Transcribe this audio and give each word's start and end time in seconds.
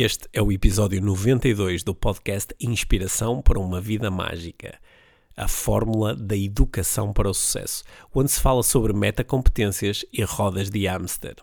Este 0.00 0.28
é 0.32 0.40
o 0.40 0.52
episódio 0.52 1.02
92 1.02 1.82
do 1.82 1.92
podcast 1.92 2.54
Inspiração 2.60 3.42
para 3.42 3.58
uma 3.58 3.80
Vida 3.80 4.12
Mágica. 4.12 4.78
A 5.36 5.48
fórmula 5.48 6.14
da 6.14 6.36
educação 6.36 7.12
para 7.12 7.28
o 7.28 7.34
sucesso, 7.34 7.82
onde 8.14 8.30
se 8.30 8.40
fala 8.40 8.62
sobre 8.62 8.92
metacompetências 8.92 10.04
e 10.12 10.22
rodas 10.22 10.70
de 10.70 10.86
hamster. 10.86 11.34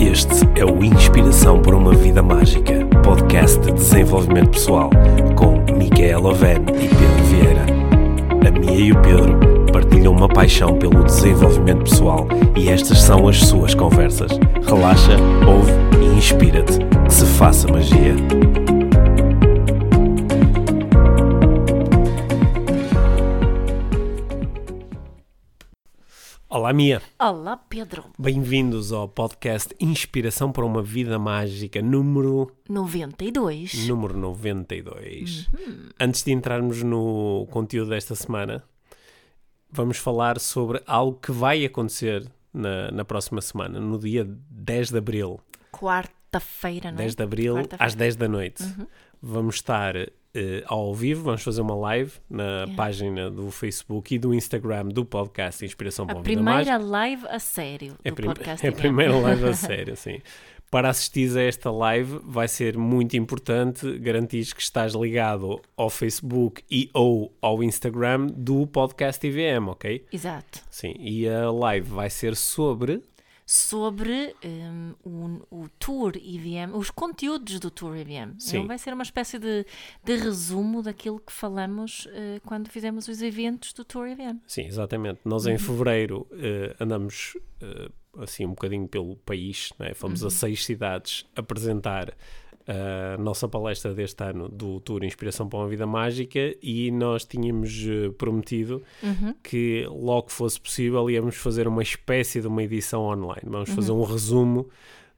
Este 0.00 0.60
é 0.60 0.64
o 0.64 0.82
Inspiração 0.82 1.62
para 1.62 1.76
uma 1.76 1.94
Vida 1.94 2.20
Mágica, 2.20 2.84
podcast 3.04 3.60
de 3.60 3.72
desenvolvimento 3.72 4.50
pessoal, 4.50 4.90
com 5.38 5.60
Micaela 5.76 6.30
Oven 6.30 6.56
e 6.56 6.88
Pedro 6.88 7.24
Vieira. 7.30 7.66
A 8.48 8.50
Mia 8.50 8.86
e 8.86 8.90
o 8.90 9.00
Pedro 9.00 9.53
partilham 9.84 10.12
uma 10.12 10.28
paixão 10.28 10.78
pelo 10.78 11.04
desenvolvimento 11.04 11.84
pessoal 11.84 12.26
e 12.56 12.68
estas 12.68 13.02
são 13.02 13.28
as 13.28 13.38
suas 13.38 13.74
conversas. 13.74 14.32
Relaxa, 14.66 15.12
ouve 15.46 15.72
e 16.00 16.16
inspira-te. 16.16 16.78
Que 17.06 17.12
se 17.12 17.26
faça 17.26 17.68
magia. 17.68 18.14
Olá, 26.48 26.72
Mia. 26.72 27.02
Olá, 27.18 27.56
Pedro. 27.56 28.04
Bem-vindos 28.18 28.90
ao 28.90 29.06
podcast 29.06 29.74
Inspiração 29.78 30.50
para 30.50 30.64
uma 30.64 30.82
Vida 30.82 31.18
Mágica, 31.18 31.82
número 31.82 32.50
92. 32.70 33.86
número 33.86 34.16
92. 34.16 35.50
Antes 36.00 36.22
de 36.22 36.32
entrarmos 36.32 36.82
no 36.82 37.46
conteúdo 37.50 37.90
desta 37.90 38.14
semana, 38.14 38.64
vamos 39.74 39.98
falar 39.98 40.38
sobre 40.38 40.80
algo 40.86 41.18
que 41.20 41.32
vai 41.32 41.64
acontecer 41.64 42.24
na, 42.52 42.90
na 42.92 43.04
próxima 43.04 43.40
semana, 43.40 43.80
no 43.80 43.98
dia 43.98 44.24
10 44.50 44.90
de 44.90 44.98
abril. 44.98 45.40
Quarta-feira, 45.72 46.90
não 46.90 46.98
é? 46.98 47.02
10 47.02 47.14
de 47.16 47.22
abril, 47.22 47.56
às 47.78 47.94
10 47.94 48.16
da 48.16 48.28
noite. 48.28 48.64
Vamos 49.20 49.56
estar 49.56 49.96
eh, 49.96 50.10
ao 50.66 50.94
vivo, 50.94 51.24
vamos 51.24 51.42
fazer 51.42 51.60
uma 51.60 51.74
live 51.74 52.12
na 52.30 52.66
página 52.76 53.30
do 53.30 53.50
Facebook 53.50 54.14
e 54.14 54.18
do 54.18 54.32
Instagram 54.34 54.88
do 54.88 55.04
podcast 55.04 55.64
Inspiração 55.64 56.06
para 56.06 56.18
A 56.18 56.22
Vida 56.22 56.34
primeira 56.34 56.72
Mágica. 56.72 56.78
live 56.78 57.26
a 57.28 57.38
sério 57.38 57.96
É, 58.04 58.10
do 58.10 58.22
podcast. 58.22 58.64
é 58.66 58.68
a 58.68 58.72
primeira 58.72 59.16
live 59.16 59.48
a 59.48 59.54
sério, 59.54 59.96
sim. 59.96 60.20
Para 60.74 60.90
assistir 60.90 61.38
a 61.38 61.42
esta 61.42 61.70
live 61.70 62.18
vai 62.24 62.48
ser 62.48 62.76
muito 62.76 63.16
importante 63.16 63.96
garantir 63.96 64.52
que 64.52 64.60
estás 64.60 64.92
ligado 64.92 65.62
ao 65.76 65.88
Facebook 65.88 66.64
e 66.68 66.90
ou 66.92 67.32
ao 67.40 67.62
Instagram 67.62 68.26
do 68.26 68.66
podcast 68.66 69.24
IVM, 69.24 69.68
ok? 69.68 70.04
Exato. 70.12 70.64
Sim, 70.68 70.96
e 70.98 71.28
a 71.28 71.48
live 71.48 71.88
vai 71.88 72.10
ser 72.10 72.34
sobre... 72.34 73.00
Sobre 73.46 74.34
hum, 74.44 74.94
o, 75.04 75.62
o 75.62 75.68
Tour 75.78 76.16
IVM, 76.16 76.74
os 76.74 76.90
conteúdos 76.90 77.60
do 77.60 77.70
Tour 77.70 77.96
IVM. 77.96 78.34
Sim. 78.36 78.66
Vai 78.66 78.76
ser 78.76 78.92
uma 78.94 79.04
espécie 79.04 79.38
de, 79.38 79.64
de 80.02 80.16
resumo 80.16 80.82
daquilo 80.82 81.20
que 81.20 81.32
falamos 81.32 82.08
eh, 82.10 82.40
quando 82.44 82.68
fizemos 82.68 83.06
os 83.06 83.22
eventos 83.22 83.72
do 83.74 83.84
Tour 83.84 84.08
IVM. 84.08 84.40
Sim, 84.44 84.62
exatamente. 84.62 85.20
Nós 85.24 85.46
em 85.46 85.56
fevereiro 85.56 86.26
eh, 86.32 86.74
andamos 86.80 87.36
eh, 87.62 87.90
assim 88.18 88.44
um 88.46 88.50
bocadinho 88.50 88.86
pelo 88.88 89.16
país, 89.16 89.72
né? 89.78 89.94
fomos 89.94 90.24
a 90.24 90.30
seis 90.30 90.64
cidades 90.64 91.26
apresentar 91.34 92.14
a 92.66 93.18
nossa 93.18 93.46
palestra 93.46 93.92
deste 93.94 94.22
ano 94.24 94.48
do 94.48 94.80
Tour 94.80 95.04
Inspiração 95.04 95.48
para 95.48 95.58
uma 95.58 95.68
Vida 95.68 95.86
Mágica 95.86 96.54
e 96.62 96.90
nós 96.90 97.24
tínhamos 97.24 97.84
eh, 97.86 98.10
prometido 98.16 98.82
que 99.42 99.86
logo 99.90 100.28
que 100.28 100.32
fosse 100.32 100.58
possível 100.58 101.10
íamos 101.10 101.36
fazer 101.36 101.68
uma 101.68 101.82
espécie 101.82 102.40
de 102.40 102.46
uma 102.46 102.62
edição 102.62 103.02
online. 103.02 103.42
Vamos 103.44 103.68
fazer 103.70 103.92
um 103.92 104.02
resumo 104.02 104.68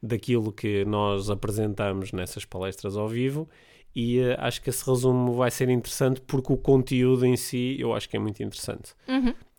daquilo 0.02 0.52
que 0.52 0.84
nós 0.84 1.30
apresentamos 1.30 2.10
nessas 2.12 2.44
palestras 2.44 2.96
ao 2.96 3.08
vivo 3.08 3.48
e 3.94 4.18
eh, 4.18 4.36
acho 4.40 4.60
que 4.60 4.70
esse 4.70 4.84
resumo 4.84 5.32
vai 5.34 5.50
ser 5.50 5.68
interessante 5.68 6.20
porque 6.22 6.52
o 6.52 6.56
conteúdo 6.56 7.24
em 7.24 7.36
si 7.36 7.76
eu 7.78 7.94
acho 7.94 8.08
que 8.08 8.16
é 8.16 8.20
muito 8.20 8.42
interessante. 8.42 8.92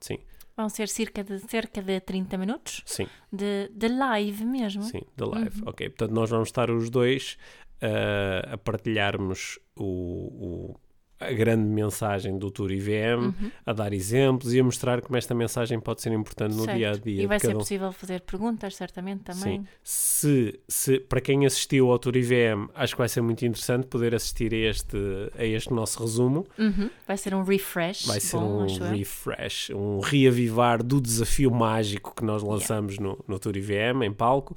Sim, 0.01 0.19
Vão 0.57 0.69
ser 0.69 0.89
cerca 0.89 1.23
de, 1.23 1.37
cerca 1.39 1.81
de 1.83 1.99
30 2.01 2.35
minutos 2.35 2.81
sim, 2.83 3.07
de, 3.31 3.69
de 3.71 3.87
live 3.87 4.43
mesmo. 4.43 4.81
sim, 4.81 5.01
da 5.15 5.27
live. 5.27 5.61
Ok, 5.67 5.87
portanto 5.89 6.11
nós 6.11 6.29
vamos 6.31 6.47
estar 6.49 6.71
os 6.71 6.89
dois 6.89 7.37
uh, 7.81 8.53
a 8.53 8.57
partilharmos 8.57 9.59
o, 9.75 9.83
o- 9.85 10.79
a 11.19 11.31
grande 11.31 11.67
mensagem 11.67 12.37
do 12.37 12.51
Tour 12.51 12.71
IVM, 12.71 13.33
a 13.65 13.73
dar 13.73 13.93
exemplos 13.93 14.53
e 14.53 14.59
a 14.59 14.63
mostrar 14.63 15.01
como 15.01 15.17
esta 15.17 15.33
mensagem 15.33 15.79
pode 15.79 16.01
ser 16.01 16.11
importante 16.11 16.55
no 16.55 16.63
Certo. 16.63 16.77
dia 16.77 16.91
a 16.91 16.95
dia. 16.95 17.23
E 17.23 17.27
vai 17.27 17.39
ser 17.39 17.55
um. 17.55 17.59
possível 17.59 17.91
fazer 17.91 18.21
perguntas, 18.21 18.75
certamente, 18.75 19.23
também. 19.23 19.61
Sim. 19.61 19.67
Se, 19.83 20.59
se, 20.67 20.99
para 20.99 21.19
quem 21.19 21.45
assistiu 21.45 21.91
ao 21.91 21.97
Tour 21.97 22.15
IVM, 22.15 22.69
acho 22.75 22.93
que 22.93 22.99
vai 22.99 23.09
ser 23.09 23.21
muito 23.21 23.45
interessante 23.45 23.87
poder 23.87 24.13
assistir 24.13 24.53
a 24.53 24.69
este, 24.69 24.97
a 25.37 25.43
este 25.43 25.73
nosso 25.73 26.01
resumo. 26.01 26.45
Uhum. 26.57 26.89
Vai 27.07 27.17
ser 27.17 27.33
um 27.33 27.43
refresh. 27.43 28.05
Vai 28.05 28.19
ser 28.19 28.37
bom, 28.37 28.63
um 28.63 28.89
refresh, 28.91 29.71
um 29.71 29.99
reavivar 29.99 30.83
do 30.83 31.01
desafio 31.01 31.49
mágico 31.49 32.13
que 32.15 32.23
nós 32.23 32.43
lançamos 32.43 32.99
no, 32.99 33.23
no 33.27 33.39
Tour 33.39 33.57
IVM 33.57 34.03
em 34.03 34.13
palco. 34.13 34.55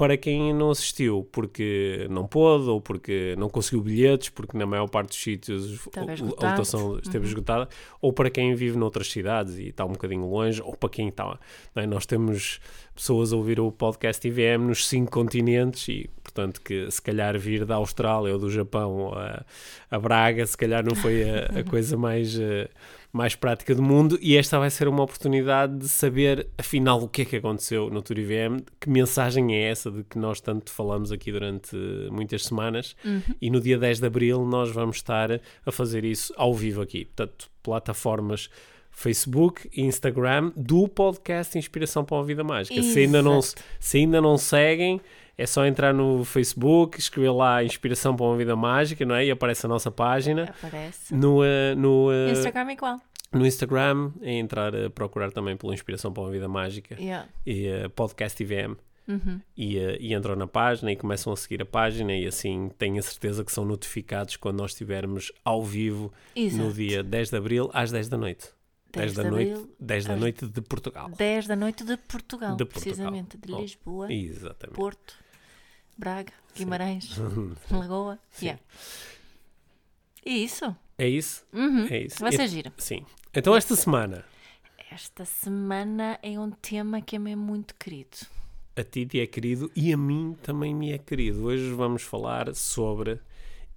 Para 0.00 0.16
quem 0.16 0.54
não 0.54 0.70
assistiu 0.70 1.28
porque 1.30 2.06
não 2.08 2.26
pôde 2.26 2.70
ou 2.70 2.80
porque 2.80 3.34
não 3.36 3.50
conseguiu 3.50 3.82
bilhetes, 3.82 4.30
porque 4.30 4.56
na 4.56 4.64
maior 4.64 4.88
parte 4.88 5.08
dos 5.08 5.22
sítios 5.22 5.66
a 5.66 5.66
esgotado. 5.66 6.22
Uhum. 6.22 6.28
lotação 6.28 6.98
esteve 6.98 7.26
esgotada, 7.26 7.68
ou 8.00 8.10
para 8.10 8.30
quem 8.30 8.54
vive 8.54 8.78
noutras 8.78 9.10
cidades 9.10 9.58
e 9.58 9.68
está 9.68 9.84
um 9.84 9.92
bocadinho 9.92 10.26
longe, 10.26 10.62
ou 10.62 10.74
para 10.74 10.88
quem 10.88 11.08
está. 11.08 11.38
não 11.74 11.82
é? 11.82 11.86
Nós 11.86 12.06
temos 12.06 12.60
pessoas 12.94 13.30
a 13.30 13.36
ouvir 13.36 13.60
o 13.60 13.70
podcast 13.70 14.26
IVM 14.26 14.68
nos 14.68 14.88
cinco 14.88 15.10
continentes 15.10 15.86
e, 15.88 16.10
portanto, 16.22 16.62
que 16.62 16.90
se 16.90 17.02
calhar 17.02 17.38
vir 17.38 17.66
da 17.66 17.74
Austrália 17.74 18.32
ou 18.32 18.38
do 18.38 18.50
Japão 18.50 19.12
a, 19.14 19.44
a 19.90 19.98
Braga, 19.98 20.46
se 20.46 20.56
calhar 20.56 20.82
não 20.82 20.94
foi 20.94 21.28
a, 21.28 21.60
a 21.60 21.64
coisa 21.68 21.96
mais, 21.96 22.38
eh, 22.38 22.70
mais 23.12 23.34
prática 23.34 23.74
do 23.74 23.82
mundo. 23.82 24.18
E 24.20 24.36
esta 24.36 24.58
vai 24.58 24.70
ser 24.70 24.88
uma 24.88 25.02
oportunidade 25.02 25.76
de 25.78 25.88
saber, 25.88 26.46
afinal, 26.56 27.02
o 27.02 27.08
que 27.08 27.22
é 27.22 27.24
que 27.24 27.36
aconteceu 27.36 27.90
no 27.90 28.02
Tour 28.02 28.18
IVM, 28.18 28.62
que 28.78 28.88
mensagem 28.88 29.54
é 29.54 29.70
essa 29.70 29.90
de 29.90 30.04
que 30.04 30.18
nós 30.18 30.40
tanto 30.40 30.70
falamos 30.70 31.10
aqui 31.10 31.32
durante 31.32 31.76
muitas 32.10 32.44
semanas. 32.44 32.94
E 33.40 33.50
no 33.50 33.60
dia 33.60 33.78
10 33.78 34.00
de 34.00 34.06
abril 34.06 34.44
nós 34.44 34.70
vamos 34.70 34.96
estar 34.96 35.30
a 35.66 35.72
fazer 35.72 36.04
isso 36.04 36.32
ao 36.36 36.54
vivo 36.54 36.82
aqui. 36.82 37.04
Portanto, 37.04 37.50
plataformas. 37.62 38.48
Facebook 38.92 39.70
e 39.72 39.82
Instagram 39.82 40.52
do 40.56 40.88
podcast 40.88 41.56
Inspiração 41.56 42.04
para 42.04 42.16
uma 42.16 42.24
Vida 42.24 42.42
Mágica. 42.42 42.82
Se 42.82 42.98
ainda, 42.98 43.22
não, 43.22 43.40
se 43.40 43.98
ainda 43.98 44.20
não 44.20 44.36
seguem, 44.36 45.00
é 45.42 45.46
só 45.46 45.64
entrar 45.66 45.92
no 45.94 46.24
Facebook, 46.24 46.98
escrever 46.98 47.30
lá 47.32 47.62
Inspiração 47.64 48.14
para 48.16 48.26
uma 48.26 48.36
Vida 48.36 48.54
Mágica, 48.56 49.04
não 49.04 49.14
é? 49.14 49.24
E 49.26 49.30
aparece 49.30 49.66
a 49.66 49.68
nossa 49.68 49.90
página. 49.90 50.44
Aparece. 50.44 51.14
No, 51.14 51.42
eh, 51.44 51.74
no, 51.74 52.12
eh, 52.12 52.32
Instagram 52.32 52.68
é 52.68 52.72
igual. 52.72 53.00
no 53.32 53.46
Instagram, 53.46 54.12
é 54.22 54.32
entrar 54.38 54.74
a 54.74 54.90
procurar 54.90 55.30
também 55.32 55.56
pela 55.56 55.72
Inspiração 55.74 56.12
para 56.12 56.22
uma 56.24 56.30
Vida 56.30 56.48
Mágica 56.48 56.94
Yeah. 57.00 57.28
e 57.46 57.66
eh, 57.66 57.88
Podcast 57.88 58.42
IVM. 58.42 58.76
Uhum. 59.08 59.40
E, 59.56 59.76
e 59.76 60.14
entram 60.14 60.36
na 60.36 60.46
página 60.46 60.92
e 60.92 60.96
começam 60.96 61.32
a 61.32 61.36
seguir 61.36 61.60
a 61.62 61.66
página 61.66 62.14
e 62.14 62.26
assim 62.26 62.70
tenho 62.78 62.96
a 62.98 63.02
certeza 63.02 63.44
que 63.44 63.50
são 63.50 63.64
notificados 63.64 64.36
quando 64.36 64.58
nós 64.58 64.70
estivermos 64.70 65.32
ao 65.44 65.64
vivo 65.64 66.12
no 66.36 66.42
Exato. 66.42 66.72
dia 66.74 67.02
10 67.02 67.30
de 67.30 67.36
Abril 67.36 67.70
às 67.72 67.90
10 67.90 68.08
da 68.08 68.16
noite. 68.16 68.48
10, 68.92 69.14
10 69.14 69.16
da 69.16 69.30
noite, 69.30 69.50
abril, 69.52 69.74
10 69.80 70.04
da 70.04 70.16
noite 70.16 70.46
de 70.46 70.60
Portugal. 70.60 71.10
10 71.16 71.46
da 71.46 71.54
noite 71.56 71.84
de 71.84 71.96
Portugal, 71.96 72.56
De 72.56 72.64
Portugal. 72.64 72.82
precisamente. 72.94 73.36
De 73.38 73.52
Oh, 73.52 73.60
Lisboa, 73.60 74.12
Exatamente. 74.12 74.74
Porto, 74.76 75.14
Braga, 76.00 76.32
Guimarães, 76.56 77.14
Lagoa. 77.70 78.18
Yeah. 78.40 78.58
E 80.24 80.42
isso. 80.44 80.74
É 80.96 81.06
isso? 81.06 81.44
Uhum. 81.52 81.86
É 81.90 81.98
isso. 82.04 82.18
Vai 82.20 82.32
ser 82.32 82.48
giro. 82.48 82.72
Sim. 82.78 83.04
Então 83.34 83.54
esta 83.54 83.76
semana, 83.76 84.24
Esta 84.90 85.26
semana 85.26 86.18
é 86.22 86.40
um 86.40 86.50
tema 86.50 87.02
que 87.02 87.18
me 87.18 87.32
é 87.32 87.36
muito 87.36 87.74
querido. 87.74 88.16
a 88.76 88.82
ti 88.82 89.04
te 89.04 89.20
é 89.20 89.26
querido 89.26 89.70
e 89.76 89.92
a 89.92 89.96
mim 89.96 90.34
também 90.42 90.74
me 90.74 90.90
é 90.92 90.96
querido. 90.98 91.44
Hoje 91.44 91.70
vamos 91.74 92.02
falar 92.02 92.54
sobre 92.54 93.20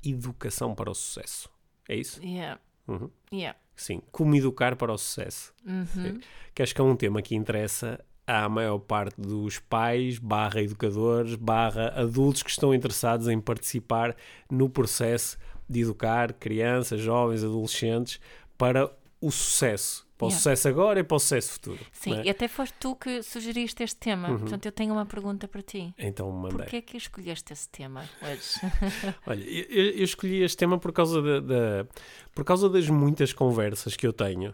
educação 0.01 0.73
para 0.73 0.89
o 0.89 0.95
sucesso. 0.95 1.49
É 1.89 1.95
isso? 1.97 2.23
Yeah. 2.23 2.59
Uhum. 2.87 3.09
Yeah. 3.33 3.59
Sim. 3.75 4.01
Como 4.13 4.33
educar 4.35 4.75
para 4.77 4.93
o 4.93 4.97
sucesso. 4.97 5.53
Uhum. 5.65 6.19
Que 6.55 6.63
acho 6.63 6.73
que 6.73 6.79
é 6.79 6.83
um 6.83 6.95
tema 6.95 7.21
que 7.21 7.35
interessa 7.35 7.99
à 8.25 8.47
maior 8.47 8.79
parte 8.79 9.19
dos 9.19 9.59
pais, 9.59 10.17
barra 10.17 10.61
educadores, 10.61 11.35
barra 11.35 11.89
adultos 11.95 12.41
que 12.43 12.49
estão 12.49 12.73
interessados 12.73 13.27
em 13.27 13.39
participar 13.39 14.15
no 14.49 14.69
processo 14.69 15.37
de 15.69 15.81
educar 15.81 16.33
crianças, 16.33 17.01
jovens, 17.01 17.43
adolescentes 17.43 18.19
para 18.57 18.89
o 19.19 19.31
sucesso. 19.31 20.03
Para 20.17 20.27
o 20.27 20.29
Yeah. 20.29 20.37
sucesso 20.37 20.67
agora 20.69 20.99
e 20.99 21.03
para 21.03 21.15
o 21.15 21.19
sucesso 21.19 21.51
futuro. 21.53 21.79
Sim, 21.91 22.19
é? 22.19 22.23
e 22.25 22.29
até 22.29 22.47
foste 22.47 22.73
tu 22.79 22.95
que 22.95 23.21
sugeriste 23.23 23.83
este 23.83 23.97
tema. 23.99 24.27
Portanto, 24.37 24.65
eu 24.65 24.71
tenho 24.71 24.93
uma 24.93 25.05
pergunta 25.05 25.47
para 25.47 25.61
ti. 25.61 25.93
Então 25.97 26.29
mandei. 26.31 26.59
Porquê 26.59 26.77
é 26.77 26.81
que 26.81 26.95
escolheste 26.95 27.51
esse 27.51 27.67
tema 27.67 28.03
hoje? 28.21 28.73
Olha, 29.27 29.43
eu, 29.43 29.65
eu- 29.69 29.91
eu 29.97 30.03
escolhi 30.03 30.41
este 30.43 30.55
tema 30.57 30.77
por 30.77 30.93
causa, 30.93 31.21
da, 31.21 31.39
da- 31.39 31.85
por 32.33 32.45
causa 32.45 32.69
das 32.69 32.87
muitas 32.87 33.33
conversas 33.33 33.95
que 33.97 34.05
eu 34.07 34.13
tenho 34.13 34.53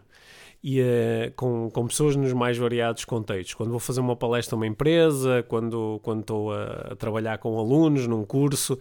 e 0.62 0.80
uh, 0.80 1.32
com, 1.36 1.70
com 1.70 1.86
pessoas 1.86 2.14
nos 2.16 2.32
mais 2.32 2.58
variados 2.58 3.04
contextos. 3.04 3.54
Quando 3.54 3.70
vou 3.70 3.78
fazer 3.78 4.00
uma 4.00 4.14
palestra 4.14 4.54
a 4.54 4.58
uma 4.58 4.66
empresa, 4.66 5.42
quando, 5.48 5.98
quando 6.02 6.20
estou 6.20 6.52
a, 6.52 6.88
a, 6.90 6.96
trabalhar 6.96 7.38
com 7.38 7.58
alunos 7.58 8.06
num 8.06 8.24
curso, 8.24 8.78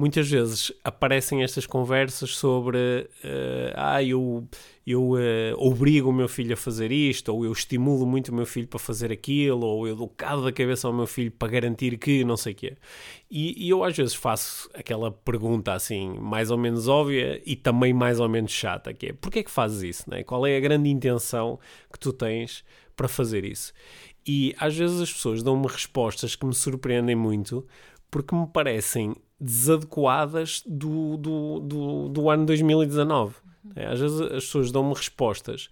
muitas 0.00 0.30
vezes 0.30 0.72
aparecem 0.82 1.42
estas 1.42 1.66
conversas 1.66 2.34
sobre 2.34 2.78
uh, 3.22 3.72
ah, 3.74 4.02
eu, 4.02 4.48
eu 4.86 5.10
uh, 5.10 5.18
obrigo 5.58 6.08
o 6.08 6.12
meu 6.12 6.26
filho 6.26 6.54
a 6.54 6.56
fazer 6.56 6.90
isto, 6.90 7.28
ou 7.28 7.44
eu 7.44 7.52
estimulo 7.52 8.06
muito 8.06 8.30
o 8.30 8.34
meu 8.34 8.46
filho 8.46 8.66
para 8.66 8.78
fazer 8.78 9.12
aquilo, 9.12 9.66
ou 9.66 9.86
eu 9.86 9.94
dou 9.94 10.08
cabo 10.08 10.40
da 10.40 10.50
cabeça 10.50 10.88
ao 10.88 10.94
meu 10.94 11.06
filho 11.06 11.30
para 11.30 11.52
garantir 11.52 11.98
que 11.98 12.24
não 12.24 12.34
sei 12.34 12.54
o 12.54 12.56
quê. 12.56 12.76
E, 13.30 13.66
e 13.66 13.68
eu 13.68 13.84
às 13.84 13.94
vezes 13.94 14.14
faço 14.14 14.70
aquela 14.72 15.12
pergunta 15.12 15.74
assim, 15.74 16.14
mais 16.18 16.50
ou 16.50 16.56
menos 16.56 16.88
óbvia 16.88 17.42
e 17.44 17.54
também 17.54 17.92
mais 17.92 18.18
ou 18.18 18.28
menos 18.28 18.52
chata, 18.52 18.94
que 18.94 19.08
é 19.08 19.12
porquê 19.12 19.40
é 19.40 19.42
que 19.42 19.50
fazes 19.50 19.82
isso? 19.82 20.10
Né? 20.10 20.24
Qual 20.24 20.46
é 20.46 20.56
a 20.56 20.60
grande 20.60 20.88
intenção 20.88 21.58
que 21.92 21.98
tu 21.98 22.10
tens 22.10 22.64
para 22.96 23.06
fazer 23.06 23.44
isso? 23.44 23.74
E 24.26 24.54
às 24.58 24.74
vezes 24.74 24.98
as 24.98 25.12
pessoas 25.12 25.42
dão-me 25.42 25.66
respostas 25.66 26.34
que 26.34 26.46
me 26.46 26.54
surpreendem 26.54 27.14
muito 27.14 27.66
porque 28.10 28.34
me 28.34 28.46
parecem 28.46 29.14
desadequadas 29.40 30.62
do, 30.66 31.16
do, 31.16 31.60
do, 31.60 32.08
do 32.08 32.30
ano 32.30 32.46
2019. 32.46 33.36
É, 33.74 33.86
às 33.86 34.00
vezes 34.00 34.20
as 34.20 34.44
pessoas 34.44 34.72
dão-me 34.72 34.94
respostas 34.94 35.68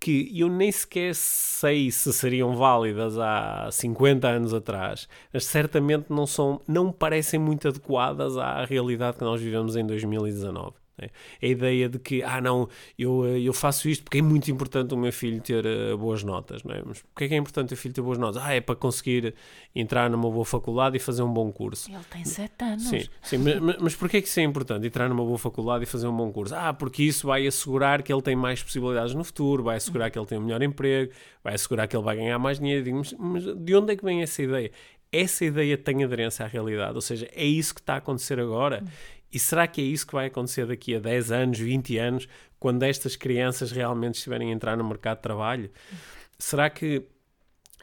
que 0.00 0.30
eu 0.38 0.48
nem 0.48 0.70
sequer 0.70 1.14
sei 1.14 1.90
se 1.90 2.12
seriam 2.12 2.54
válidas 2.54 3.18
há 3.18 3.68
50 3.70 4.28
anos 4.28 4.54
atrás, 4.54 5.08
mas 5.32 5.44
certamente 5.44 6.06
não 6.08 6.26
são, 6.26 6.60
não 6.68 6.92
parecem 6.92 7.40
muito 7.40 7.66
adequadas 7.66 8.36
à 8.36 8.64
realidade 8.64 9.18
que 9.18 9.24
nós 9.24 9.40
vivemos 9.40 9.74
em 9.74 9.84
2019. 9.84 10.72
É. 11.00 11.10
A 11.40 11.46
ideia 11.46 11.88
de 11.88 11.98
que, 11.98 12.22
ah, 12.22 12.40
não, 12.40 12.68
eu, 12.98 13.24
eh, 13.24 13.40
eu 13.40 13.52
faço 13.52 13.88
isto 13.88 14.02
porque 14.04 14.18
é 14.18 14.22
muito 14.22 14.50
importante 14.50 14.94
o 14.94 14.96
meu 14.96 15.12
filho 15.12 15.40
ter 15.40 15.64
uh, 15.64 15.96
boas 15.96 16.24
notas, 16.24 16.64
não 16.64 16.74
é? 16.74 16.82
Mas 16.84 17.00
porquê 17.02 17.24
é 17.24 17.28
que 17.28 17.34
é 17.34 17.36
importante 17.36 17.72
o 17.72 17.76
filho 17.76 17.94
ter 17.94 18.02
boas 18.02 18.18
notas? 18.18 18.42
Ah, 18.42 18.52
é 18.52 18.60
para 18.60 18.74
conseguir 18.74 19.34
entrar 19.74 20.10
numa 20.10 20.28
boa 20.30 20.44
faculdade 20.44 20.96
e 20.96 21.00
fazer 21.00 21.22
um 21.22 21.32
bom 21.32 21.52
curso. 21.52 21.90
Ele 21.90 21.98
tem 22.10 22.24
7 22.24 22.64
anos. 22.64 22.88
Sim, 22.88 23.04
sim 23.22 23.38
mas, 23.38 23.76
mas 23.78 23.94
porquê 23.94 24.16
é 24.16 24.20
que 24.20 24.28
isso 24.28 24.40
é 24.40 24.42
importante, 24.42 24.86
entrar 24.86 25.08
numa 25.08 25.24
boa 25.24 25.38
faculdade 25.38 25.84
e 25.84 25.86
fazer 25.86 26.08
um 26.08 26.16
bom 26.16 26.32
curso? 26.32 26.54
Ah, 26.54 26.72
porque 26.72 27.02
isso 27.02 27.26
vai 27.26 27.46
assegurar 27.46 28.02
que 28.02 28.12
ele 28.12 28.22
tem 28.22 28.34
mais 28.34 28.62
possibilidades 28.62 29.14
no 29.14 29.22
futuro, 29.22 29.62
vai 29.62 29.76
assegurar 29.76 30.10
que 30.10 30.18
ele 30.18 30.26
tem 30.26 30.38
um 30.38 30.42
melhor 30.42 30.62
emprego, 30.62 31.12
vai 31.42 31.54
assegurar 31.54 31.86
que 31.86 31.96
ele 31.96 32.04
vai 32.04 32.16
ganhar 32.16 32.38
mais 32.38 32.58
dinheiro. 32.58 32.84
Digo, 32.84 32.98
mas, 32.98 33.12
mas 33.12 33.44
de 33.44 33.74
onde 33.74 33.92
é 33.92 33.96
que 33.96 34.04
vem 34.04 34.22
essa 34.22 34.42
ideia? 34.42 34.70
Essa 35.10 35.44
ideia 35.46 35.78
tem 35.78 36.04
aderência 36.04 36.44
à 36.44 36.48
realidade, 36.48 36.94
ou 36.94 37.00
seja, 37.00 37.26
é 37.32 37.44
isso 37.44 37.74
que 37.74 37.80
está 37.80 37.94
a 37.94 37.96
acontecer 37.96 38.38
agora. 38.38 38.84
E 39.32 39.38
será 39.38 39.66
que 39.66 39.80
é 39.80 39.84
isso 39.84 40.06
que 40.06 40.12
vai 40.12 40.26
acontecer 40.26 40.66
daqui 40.66 40.94
a 40.94 40.98
10 40.98 41.32
anos, 41.32 41.58
20 41.58 41.98
anos, 41.98 42.28
quando 42.58 42.82
estas 42.82 43.16
crianças 43.16 43.70
realmente 43.70 44.14
estiverem 44.14 44.50
a 44.50 44.54
entrar 44.54 44.76
no 44.76 44.84
mercado 44.84 45.18
de 45.18 45.22
trabalho? 45.22 45.70
Será 46.38 46.70
que 46.70 47.04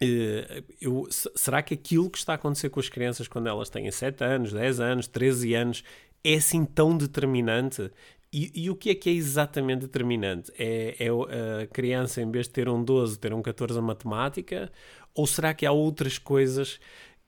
Uh, 0.01 0.61
eu, 0.81 1.07
será 1.09 1.63
que 1.63 1.73
aquilo 1.73 2.09
que 2.09 2.17
está 2.17 2.33
a 2.33 2.35
acontecer 2.35 2.67
com 2.69 2.81
as 2.81 2.89
crianças 2.89 3.29
quando 3.29 3.47
elas 3.47 3.69
têm 3.69 3.89
7 3.89 4.25
anos, 4.25 4.51
10 4.51 4.79
anos, 4.81 5.07
13 5.07 5.53
anos 5.53 5.83
é 6.21 6.33
assim 6.33 6.65
tão 6.65 6.97
determinante? 6.97 7.89
E, 8.31 8.51
e 8.53 8.69
o 8.69 8.75
que 8.75 8.89
é 8.89 8.95
que 8.95 9.09
é 9.09 9.13
exatamente 9.13 9.81
determinante? 9.81 10.51
É, 10.59 10.97
é 10.99 11.63
a 11.63 11.67
criança, 11.67 12.21
em 12.21 12.29
vez 12.29 12.47
de 12.47 12.53
ter 12.53 12.67
um 12.67 12.83
12, 12.83 13.17
ter 13.17 13.33
um 13.33 13.41
14 13.41 13.79
a 13.79 13.81
matemática? 13.81 14.69
Ou 15.13 15.25
será 15.25 15.53
que 15.53 15.65
há 15.65 15.71
outras 15.71 16.17
coisas 16.17 16.77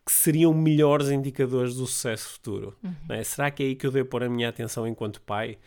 que 0.08 0.14
seriam 0.14 0.54
melhores 0.54 1.10
indicadores 1.10 1.76
do 1.76 1.86
sucesso 1.86 2.30
futuro. 2.30 2.74
Uhum. 2.82 2.94
É? 3.10 3.24
Será 3.26 3.52
que 3.52 3.62
é 3.62 3.66
aí 3.66 3.76
que 3.76 3.86
eu 3.86 3.92
devo 3.92 4.08
pôr 4.08 4.24
a 4.24 4.30
minha 4.30 4.48
atenção 4.48 4.88
enquanto 4.88 5.22
pai? 5.22 5.58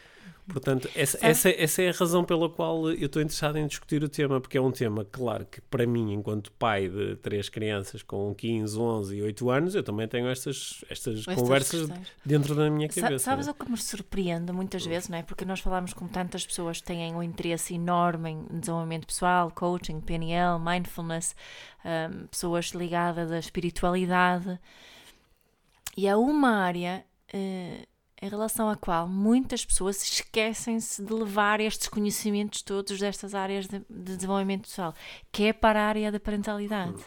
Portanto, 0.52 0.88
essa, 0.94 1.18
essa, 1.20 1.48
essa, 1.50 1.82
é 1.82 1.90
a 1.90 1.92
razão 1.92 2.24
pela 2.24 2.48
qual 2.48 2.90
eu 2.90 3.06
estou 3.06 3.22
interessado 3.22 3.56
em 3.56 3.66
discutir 3.66 4.02
o 4.02 4.08
tema, 4.08 4.40
porque 4.40 4.58
é 4.58 4.60
um 4.60 4.70
tema, 4.70 5.04
claro, 5.04 5.46
que 5.46 5.60
para 5.60 5.86
mim, 5.86 6.12
enquanto 6.12 6.50
pai 6.52 6.88
de 6.88 7.16
três 7.16 7.48
crianças 7.48 8.02
com 8.02 8.34
15, 8.34 8.78
11 8.78 9.16
e 9.16 9.22
8 9.22 9.50
anos, 9.50 9.74
eu 9.74 9.82
também 9.82 10.06
tenho 10.08 10.28
estas, 10.28 10.84
estas, 10.90 11.24
conversas 11.24 11.86
questões. 11.86 12.08
dentro 12.24 12.54
da 12.54 12.70
minha 12.70 12.88
cabeça. 12.88 13.24
Sabes 13.24 13.48
o 13.48 13.54
que 13.54 13.70
me 13.70 13.76
surpreende 13.76 14.52
muitas 14.52 14.84
vezes, 14.84 15.08
não 15.08 15.18
é? 15.18 15.22
Porque 15.22 15.44
nós 15.44 15.60
falamos 15.60 15.92
com 15.92 16.06
tantas 16.08 16.44
pessoas 16.44 16.80
que 16.80 16.86
têm 16.86 17.14
um 17.14 17.22
interesse 17.22 17.74
enorme 17.74 18.30
em 18.30 18.58
desenvolvimento 18.58 19.06
pessoal, 19.06 19.50
coaching, 19.50 20.00
PNL, 20.00 20.58
mindfulness, 20.58 21.34
um, 21.84 22.26
pessoas 22.26 22.66
ligadas 22.70 23.30
à 23.30 23.38
espiritualidade. 23.38 24.58
E 25.96 26.08
há 26.08 26.16
uma 26.16 26.56
área. 26.56 27.04
Uh, 27.32 27.90
em 28.22 28.28
relação 28.28 28.68
à 28.68 28.76
qual 28.76 29.08
muitas 29.08 29.64
pessoas 29.64 30.02
esquecem-se 30.02 31.02
de 31.02 31.12
levar 31.12 31.60
estes 31.60 31.88
conhecimentos 31.88 32.62
todos 32.62 32.98
destas 32.98 33.34
áreas 33.34 33.66
de, 33.66 33.78
de, 33.88 34.16
desenvolvimento 34.16 34.62
pessoal, 34.68 34.94
que 35.32 35.44
é 35.44 35.52
para 35.52 35.80
a 35.80 35.86
área 35.86 36.12
da 36.12 36.20
parentalidade, 36.20 37.02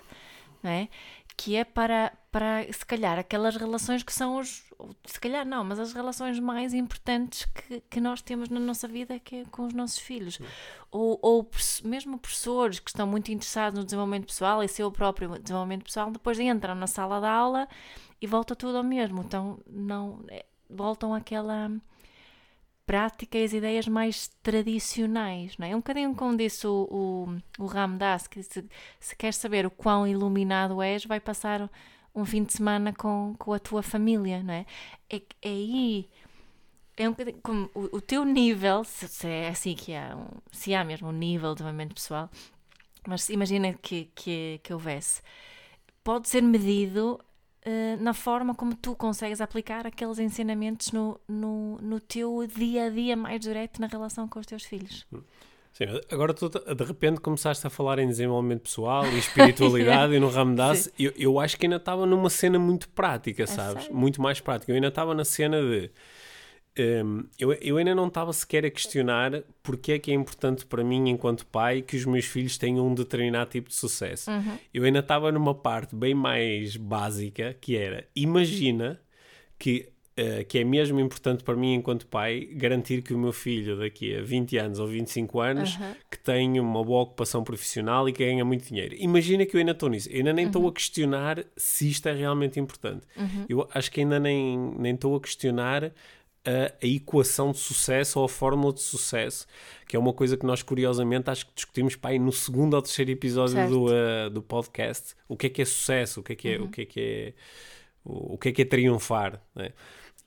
não 0.62 0.72
é? 0.72 0.90
que 1.36 1.56
é 1.56 1.64
para, 1.64 2.14
para, 2.32 2.64
se 2.72 2.86
calhar, 2.86 3.18
aquelas 3.18 3.56
relações 3.56 4.04
que 4.04 4.14
são 4.14 4.38
os, 4.38 4.64
se 5.06 5.20
calhar 5.20 5.46
não, 5.46 5.64
mas 5.64 5.80
as 5.80 5.94
relações 5.94 6.40
mais 6.40 6.74
importantes 6.74 7.46
que, 7.46 7.82
que 7.90 8.00
nós 8.00 8.22
temos 8.22 8.50
na 8.50 8.60
nossa 8.60 8.88
vida 8.88 9.20
que 9.20 9.38
é 9.38 9.46
com 9.46 9.66
os 9.66 9.74
nossos 9.74 10.00
filhos. 10.00 10.40
Ou, 10.92 11.18
ou 11.22 11.50
mesmo 11.84 12.20
professores 12.20 12.80
que 12.80 12.90
estão 12.90 13.08
muito 13.08 13.32
interessados 13.32 13.80
no 13.80 13.86
desenvolvimento 13.86 14.28
pessoal 14.28 14.64
e 14.64 14.68
seu 14.68 14.92
próprio 14.92 15.40
desenvolvimento 15.40 15.86
pessoal, 15.86 16.12
depois 16.12 16.40
entram 16.40 16.76
na 16.76 16.88
sala 16.88 17.20
de 17.20 17.28
aula 17.28 17.68
e 18.22 18.28
volta 18.28 18.56
tudo 18.56 18.78
ao 18.78 18.84
mesmo. 18.84 19.22
Então, 19.22 19.60
não, 19.68 20.24
é, 20.28 20.46
voltam 20.70 21.14
àquela 21.14 21.72
prática 22.86 23.38
e 23.38 23.44
as 23.46 23.54
ideias 23.54 23.88
mais 23.88 24.28
tradicionais, 24.42 25.58
não 25.58 25.68
é? 25.68 25.76
Um 25.76 25.80
bocadinho 25.80 26.14
como 26.16 26.36
disse 26.36 26.68
o, 26.68 26.88
o, 26.92 27.64
o 27.64 27.66
Ramdas, 27.66 28.28
que 28.28 28.40
disse, 28.40 28.66
se 29.00 29.16
queres 29.16 29.38
saber 29.38 29.66
o 29.66 29.72
quão 29.72 30.08
iluminado 30.08 30.82
és, 30.82 31.06
vai 31.06 31.20
passar 31.20 31.70
um 32.14 32.26
fim 32.26 32.44
de 32.44 32.54
semana 32.54 32.94
com, 32.94 33.36
com 33.40 33.54
a 33.54 33.60
tua 33.60 33.82
família, 33.82 34.44
não 34.44 34.54
é? 34.54 34.66
É, 35.10 35.18
é 35.42 35.50
aí... 35.50 36.10
É 36.96 37.10
um 37.10 37.16
como 37.42 37.72
o, 37.74 37.98
o 37.98 38.02
teu 38.02 38.24
nível, 38.24 38.84
se, 38.84 39.08
se, 39.08 39.28
é 39.28 39.48
assim 39.50 39.74
que 39.74 39.96
há, 39.96 40.16
um, 40.16 40.28
se 40.52 40.76
há 40.76 40.84
mesmo 40.84 41.08
um 41.10 41.12
nível 41.12 41.50
de 41.50 41.56
desenvolvimento 41.56 41.96
pessoal, 41.96 42.30
mas 43.08 43.30
imagina 43.30 43.74
que, 43.74 44.12
que, 44.14 44.60
que 44.62 44.72
houvesse, 44.72 45.20
pode 46.04 46.30
ser 46.30 46.44
medido 46.44 47.20
uh, 47.66 48.02
na 48.02 48.14
forma 48.14 48.54
como 48.54 48.76
tu 48.76 48.96
consegues 48.96 49.42
aplicar 49.42 49.88
aqueles 49.88 50.20
ensinamentos 50.20 50.92
no, 50.92 51.20
no, 51.28 51.78
no 51.82 52.00
teu 52.00 52.46
dia 52.48 52.86
a 52.86 52.90
dia 52.90 53.16
mais 53.16 53.40
direto 53.40 53.80
na 53.80 53.88
relação 53.88 54.28
com 54.28 54.40
os 54.40 54.46
teus 54.46 54.64
filhos. 54.64 55.06
Sim, 55.74 55.86
agora 56.12 56.36
tu 56.36 56.50
de 56.50 56.84
repente 56.84 57.20
começaste 57.20 57.66
a 57.66 57.70
falar 57.70 57.98
em 57.98 58.08
desenvolvimento 58.08 58.62
pessoal 58.62 59.08
e 59.08 59.18
espiritualidade 59.18 60.14
e 60.16 60.20
no 60.20 60.30
Ramdas, 60.30 60.88
eu, 61.00 61.12
eu 61.18 61.40
acho 61.40 61.58
que 61.58 61.66
ainda 61.66 61.78
estava 61.78 62.06
numa 62.06 62.30
cena 62.30 62.60
muito 62.60 62.88
prática, 62.90 63.48
sabes? 63.48 63.90
Muito 63.90 64.22
mais 64.22 64.40
prática. 64.40 64.72
Eu 64.72 64.76
ainda 64.76 64.90
estava 64.90 65.16
na 65.16 65.26
cena 65.26 65.60
de 65.60 65.90
um, 66.78 67.24
eu, 67.38 67.54
eu 67.54 67.78
ainda 67.78 67.94
não 67.94 68.08
estava 68.08 68.34
sequer 68.34 68.66
a 68.66 68.72
questionar 68.72 69.44
porque 69.62 69.94
é 69.94 70.00
que 70.00 70.12
é 70.12 70.14
importante 70.16 70.66
para 70.66 70.84
mim, 70.84 71.10
enquanto 71.10 71.46
pai, 71.46 71.82
que 71.82 71.96
os 71.96 72.06
meus 72.06 72.26
filhos 72.26 72.58
tenham 72.58 72.88
um 72.88 72.96
determinado 72.96 73.52
tipo 73.52 73.70
de 73.70 73.76
sucesso. 73.76 74.32
Uhum. 74.32 74.58
Eu 74.74 74.84
ainda 74.84 75.00
estava 75.00 75.32
numa 75.32 75.54
parte 75.54 75.96
bem 75.96 76.16
mais 76.16 76.76
básica, 76.76 77.56
que 77.62 77.78
era, 77.78 78.08
imagina 78.16 79.00
que, 79.60 79.88
uh, 80.20 80.44
que 80.46 80.58
é 80.58 80.64
mesmo 80.64 81.00
importante 81.00 81.44
para 81.44 81.56
mim, 81.56 81.76
enquanto 81.76 82.08
pai, 82.08 82.50
garantir 82.54 83.04
que 83.04 83.14
o 83.14 83.20
meu 83.20 83.32
filho, 83.32 83.78
daqui 83.78 84.16
a 84.16 84.24
20 84.24 84.58
anos 84.58 84.80
ou 84.80 84.88
25 84.88 85.40
anos, 85.42 85.76
uhum. 85.76 85.94
que 86.10 86.18
tenha 86.18 86.60
uma 86.60 86.84
boa 86.84 87.04
ocupação 87.04 87.44
profissional 87.44 88.10
e 88.10 88.12
que 88.12 88.26
ganha 88.26 88.44
muito 88.44 88.68
dinheiro. 88.68 88.96
Imagina 88.98 89.46
que 89.46 89.56
eu 89.56 89.60
ainda 89.60 89.74
estou 89.74 89.90
nisso. 89.90 90.10
Eu 90.10 90.18
ainda 90.18 90.34
nem 90.34 90.48
estou 90.48 90.64
uhum. 90.64 90.70
a 90.70 90.74
questionar 90.74 91.46
se 91.56 91.88
isto 91.88 92.10
é 92.10 92.14
realmente 92.14 92.60
importante. 92.60 93.06
Uhum. 93.16 93.46
Eu 93.48 93.70
acho 93.76 93.92
que 93.92 94.02
ainda 94.02 94.20
nem, 94.20 94.58
nem 94.76 94.96
estou 94.96 95.16
a 95.16 95.22
questionar 95.22 95.94
a, 96.46 96.74
a, 96.82 96.88
equação 96.88 97.52
de 97.52 97.58
sucesso 97.58 98.20
ou 98.20 98.26
a 98.26 98.30
fórmula 98.30 98.74
de 98.74 98.82
sucesso, 98.82 99.48
que 99.88 99.96
é 99.96 100.00
uma 100.00 100.14
coisa 100.14 100.36
que 100.38 100.46
nós 100.46 100.62
curiosamente 100.62 101.30
acho 101.30 101.46
que 101.48 101.54
discutimos 101.56 101.98
aí 102.04 102.20
no 102.20 102.32
segundo 102.32 102.74
ou 102.74 102.82
terceiro 102.82 103.12
episódio 103.12 103.68
do, 103.70 103.86
uh, 103.86 104.30
do 104.30 104.42
podcast. 104.42 105.16
O 105.28 105.38
que 105.38 105.48
é 105.48 105.50
que 105.50 105.62
é 105.62 105.66
sucesso? 105.66 106.20
O 106.20 106.24
que 106.24 106.34
é 106.34 106.36
que 106.36 106.50
é, 106.50 106.58
uhum. 106.58 106.66
o 106.66 106.70
que 106.70 106.82
é, 106.82 106.86
que 106.86 107.00
é, 107.00 107.34
o, 108.04 108.34
o, 108.34 108.38
que 108.38 108.50
é, 108.50 108.52
que 108.52 108.62
é 108.62 108.66
triunfar? 108.66 109.42
Né? 109.56 109.72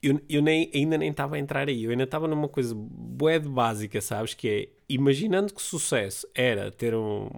Eu, 0.02 0.20
eu 0.28 0.42
nem, 0.42 0.70
ainda 0.74 0.96
nem 0.96 1.10
estava 1.10 1.36
a 1.36 1.38
entrar 1.38 1.68
aí, 1.68 1.84
eu 1.84 1.90
ainda 1.90 2.04
estava 2.04 2.28
numa 2.28 2.48
coisa 2.48 2.74
bué 2.74 3.38
de 3.38 3.48
básica, 3.48 4.00
sabes? 4.00 4.34
Que 4.34 4.48
é, 4.48 4.68
imaginando 4.88 5.52
que 5.52 5.60
sucesso 5.60 6.26
era 6.34 6.70
ter 6.70 6.94
um, 6.94 7.28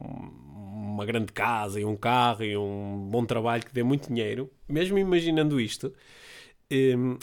uma 0.99 1.07
grande 1.07 1.33
casa 1.33 1.81
e 1.81 1.85
um 1.85 1.97
carro 1.97 2.45
e 2.45 2.57
um 2.57 3.09
bom 3.11 3.25
trabalho 3.25 3.65
que 3.65 3.73
dê 3.73 3.83
muito 3.83 4.09
dinheiro, 4.09 4.51
mesmo 4.69 4.99
imaginando 4.99 5.61
isto, 5.61 5.93
um, 6.71 7.17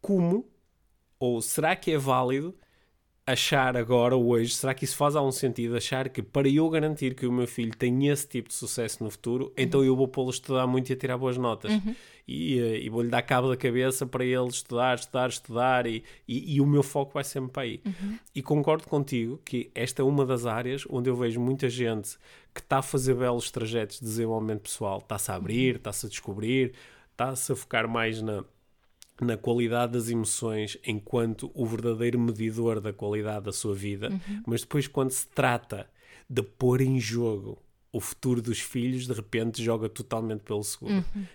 como 0.00 0.46
ou 1.24 1.40
será 1.40 1.74
que 1.74 1.90
é 1.92 1.98
válido 1.98 2.54
achar 3.26 3.74
agora, 3.76 4.14
hoje, 4.14 4.54
será 4.54 4.74
que 4.74 4.84
isso 4.84 4.96
faz 4.96 5.16
algum 5.16 5.32
sentido? 5.32 5.76
Achar 5.76 6.08
que 6.10 6.22
para 6.22 6.46
eu 6.46 6.68
garantir 6.68 7.14
que 7.14 7.26
o 7.26 7.32
meu 7.32 7.46
filho 7.46 7.74
tenha 7.74 8.12
esse 8.12 8.28
tipo 8.28 8.48
de 8.48 8.54
sucesso 8.54 9.02
no 9.02 9.10
futuro, 9.10 9.52
então 9.56 9.82
eu 9.82 9.96
vou 9.96 10.06
pô-lo 10.06 10.28
a 10.28 10.30
estudar 10.30 10.66
muito 10.66 10.90
e 10.90 10.92
a 10.92 10.96
tirar 10.96 11.16
boas 11.16 11.38
notas. 11.38 11.72
E, 12.26 12.58
eh, 12.58 12.80
e 12.80 12.88
vou-lhe 12.88 13.08
dar 13.08 13.22
cabo 13.22 13.48
da 13.48 13.56
cabeça 13.56 14.06
para 14.06 14.24
ele 14.24 14.48
estudar, 14.48 14.94
estudar, 14.96 15.28
estudar 15.28 15.86
e, 15.86 16.02
e, 16.28 16.56
e 16.56 16.60
o 16.60 16.66
meu 16.66 16.82
foco 16.82 17.12
vai 17.14 17.24
sempre 17.24 17.50
para 17.50 17.62
aí. 17.62 17.82
E 18.34 18.42
concordo 18.42 18.86
contigo 18.86 19.40
que 19.44 19.70
esta 19.74 20.02
é 20.02 20.04
uma 20.04 20.24
das 20.24 20.44
áreas 20.46 20.84
onde 20.90 21.08
eu 21.08 21.16
vejo 21.16 21.40
muita 21.40 21.68
gente 21.68 22.18
que 22.54 22.60
está 22.60 22.78
a 22.78 22.82
fazer 22.82 23.14
belos 23.14 23.50
trajetos 23.50 23.98
de 23.98 24.04
desenvolvimento 24.04 24.62
pessoal, 24.62 24.98
está-se 24.98 25.30
a 25.30 25.34
abrir, 25.34 25.76
está-se 25.76 26.06
a 26.06 26.08
descobrir, 26.08 26.72
está-se 27.10 27.52
a 27.52 27.56
focar 27.56 27.88
mais 27.88 28.22
na 28.22 28.44
na 29.20 29.36
qualidade 29.36 29.92
das 29.92 30.08
emoções 30.08 30.76
enquanto 30.84 31.50
o 31.54 31.64
verdadeiro 31.66 32.18
medidor 32.18 32.80
da 32.80 32.92
qualidade 32.92 33.44
da 33.46 33.52
sua 33.52 33.74
vida, 33.74 34.08
mas 34.46 34.62
depois 34.62 34.86
quando 34.88 35.10
se 35.10 35.26
trata 35.28 35.88
de 36.28 36.42
pôr 36.42 36.80
em 36.80 36.98
jogo 36.98 37.58
o 37.92 38.00
futuro 38.00 38.42
dos 38.42 38.58
filhos, 38.58 39.06
de 39.06 39.12
repente 39.12 39.62
joga 39.62 39.88
totalmente 39.88 40.40
pelo 40.40 40.64
seguro. 40.64 40.94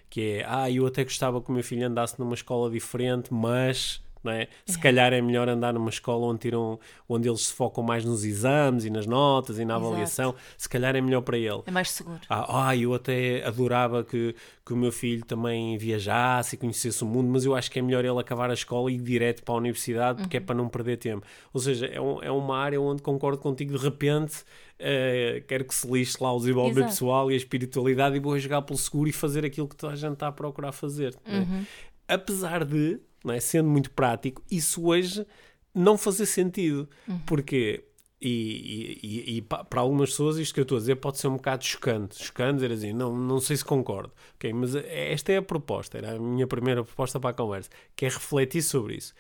Que 0.10 0.22
é, 0.22 0.46
ah, 0.46 0.70
eu 0.70 0.86
até 0.86 1.06
gostava 1.06 1.42
que 1.42 1.50
o 1.50 1.54
meu 1.54 1.64
filho 1.64 1.88
andasse 1.88 2.20
numa 2.20 2.34
escola 2.34 2.70
diferente, 2.70 3.34
mas 3.34 4.02
não 4.24 4.32
é? 4.32 4.48
Se 4.66 4.78
calhar 4.78 5.14
é 5.14 5.22
melhor 5.22 5.48
andar 5.48 5.74
numa 5.74 5.90
escola 5.90 6.26
onde, 6.28 6.40
tiram, 6.40 6.80
onde 7.08 7.28
eles 7.30 7.48
se 7.48 7.54
focam 7.54 7.84
mais 7.84 8.04
nos 8.04 8.24
exames 8.26 8.86
e 8.86 8.90
nas 8.90 9.06
notas 9.06 9.58
e 9.60 9.66
na 9.66 9.76
Exato. 9.76 9.88
avaliação. 9.88 10.36
Se 10.58 10.68
calhar 10.68 10.96
é 10.96 11.02
melhor 11.02 11.22
para 11.22 11.38
ele. 11.38 11.62
É 11.66 11.72
mais 11.72 11.92
seguro. 11.92 12.20
Ah, 12.30 12.70
ah, 12.70 12.76
eu 12.78 12.94
até 12.94 13.44
adorava 13.46 14.04
que, 14.04 14.36
que 14.66 14.74
o 14.74 14.78
meu 14.78 14.92
filho 14.92 15.26
também 15.26 15.78
viajasse 15.78 16.56
e 16.56 16.58
conhecesse 16.60 17.04
o 17.04 17.08
mundo, 17.08 17.30
mas 17.32 17.46
eu 17.46 17.56
acho 17.56 17.72
que 17.72 17.80
é 17.80 17.82
melhor 17.82 18.04
ele 18.04 18.20
acabar 18.20 18.50
a 18.50 18.54
escola 18.54 18.92
e 18.92 18.96
ir 18.96 19.02
direto 19.02 19.44
para 19.44 19.54
a 19.54 19.58
universidade 19.58 20.22
porque 20.22 20.38
é 20.38 20.40
para 20.40 20.56
não 20.56 20.68
perder 20.68 20.98
tempo. 20.98 21.26
Ou 21.54 21.60
seja, 21.62 21.86
é, 21.88 22.00
um- 22.02 22.22
é 22.22 22.32
uma 22.32 22.58
área 22.58 22.80
onde 22.82 23.02
concordo 23.02 23.38
contigo, 23.38 23.78
de 23.78 23.84
repente 23.84 24.44
eh, 24.82 25.44
quero 25.48 25.66
que 25.66 25.76
se 25.76 25.86
lixe 25.92 26.18
lá 26.22 26.32
o 26.34 26.40
desenvolvimento 26.40 26.88
pessoal 26.88 27.30
e 27.30 27.34
a 27.34 27.38
espiritualidade 27.38 28.16
e 28.16 28.20
vou 28.20 28.40
jogar 28.40 28.62
pelo 28.62 28.80
seguro 28.80 29.10
e 29.10 29.12
fazer 29.12 29.44
aquilo 29.46 29.68
que 29.68 29.76
toda 29.76 29.92
a 29.92 29.96
gente 29.96 30.14
está 30.14 30.28
a 30.28 30.32
procurar 30.32 30.72
fazer. 30.72 31.14
né? 31.26 31.66
Apesar 32.08 32.64
de, 32.66 33.00
é, 33.28 33.40
sendo 33.40 33.70
muito 33.70 33.92
prático, 33.92 34.42
isso 34.50 34.86
hoje 34.86 35.26
não 35.74 35.98
fazer 35.98 36.26
sentido. 36.26 36.90
Porque 37.26 37.84
e, 38.22 39.00
e- 39.02 39.38
e- 39.38 39.42
pa- 39.42 39.64
para 39.64 39.80
algumas 39.82 40.10
pessoas 40.10 40.38
isto 40.38 40.54
que 40.54 40.60
eu 40.60 40.64
estou 40.64 40.78
a 40.78 40.80
dizer 40.82 40.96
pode 40.98 41.18
ser 41.18 41.28
um 41.28 41.38
bocado 41.38 41.64
chocante. 41.64 42.22
Chocante 42.22 42.56
dizer 42.56 42.72
assim, 42.72 42.92
não, 42.94 43.16
não 43.18 43.40
sei 43.40 43.56
se 43.56 43.64
concordo. 43.64 44.12
Ok, 44.36 44.52
mas 44.54 44.76
esta 44.76 45.32
é 45.32 45.38
a 45.38 45.42
proposta, 45.42 45.98
era 45.98 46.16
a 46.16 46.20
minha 46.20 46.46
primeira 46.48 46.84
proposta 46.84 47.20
para 47.20 47.30
a 47.30 47.34
conversa, 47.34 47.70
que 47.96 48.06
é 48.06 48.10
refletir 48.10 48.62
sobre 48.62 48.96
isso. 48.98 49.14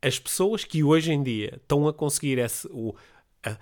As 0.00 0.18
pessoas 0.18 0.64
que 0.64 0.82
hoje 0.84 1.12
em 1.12 1.22
dia 1.22 1.54
estão 1.56 1.86
a 1.88 1.92
conseguir 1.92 2.38
esse, 2.38 2.66
o, 2.70 2.94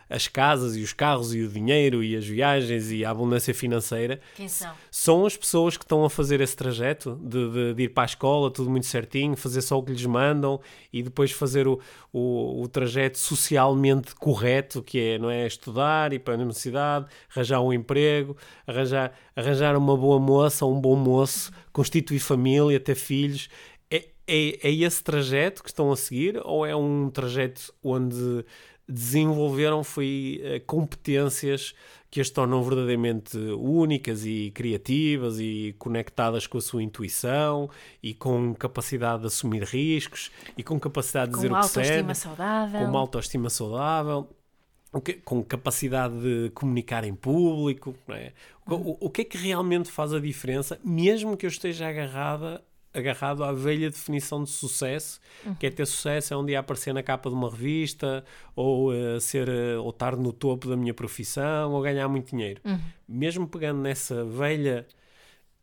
as 0.09 0.29
casas 0.29 0.77
e 0.77 0.81
os 0.83 0.93
carros 0.93 1.35
e 1.35 1.41
o 1.43 1.49
dinheiro 1.49 2.03
e 2.03 2.17
as 2.17 2.25
viagens 2.27 2.91
e 2.91 3.05
a 3.05 3.11
abundância 3.11 3.53
financeira 3.55 4.21
Quem 4.37 4.49
são? 4.49 4.73
são 4.91 5.27
as 5.27 5.37
pessoas 5.37 5.77
que 5.77 5.85
estão 5.85 6.05
a 6.05 6.11
fazer 6.11 6.41
esse 6.41 6.57
trajeto 6.57 7.19
de, 7.23 7.51
de- 7.51 7.75
de 7.75 7.83
ir 7.85 7.89
para 7.91 8.05
a 8.05 8.07
escola, 8.07 8.51
tudo 8.51 8.71
muito 8.71 8.87
certinho, 8.87 9.37
fazer 9.37 9.61
só 9.63 9.79
o 9.79 9.83
que 9.83 9.93
lhes 9.93 10.07
mandam 10.07 10.61
e 10.93 11.03
depois 11.03 11.31
fazer 11.33 11.67
o, 11.69 11.79
o, 12.13 12.63
o 12.63 12.69
trajeto 12.69 13.19
socialmente 13.19 14.15
correto, 14.15 14.83
que 14.83 14.99
é, 14.99 15.19
não 15.19 15.31
é, 15.31 15.47
estudar, 15.47 16.13
ir 16.13 16.19
para 16.21 16.35
a 16.35 16.37
universidade, 16.37 17.07
arranjar 17.35 17.61
um 17.61 17.73
emprego, 17.73 18.37
arranjar, 18.67 19.13
arranjar 19.37 19.77
uma 19.77 19.97
boa 19.97 20.19
moça, 20.19 20.65
um 20.67 20.81
bom 20.81 20.97
moço, 20.97 21.51
constituir 21.73 22.19
família, 22.21 22.81
ter 22.81 22.95
filhos. 22.95 23.49
É, 23.91 24.09
é, 24.27 24.69
é 24.69 24.73
esse 24.73 25.03
trajeto 25.05 25.63
que 25.63 25.69
estão 25.69 25.93
a 25.93 25.97
seguir 25.97 26.41
ou 26.45 26.65
é 26.65 26.75
um 26.75 27.11
trajeto 27.11 27.73
onde 27.83 28.45
desenvolveram 28.89 29.83
foi 29.85 30.41
eh, 30.43 30.61
competências 30.61 31.75
que 32.11 32.21
as 32.21 32.31
tornam 32.31 32.63
verdadeiramente 32.63 33.37
únicas 33.37 34.25
e 34.25 34.51
criativas 34.55 35.41
e 35.41 35.75
conectadas 35.79 36.47
com 36.47 36.59
a 36.59 36.61
sua 36.61 36.83
intuição 36.83 37.69
e 38.03 38.15
com 38.15 38.55
capacidade 38.55 39.23
de 39.23 39.27
assumir 39.27 39.65
riscos 39.65 40.31
e 40.57 40.63
com 40.63 40.79
capacidade 40.79 41.31
de 41.33 41.37
dizer 41.37 41.49
Com 41.49 41.55
o 41.55 41.61
que 41.61 41.67
sente, 41.67 42.15
saudável. 42.15 42.81
com 42.81 42.87
uma 42.87 43.01
autoestima 43.01 43.51
saudável, 43.51 44.29
com 45.25 45.43
capacidade 45.43 46.15
de 46.21 46.51
comunicar 46.51 47.05
em 47.05 47.15
público. 47.15 47.97
é? 48.09 48.33
O, 48.67 48.75
o- 48.75 48.99
o 49.01 49.11
que 49.11 49.23
é 49.23 49.25
que 49.25 49.37
realmente 49.37 49.91
faz 49.91 50.13
a 50.13 50.21
diferença, 50.21 50.79
mesmo 50.85 51.37
que 51.37 51.47
eu 51.47 51.51
esteja 51.51 51.89
agarrada 51.89 52.63
agarrado 52.95 53.43
à 53.43 53.53
velha 53.53 53.91
definição 53.91 54.43
de 54.45 54.51
sucesso, 54.51 55.21
que 55.59 55.67
é 55.67 55.71
ter 55.71 55.85
sucesso 55.85 56.33
é 56.33 56.37
um 56.37 56.47
dia 56.47 56.61
aparecer 56.61 56.95
na 56.95 57.03
capa 57.03 57.29
de 57.29 57.35
uma 57.35 57.51
revista, 57.51 58.25
ou 58.55 58.95
eh, 58.95 59.19
ser 59.19 59.49
eh, 59.49 59.77
ou 59.77 59.91
estar 59.91 60.17
no 60.17 60.33
topo 60.33 60.69
da 60.69 60.77
minha 60.77 60.95
profissão, 60.95 61.73
ou 61.73 61.83
ganhar 61.83 62.09
muito 62.09 62.31
dinheiro. 62.31 62.61
Mesmo 63.09 63.49
pegando 63.49 63.81
nessa 63.81 64.25
velha 64.25 64.87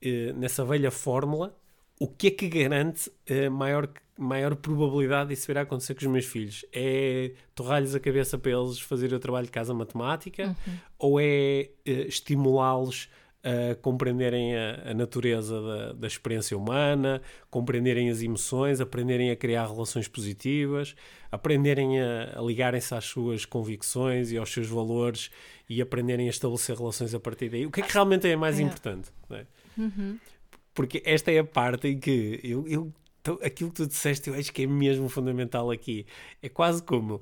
eh, 0.01 0.33
nessa 0.33 0.65
velha 0.65 0.91
fórmula, 0.91 1.55
o 1.99 2.07
que 2.07 2.27
é 2.27 2.31
que 2.31 2.49
garante 2.49 3.09
a 3.29 3.49
maior, 3.49 3.87
maior 4.17 4.55
probabilidade 4.55 5.29
disso 5.29 5.47
vir 5.47 5.57
a 5.57 5.61
acontecer 5.61 5.93
com 5.93 6.01
os 6.01 6.11
meus 6.11 6.25
filhos? 6.25 6.65
É 6.73 7.31
torrar-lhes 7.55 7.95
a 7.95 7.99
cabeça 7.99 8.37
para 8.37 8.51
eles 8.51 8.79
fazerem 8.79 9.15
o 9.15 9.19
trabalho 9.19 9.45
de 9.45 9.51
casa 9.51 9.73
matemática? 9.73 10.55
Ou 10.97 11.19
é 11.19 11.69
estimulá-los 11.85 13.07
a 13.43 13.75
compreenderem 13.75 14.55
a, 14.55 14.91
a 14.91 14.93
natureza 14.93 15.59
da, 15.61 15.93
da 15.93 16.07
experiência 16.07 16.55
humana, 16.57 17.21
compreenderem 17.49 18.09
as 18.09 18.21
emoções, 18.21 18.79
aprenderem 18.79 19.31
a 19.31 19.35
criar 19.35 19.67
relações 19.67 20.07
positivas, 20.07 20.95
aprenderem 21.31 21.99
a, 21.99 22.37
a 22.37 22.41
ligarem-se 22.41 22.93
às 22.93 23.05
suas 23.05 23.45
convicções 23.45 24.31
e 24.31 24.37
aos 24.37 24.51
seus 24.51 24.67
valores 24.67 25.31
e 25.69 25.81
aprenderem 25.81 26.27
a 26.27 26.29
estabelecer 26.29 26.75
relações 26.77 27.13
a 27.15 27.19
partir 27.19 27.49
daí? 27.49 27.65
O 27.65 27.71
que 27.71 27.81
é 27.81 27.83
que 27.83 27.93
realmente 27.93 28.27
é 28.27 28.35
mais 28.35 28.59
É. 28.59 28.61
importante? 28.63 29.09
é? 29.31 29.45
Porque 30.73 31.01
esta 31.05 31.31
é 31.31 31.39
a 31.39 31.43
parte 31.43 31.87
em 31.87 31.99
que 31.99 32.39
eu, 32.43 32.67
eu 32.67 32.93
aquilo 33.43 33.69
que 33.69 33.75
tu 33.77 33.87
disseste 33.87 34.29
eu 34.29 34.35
acho 34.35 34.51
que 34.51 34.63
é 34.63 34.67
mesmo 34.67 35.07
fundamental 35.09 35.69
aqui. 35.69 36.05
É 36.41 36.49
quase 36.49 36.81
como 36.83 37.21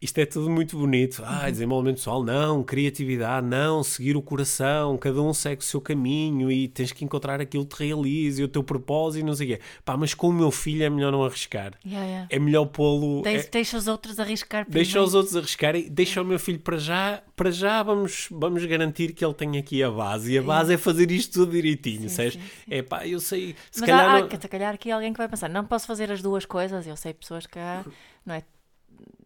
isto 0.00 0.18
é 0.18 0.26
tudo 0.26 0.48
muito 0.48 0.78
bonito. 0.78 1.22
Ah, 1.24 1.50
desenvolvimento 1.50 1.96
pessoal, 1.96 2.22
não, 2.22 2.62
criatividade, 2.62 3.46
não, 3.46 3.82
seguir 3.82 4.16
o 4.16 4.22
coração, 4.22 4.96
cada 4.96 5.20
um 5.20 5.34
segue 5.34 5.60
o 5.62 5.64
seu 5.64 5.80
caminho 5.80 6.50
e 6.52 6.68
tens 6.68 6.92
que 6.92 7.04
encontrar 7.04 7.40
aquilo 7.40 7.66
que 7.66 7.76
te 7.76 7.84
realize 7.84 8.40
e 8.40 8.44
o 8.44 8.48
teu 8.48 8.62
propósito 8.62 9.22
e 9.22 9.26
não 9.26 9.34
sei 9.34 9.54
o 9.54 9.56
quê. 9.56 9.62
Pá, 9.84 9.96
mas 9.96 10.14
com 10.14 10.28
o 10.28 10.32
meu 10.32 10.50
filho 10.50 10.84
é 10.84 10.90
melhor 10.90 11.10
não 11.10 11.24
arriscar. 11.24 11.72
Yeah, 11.84 12.06
yeah. 12.06 12.26
É 12.30 12.38
melhor 12.38 12.66
pô-lo. 12.66 13.22
Deixa, 13.22 13.46
é- 13.46 13.50
deixa 13.50 13.76
os 13.76 13.88
outros 13.88 14.20
arriscar 14.20 14.64
Deixa 14.68 14.90
primeiro. 14.90 15.08
os 15.08 15.14
outros 15.14 15.36
arriscarem, 15.36 15.88
deixa 15.90 16.22
o 16.22 16.24
meu 16.24 16.38
filho 16.38 16.60
para 16.60 16.78
já, 16.78 17.22
para 17.34 17.50
já 17.50 17.82
vamos, 17.82 18.28
vamos 18.30 18.64
garantir 18.64 19.12
que 19.12 19.24
ele 19.24 19.34
tem 19.34 19.58
aqui 19.58 19.82
a 19.82 19.90
base. 19.90 20.32
E 20.32 20.38
a 20.38 20.42
base 20.42 20.74
é 20.74 20.78
fazer 20.78 21.10
isto 21.10 21.32
tudo 21.40 21.52
direitinho, 21.52 22.02
Sim, 22.02 22.16
sabes? 22.16 22.34
sim, 22.34 22.40
É 22.70 22.82
pá, 22.82 23.06
eu 23.06 23.18
sei, 23.20 23.56
se 23.70 23.80
Mas 23.80 23.88
calhar 23.90 24.08
há, 24.08 24.16
há, 24.16 24.20
não- 24.20 24.30
se 24.40 24.48
calhar 24.48 24.74
aqui 24.74 24.90
alguém 24.90 25.12
que 25.12 25.18
vai 25.18 25.28
pensar, 25.28 25.48
não 25.48 25.64
posso 25.64 25.86
fazer 25.86 26.10
as 26.12 26.22
duas 26.22 26.44
coisas. 26.44 26.86
Eu 26.86 26.96
sei 26.96 27.12
pessoas 27.12 27.46
que 27.46 27.58
há, 27.58 27.84
não 28.24 28.34
é, 28.34 28.42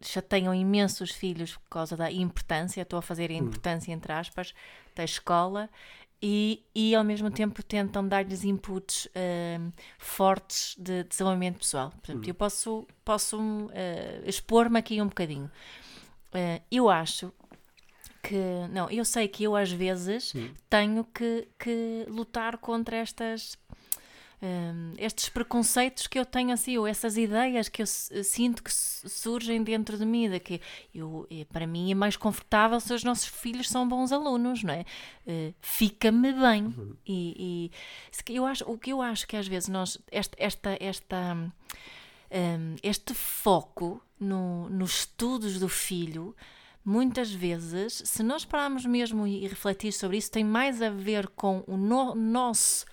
chateiam 0.01 0.53
imenso 0.53 1.03
os 1.03 1.11
filhos 1.11 1.55
por 1.55 1.69
causa 1.69 1.95
da 1.95 2.11
importância, 2.11 2.81
estou 2.81 2.99
a 2.99 3.01
fazer 3.01 3.31
a 3.31 3.33
importância 3.33 3.91
entre 3.91 4.11
aspas, 4.11 4.53
da 4.95 5.03
escola 5.03 5.69
e, 6.21 6.63
e 6.73 6.95
ao 6.95 7.03
mesmo 7.03 7.29
tempo 7.29 7.61
tentam 7.61 8.07
dar-lhes 8.07 8.45
inputs 8.45 9.09
hum, 9.59 9.71
fortes 9.97 10.73
de 10.79 11.03
desenvolvimento 11.03 11.57
pessoal. 11.57 11.91
Por 12.01 12.11
exemplo, 12.11 12.29
eu 12.29 12.33
posso, 12.33 12.87
posso 13.03 13.69
eh, 13.73 14.21
expor-me 14.25 14.79
aqui 14.79 15.01
um 15.01 15.07
bocadinho. 15.07 15.51
Eh, 16.33 16.61
eu 16.71 16.89
acho 16.89 17.33
que 18.21 18.37
não, 18.71 18.89
eu 18.89 19.03
sei 19.03 19.27
que 19.27 19.43
eu 19.43 19.53
às 19.53 19.69
vezes 19.69 20.33
tenho 20.69 21.03
que, 21.03 21.45
que 21.59 22.05
lutar 22.07 22.57
contra 22.57 22.95
estas 22.95 23.57
hum, 24.43 24.93
estes 24.97 25.29
preconceitos 25.29 26.05
que 26.07 26.19
eu 26.19 26.25
tenho 26.25 26.51
assim, 26.51 26.77
ou 26.77 26.85
essas 26.85 27.15
ideias 27.17 27.69
que 27.69 27.81
eu 27.81 27.85
s- 27.85 28.23
sinto 28.23 28.61
que 28.63 28.71
surgem 28.73 29.63
dentro 29.63 29.97
de 29.97 30.05
mim, 30.05 30.29
de 30.29 30.39
que 30.39 30.59
eu, 30.93 31.25
eh, 31.31 31.45
para 31.51 31.65
mim 31.65 31.91
é 31.91 31.95
mais 31.95 32.17
confortável 32.17 32.79
se 32.79 32.93
os 32.93 33.03
nossos 33.03 33.25
filhos 33.27 33.69
são 33.69 33.87
bons 33.87 34.11
alunos, 34.11 34.63
não 34.63 34.73
é? 34.73 34.85
Eh, 35.25 35.53
Fica-me 35.61 36.33
bem. 36.33 36.75
E, 37.07 37.71
e 38.17 38.23
que 38.23 38.35
eu 38.35 38.45
acho, 38.45 38.63
o 38.69 38.77
que 38.77 38.91
eu 38.91 39.01
acho 39.01 39.25
que 39.27 39.37
às 39.37 39.47
vezes 39.47 39.69
nós, 39.69 39.97
esta, 40.11 40.35
esta, 40.39 40.77
esta 40.79 41.35
hum, 42.31 42.75
este 42.83 43.13
foco 43.13 44.01
no, 44.19 44.69
nos 44.69 44.99
estudos 44.99 45.59
do 45.59 45.69
filho, 45.69 46.35
muitas 46.85 47.31
vezes, 47.31 48.01
se 48.05 48.23
nós 48.23 48.45
pararmos 48.45 48.85
mesmo 48.85 49.25
e, 49.27 49.43
e 49.45 49.47
refletir 49.47 49.91
sobre 49.93 50.17
isso, 50.17 50.31
tem 50.31 50.43
mais 50.43 50.81
a 50.81 50.89
ver 50.89 51.27
com 51.29 51.63
o 51.67 51.77
no- 51.77 52.15
nosso 52.15 52.85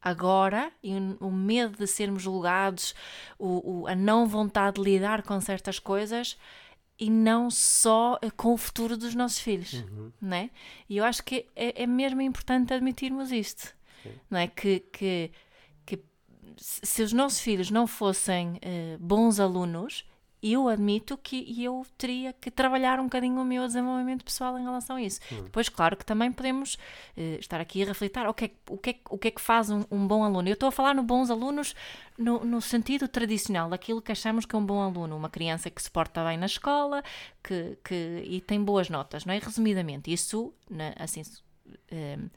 agora 0.00 0.70
e 0.82 0.92
o, 1.20 1.30
medo 1.30 1.76
de 1.78 1.86
sermos 1.86 2.22
julgados, 2.22 2.94
o, 3.38 3.82
o- 3.82 3.86
a 3.86 3.94
não 3.94 4.26
vontade 4.26 4.76
de 4.80 4.82
lidar 4.90 5.22
com 5.22 5.40
certas 5.40 5.78
coisas 5.78 6.36
e 6.98 7.08
não 7.10 7.50
só 7.50 8.18
eh, 8.22 8.30
com 8.30 8.52
o 8.52 8.56
futuro 8.56 8.96
dos 8.96 9.14
nossos 9.14 9.38
filhos, 9.38 9.84
né? 10.20 10.50
E 10.88 10.96
eu 10.96 11.04
acho 11.04 11.22
que 11.24 11.46
é, 11.54 11.82
é 11.82 11.86
mesmo 11.86 12.20
importante 12.20 12.72
admitirmos 12.74 13.30
isto, 13.30 13.74
não 14.30 14.38
é? 14.38 14.46
Que, 14.48 14.80
que, 14.92 15.30
que 15.86 16.00
se 16.56 17.02
os 17.02 17.12
nossos 17.12 17.40
filhos 17.40 17.70
não 17.70 17.86
fossem 17.86 18.58
eh, 18.62 18.96
bons 19.00 19.38
alunos, 19.38 20.04
eu 20.42 20.68
admito 20.68 21.16
que 21.18 21.62
eu 21.62 21.84
teria 21.96 22.32
que 22.32 22.50
trabalhar 22.50 23.00
um 23.00 23.04
bocadinho 23.04 23.40
o 23.40 23.44
meu 23.44 23.66
desenvolvimento 23.66 24.24
pessoal 24.24 24.58
em 24.58 24.62
relação 24.62 24.96
a 24.96 25.02
isso. 25.02 25.20
Hum. 25.32 25.42
Depois, 25.44 25.68
claro 25.68 25.96
que 25.96 26.04
também 26.04 26.30
podemos 26.30 26.74
uh, 27.16 27.38
estar 27.40 27.60
aqui 27.60 27.82
a 27.82 27.86
refletir 27.86 28.26
o 28.26 28.34
que 28.34 28.44
é, 28.46 28.50
o 28.68 28.78
que, 28.78 28.90
é, 28.90 28.96
o 29.10 29.18
que, 29.18 29.28
é 29.28 29.30
que 29.30 29.40
faz 29.40 29.70
um, 29.70 29.84
um 29.90 30.06
bom 30.06 30.22
aluno. 30.22 30.48
Eu 30.48 30.54
estou 30.54 30.68
a 30.68 30.72
falar 30.72 30.94
no 30.94 31.02
bons 31.02 31.30
alunos 31.30 31.74
no, 32.16 32.44
no, 32.44 32.60
sentido 32.60 33.08
tradicional, 33.08 33.68
daquilo 33.68 34.00
que 34.00 34.12
achamos 34.12 34.44
que 34.44 34.54
é 34.54 34.58
um 34.58 34.64
bom 34.64 34.80
aluno, 34.80 35.16
uma 35.16 35.28
criança 35.28 35.70
que 35.70 35.82
se 35.82 35.90
porta 35.90 36.24
bem 36.24 36.36
na 36.36 36.46
escola 36.46 37.02
que, 37.42 37.78
que, 37.84 38.22
e 38.24 38.40
tem 38.40 38.62
boas 38.62 38.88
notas, 38.88 39.24
não 39.24 39.34
é? 39.34 39.38
Resumidamente, 39.38 40.12
isso, 40.12 40.52
assim, 40.98 41.22
uh, 41.22 42.30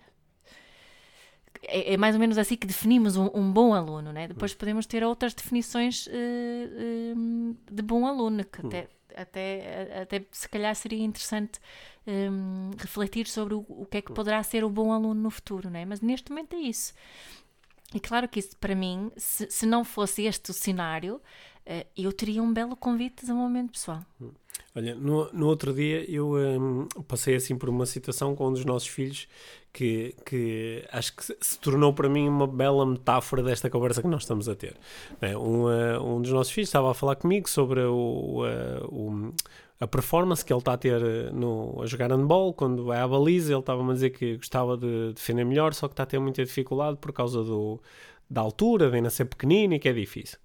é, 1.63 1.93
é, 1.93 1.97
mais 1.97 2.15
ou 2.15 2.19
menos 2.19 2.37
assim 2.37 2.55
que 2.55 2.65
definimos 2.65 3.15
um, 3.15 3.29
um 3.33 3.51
bom 3.51 3.73
aluno, 3.73 4.11
né? 4.11 4.27
Depois 4.27 4.53
podemos 4.53 4.85
ter 4.85 5.03
outras 5.03 5.33
definições 5.33 6.07
uh, 6.07 6.09
uh, 6.09 7.57
de 7.71 7.81
bom 7.83 8.05
aluno, 8.07 8.43
que 8.43 8.65
até, 8.65 8.87
até, 9.15 10.01
até 10.01 10.25
se 10.31 10.49
calhar 10.49 10.75
seria 10.75 11.03
interessante 11.03 11.59
um, 12.07 12.71
refletir 12.77 13.27
sobre 13.27 13.53
o, 13.53 13.65
o 13.67 13.85
que 13.85 13.97
é 13.97 14.01
que 14.01 14.11
poderá 14.11 14.41
ser 14.41 14.63
o 14.63 14.69
bom 14.69 14.91
aluno 14.91 15.21
no 15.21 15.29
futuro, 15.29 15.69
né? 15.69 15.85
Mas 15.85 16.01
neste 16.01 16.31
momento 16.31 16.55
é 16.55 16.59
isso. 16.59 16.93
E 17.93 17.99
claro 17.99 18.27
que 18.27 18.39
isso, 18.39 18.55
para 18.57 18.73
mim, 18.73 19.11
se, 19.17 19.49
se 19.51 19.65
não 19.65 19.83
fosse 19.83 20.23
este 20.23 20.49
o 20.49 20.53
cenário, 20.53 21.21
eu 21.97 22.11
teria 22.11 22.41
um 22.41 22.53
belo 22.53 22.75
convite 22.75 23.15
de 23.15 23.21
desenvolvimento 23.21 23.71
pessoal. 23.71 24.01
Olha, 24.75 24.95
no, 24.95 25.31
no 25.33 25.47
outro 25.47 25.73
dia 25.73 26.09
eu 26.09 26.33
um, 26.35 26.87
passei 27.07 27.35
assim 27.35 27.57
por 27.57 27.69
uma 27.69 27.85
situação 27.85 28.35
com 28.35 28.47
um 28.47 28.53
dos 28.53 28.63
nossos 28.63 28.87
filhos 28.87 29.27
que, 29.73 30.15
que 30.25 30.85
acho 30.91 31.15
que 31.15 31.23
se 31.41 31.59
tornou 31.59 31.93
para 31.93 32.07
mim 32.07 32.27
uma 32.27 32.47
bela 32.47 32.85
metáfora 32.85 33.43
desta 33.43 33.69
conversa 33.69 34.01
que 34.01 34.07
nós 34.07 34.23
estamos 34.23 34.47
a 34.47 34.55
ter. 34.55 34.77
É, 35.21 35.37
um, 35.37 35.65
uh, 35.65 36.03
um 36.03 36.21
dos 36.21 36.31
nossos 36.31 36.53
filhos 36.53 36.69
estava 36.69 36.91
a 36.91 36.93
falar 36.93 37.15
comigo 37.15 37.49
sobre 37.49 37.81
o, 37.81 38.43
uh, 38.43 38.87
o 38.87 39.33
a 39.81 39.87
performance 39.87 40.45
que 40.45 40.53
ele 40.53 40.59
está 40.59 40.73
a 40.73 40.77
ter 40.77 41.33
no, 41.33 41.81
a 41.81 41.87
jogar 41.87 42.11
handball, 42.11 42.53
quando 42.53 42.85
vai 42.85 42.99
à 42.99 43.07
baliza, 43.07 43.51
ele 43.51 43.59
estava 43.59 43.83
a 43.83 43.93
dizer 43.93 44.11
que 44.11 44.37
gostava 44.37 44.77
de 44.77 45.11
defender 45.13 45.43
melhor, 45.43 45.73
só 45.73 45.87
que 45.87 45.93
está 45.93 46.03
a 46.03 46.05
ter 46.05 46.19
muita 46.19 46.45
dificuldade 46.45 46.99
por 47.01 47.11
causa 47.11 47.43
do, 47.43 47.81
da 48.29 48.41
altura, 48.41 48.91
de 48.91 48.97
ainda 48.97 49.09
ser 49.09 49.25
pequenino 49.25 49.73
e 49.73 49.79
que 49.79 49.89
é 49.89 49.93
difícil. 49.93 50.37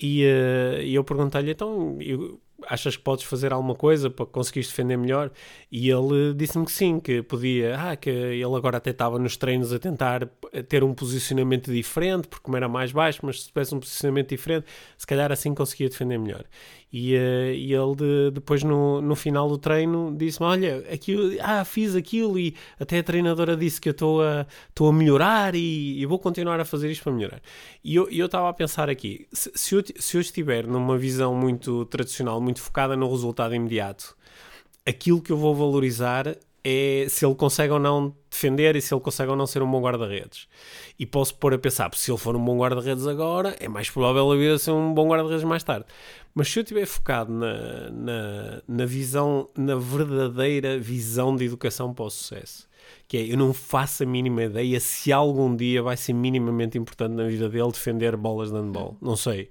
E, 0.00 0.24
uh, 0.24 0.80
eu 0.82 1.04
perguntei-lhe, 1.04 1.50
então, 1.50 1.98
eu, 2.00 2.40
achas 2.66 2.96
que 2.96 3.02
podes 3.02 3.24
fazer 3.24 3.52
alguma 3.52 3.74
coisa 3.74 4.10
para 4.10 4.26
conseguir 4.26 4.60
defender 4.60 4.96
melhor? 4.96 5.30
E 5.70 5.90
ele 5.90 6.34
disse-me 6.34 6.64
que 6.64 6.72
sim, 6.72 7.00
que 7.00 7.22
podia, 7.22 7.76
ah, 7.76 7.96
que 7.96 8.10
ele 8.10 8.44
agora 8.44 8.78
até 8.78 8.90
estava 8.90 9.18
nos 9.18 9.36
treinos 9.36 9.72
a 9.72 9.78
tentar 9.78 10.26
ter 10.68 10.82
um 10.82 10.94
posicionamento 10.94 11.70
diferente, 11.72 12.28
porque 12.28 12.44
como 12.44 12.56
era 12.56 12.68
mais 12.68 12.92
baixo, 12.92 13.20
mas 13.22 13.42
se 13.42 13.48
tivesse 13.48 13.74
um 13.74 13.80
posicionamento 13.80 14.30
diferente, 14.30 14.66
se 14.96 15.06
calhar 15.06 15.30
assim 15.30 15.54
conseguia 15.54 15.88
defender 15.88 16.18
melhor. 16.18 16.44
E, 16.92 17.14
uh, 17.14 17.52
e 17.54 17.72
ele 17.72 17.94
de, 17.94 18.30
depois 18.32 18.64
no, 18.64 19.00
no 19.00 19.14
final 19.14 19.48
do 19.48 19.56
treino 19.56 20.14
disse-me: 20.16 20.46
Olha, 20.46 20.84
aquilo, 20.92 21.30
ah, 21.40 21.64
fiz 21.64 21.94
aquilo 21.94 22.38
e 22.38 22.54
até 22.80 22.98
a 22.98 23.02
treinadora 23.02 23.56
disse 23.56 23.80
que 23.80 23.88
eu 23.88 23.92
estou 23.92 24.22
a, 24.22 24.44
a 24.44 24.92
melhorar 24.92 25.54
e, 25.54 26.00
e, 26.00 26.06
vou 26.06 26.18
continuar 26.18 26.58
a 26.58 26.64
fazer 26.64 26.90
isto 26.90 27.04
para 27.04 27.12
melhorar. 27.12 27.40
E 27.84 27.94
eu 27.94 28.26
estava 28.26 28.48
a 28.48 28.52
pensar 28.52 28.90
aqui: 28.90 29.28
se, 29.32 29.52
se, 29.54 29.74
eu, 29.74 29.84
se 29.98 30.16
eu 30.16 30.20
estiver 30.20 30.66
numa 30.66 30.98
visão 30.98 31.34
muito 31.34 31.84
tradicional, 31.86 32.40
muito 32.40 32.60
focada 32.60 32.96
no 32.96 33.08
resultado 33.08 33.54
imediato, 33.54 34.16
aquilo 34.84 35.22
que 35.22 35.30
eu 35.30 35.36
vou 35.36 35.54
valorizar 35.54 36.36
é 36.62 37.06
se 37.08 37.24
ele 37.24 37.34
consegue 37.34 37.72
ou 37.72 37.78
não 37.78 38.14
defender 38.30 38.76
e 38.76 38.80
se 38.80 38.92
ele 38.92 39.00
consegue 39.00 39.30
ou 39.30 39.36
não 39.36 39.46
ser 39.46 39.62
um 39.62 39.70
bom 39.70 39.80
guarda-redes. 39.80 40.46
E 40.98 41.06
posso 41.06 41.34
pôr 41.36 41.54
a 41.54 41.58
pensar, 41.58 41.90
se 41.94 42.10
ele 42.10 42.18
for 42.18 42.36
um 42.36 42.44
bom 42.44 42.58
guarda-redes 42.58 43.06
agora, 43.06 43.56
é 43.58 43.68
mais 43.68 43.88
provável 43.90 44.32
ele 44.32 44.42
vir 44.42 44.54
a 44.54 44.58
ser 44.58 44.72
um 44.72 44.92
bom 44.92 45.08
guarda-redes 45.08 45.44
mais 45.44 45.62
tarde. 45.62 45.86
Mas 46.34 46.48
se 46.48 46.58
eu 46.58 46.62
estiver 46.62 46.86
focado 46.86 47.32
na, 47.32 47.90
na, 47.90 48.62
na, 48.68 48.86
visão, 48.86 49.48
na 49.56 49.74
verdadeira 49.74 50.78
visão 50.78 51.34
de 51.34 51.44
educação 51.44 51.92
para 51.92 52.04
o 52.04 52.10
sucesso, 52.10 52.68
que 53.08 53.16
é 53.16 53.32
eu 53.32 53.36
não 53.36 53.52
faço 53.52 54.02
a 54.02 54.06
mínima 54.06 54.44
ideia 54.44 54.78
se 54.78 55.12
algum 55.12 55.54
dia 55.54 55.82
vai 55.82 55.96
ser 55.96 56.12
minimamente 56.12 56.78
importante 56.78 57.14
na 57.14 57.26
vida 57.26 57.48
dele 57.48 57.72
defender 57.72 58.16
bolas 58.16 58.50
de 58.50 58.56
handball. 58.56 58.96
Não 59.00 59.16
sei. 59.16 59.50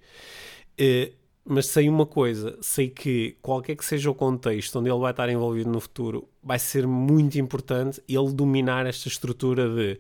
Uh, 0.80 1.19
mas 1.50 1.66
sei 1.66 1.90
uma 1.90 2.06
coisa, 2.06 2.58
sei 2.62 2.90
que 2.90 3.36
qualquer 3.42 3.76
que 3.76 3.84
seja 3.84 4.10
o 4.12 4.14
contexto 4.14 4.78
onde 4.78 4.90
ele 4.90 5.00
vai 5.00 5.10
estar 5.10 5.28
envolvido 5.30 5.70
no 5.70 5.80
futuro, 5.80 6.30
vai 6.44 6.60
ser 6.60 6.86
muito 6.86 7.40
importante 7.40 8.02
ele 8.08 8.32
dominar 8.32 8.86
esta 8.86 9.08
estrutura 9.08 9.68
de 9.68 10.00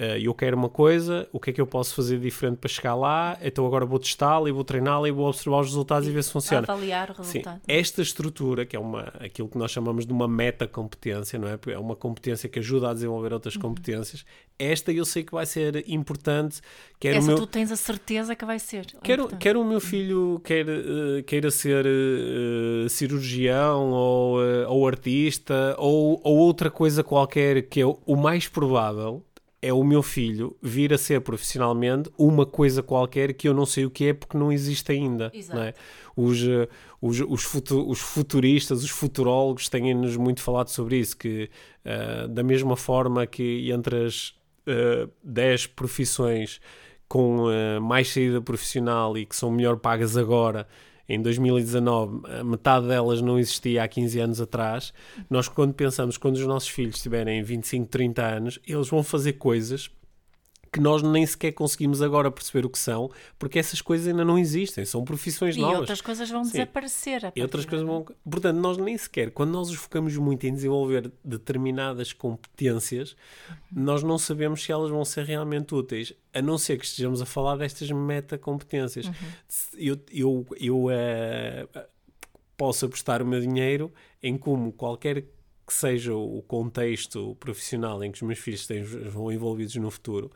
uh, 0.00 0.18
eu 0.18 0.34
quero 0.34 0.56
uma 0.56 0.68
coisa, 0.68 1.28
o 1.32 1.38
que 1.38 1.50
é 1.50 1.52
que 1.52 1.60
eu 1.60 1.66
posso 1.66 1.94
fazer 1.94 2.18
diferente 2.18 2.56
para 2.56 2.68
chegar 2.68 2.94
lá, 2.94 3.38
então 3.42 3.66
agora 3.66 3.84
vou 3.84 3.98
testá-la 3.98 4.48
e 4.48 4.52
vou 4.52 4.64
treiná-la 4.64 5.08
e 5.08 5.12
vou 5.12 5.28
observar 5.28 5.60
os 5.60 5.68
resultados 5.68 6.08
e, 6.08 6.10
e 6.10 6.14
ver 6.14 6.24
se 6.24 6.32
funciona. 6.32 6.66
Avaliar 6.68 7.10
o 7.10 7.14
resultado. 7.14 7.56
Sim, 7.56 7.62
esta 7.68 8.02
estrutura, 8.02 8.64
que 8.66 8.74
é 8.74 8.80
uma, 8.80 9.12
aquilo 9.20 9.48
que 9.48 9.58
nós 9.58 9.70
chamamos 9.70 10.06
de 10.06 10.12
uma 10.12 10.26
meta-competência, 10.26 11.38
não 11.38 11.48
é? 11.48 11.58
É 11.68 11.78
uma 11.78 11.94
competência 11.94 12.48
que 12.48 12.58
ajuda 12.58 12.90
a 12.90 12.94
desenvolver 12.94 13.32
outras 13.32 13.54
uhum. 13.54 13.62
competências. 13.62 14.24
Esta 14.58 14.92
eu 14.92 15.04
sei 15.04 15.22
que 15.24 15.32
vai 15.32 15.46
ser 15.46 15.84
importante. 15.88 16.60
Quer 16.98 17.16
Essa 17.16 17.28
meu... 17.28 17.36
tu 17.36 17.46
tens 17.46 17.72
a 17.72 17.76
certeza 17.76 18.36
que 18.36 18.44
vai 18.44 18.58
ser. 18.58 18.86
Quero, 19.02 19.28
quer 19.38 19.56
o 19.56 19.64
meu 19.64 19.80
filho 19.80 20.40
quer, 20.44 20.66
uh, 20.66 21.22
queira 21.24 21.50
ser 21.50 21.86
uh, 21.86 22.88
cirurgião 22.88 23.90
ou, 23.90 24.38
uh, 24.38 24.68
ou 24.68 24.86
artista 24.86 25.74
ou, 25.78 26.20
ou 26.22 26.36
outra 26.36 26.70
coisa 26.70 27.02
qualquer 27.02 27.62
que 27.62 27.80
é 27.80 27.86
o 27.86 28.16
mais 28.16 28.48
provável 28.48 29.24
é 29.62 29.72
o 29.72 29.84
meu 29.84 30.02
filho 30.02 30.56
vir 30.62 30.92
a 30.92 30.98
ser 30.98 31.20
profissionalmente 31.20 32.10
uma 32.16 32.46
coisa 32.46 32.82
qualquer 32.82 33.34
que 33.34 33.46
eu 33.46 33.52
não 33.52 33.66
sei 33.66 33.84
o 33.84 33.90
que 33.90 34.06
é 34.06 34.14
porque 34.14 34.36
não 34.38 34.50
existe 34.50 34.90
ainda. 34.90 35.30
É? 35.34 35.74
os, 36.16 36.42
eh, 36.42 36.68
os, 37.00 37.20
os, 37.20 37.42
futu, 37.42 37.88
os, 37.88 38.00
futuristas, 38.00 38.82
os 38.82 38.90
futurólogos 38.90 39.68
têm-nos 39.68 40.16
muito 40.16 40.42
falado 40.42 40.68
sobre 40.68 40.96
isso, 40.98 41.16
que 41.16 41.50
uh, 41.84 42.28
da 42.28 42.42
mesma 42.42 42.76
forma 42.76 43.26
que 43.26 43.70
entre 43.70 44.06
as 44.06 44.28
uh, 44.66 45.04
eh, 45.04 45.08
10 45.22 45.68
profissões 45.68 46.60
com 47.08 47.46
uh, 47.46 47.80
mais 47.80 48.08
saída 48.08 48.40
profissional 48.40 49.16
e 49.18 49.26
que 49.26 49.36
são 49.36 49.50
melhor 49.50 49.76
pagas 49.76 50.16
agora 50.16 50.66
em 51.10 51.20
2019, 51.20 52.44
metade 52.44 52.86
delas 52.86 53.20
não 53.20 53.38
existia 53.38 53.82
há 53.82 53.88
15 53.88 54.20
anos 54.20 54.40
atrás. 54.40 54.92
Nós, 55.28 55.48
quando 55.48 55.74
pensamos, 55.74 56.16
quando 56.16 56.36
os 56.36 56.46
nossos 56.46 56.68
filhos 56.68 57.02
tiverem 57.02 57.42
25, 57.42 57.86
30 57.88 58.22
anos, 58.22 58.58
eles 58.66 58.88
vão 58.88 59.02
fazer 59.02 59.34
coisas 59.34 59.90
que 60.72 60.80
nós 60.80 61.02
nem 61.02 61.26
sequer 61.26 61.52
conseguimos 61.52 62.00
agora 62.00 62.30
perceber 62.30 62.64
o 62.64 62.70
que 62.70 62.78
são, 62.78 63.10
porque 63.38 63.58
essas 63.58 63.80
coisas 63.80 64.06
ainda 64.06 64.24
não 64.24 64.38
existem, 64.38 64.84
são 64.84 65.04
profissões 65.04 65.56
e 65.56 65.60
novas. 65.60 65.76
E 65.76 65.80
outras 65.80 66.00
coisas 66.00 66.30
vão 66.30 66.44
Sim. 66.44 66.52
desaparecer. 66.52 67.32
E 67.34 67.42
outras 67.42 67.64
coisas 67.64 67.86
vão... 67.86 68.06
Portanto, 68.28 68.56
nós 68.56 68.78
nem 68.78 68.96
sequer, 68.96 69.32
quando 69.32 69.50
nós 69.50 69.68
nos 69.68 69.78
focamos 69.78 70.16
muito 70.16 70.46
em 70.46 70.54
desenvolver 70.54 71.10
determinadas 71.24 72.12
competências, 72.12 73.16
nós 73.72 74.02
não 74.02 74.16
sabemos 74.16 74.62
se 74.62 74.70
elas 74.70 74.90
vão 74.90 75.04
ser 75.04 75.24
realmente 75.24 75.74
úteis, 75.74 76.14
a 76.32 76.40
não 76.40 76.56
ser 76.56 76.78
que 76.78 76.84
estejamos 76.84 77.20
a 77.20 77.26
falar 77.26 77.56
destas 77.56 77.90
metacompetências. 77.90 79.06
Uhum. 79.06 79.14
Eu, 79.76 79.98
eu, 80.12 80.46
eu 80.60 80.84
uh, 80.86 81.84
posso 82.56 82.86
apostar 82.86 83.22
o 83.22 83.26
meu 83.26 83.40
dinheiro 83.40 83.92
em 84.22 84.38
como 84.38 84.72
qualquer 84.72 85.24
que 85.70 85.74
seja 85.74 86.12
o 86.12 86.42
contexto 86.42 87.36
profissional 87.36 88.02
em 88.02 88.10
que 88.10 88.18
os 88.18 88.22
meus 88.22 88.40
filhos 88.40 88.62
estejam 88.62 89.30
envolvidos 89.30 89.76
no 89.76 89.88
futuro, 89.88 90.28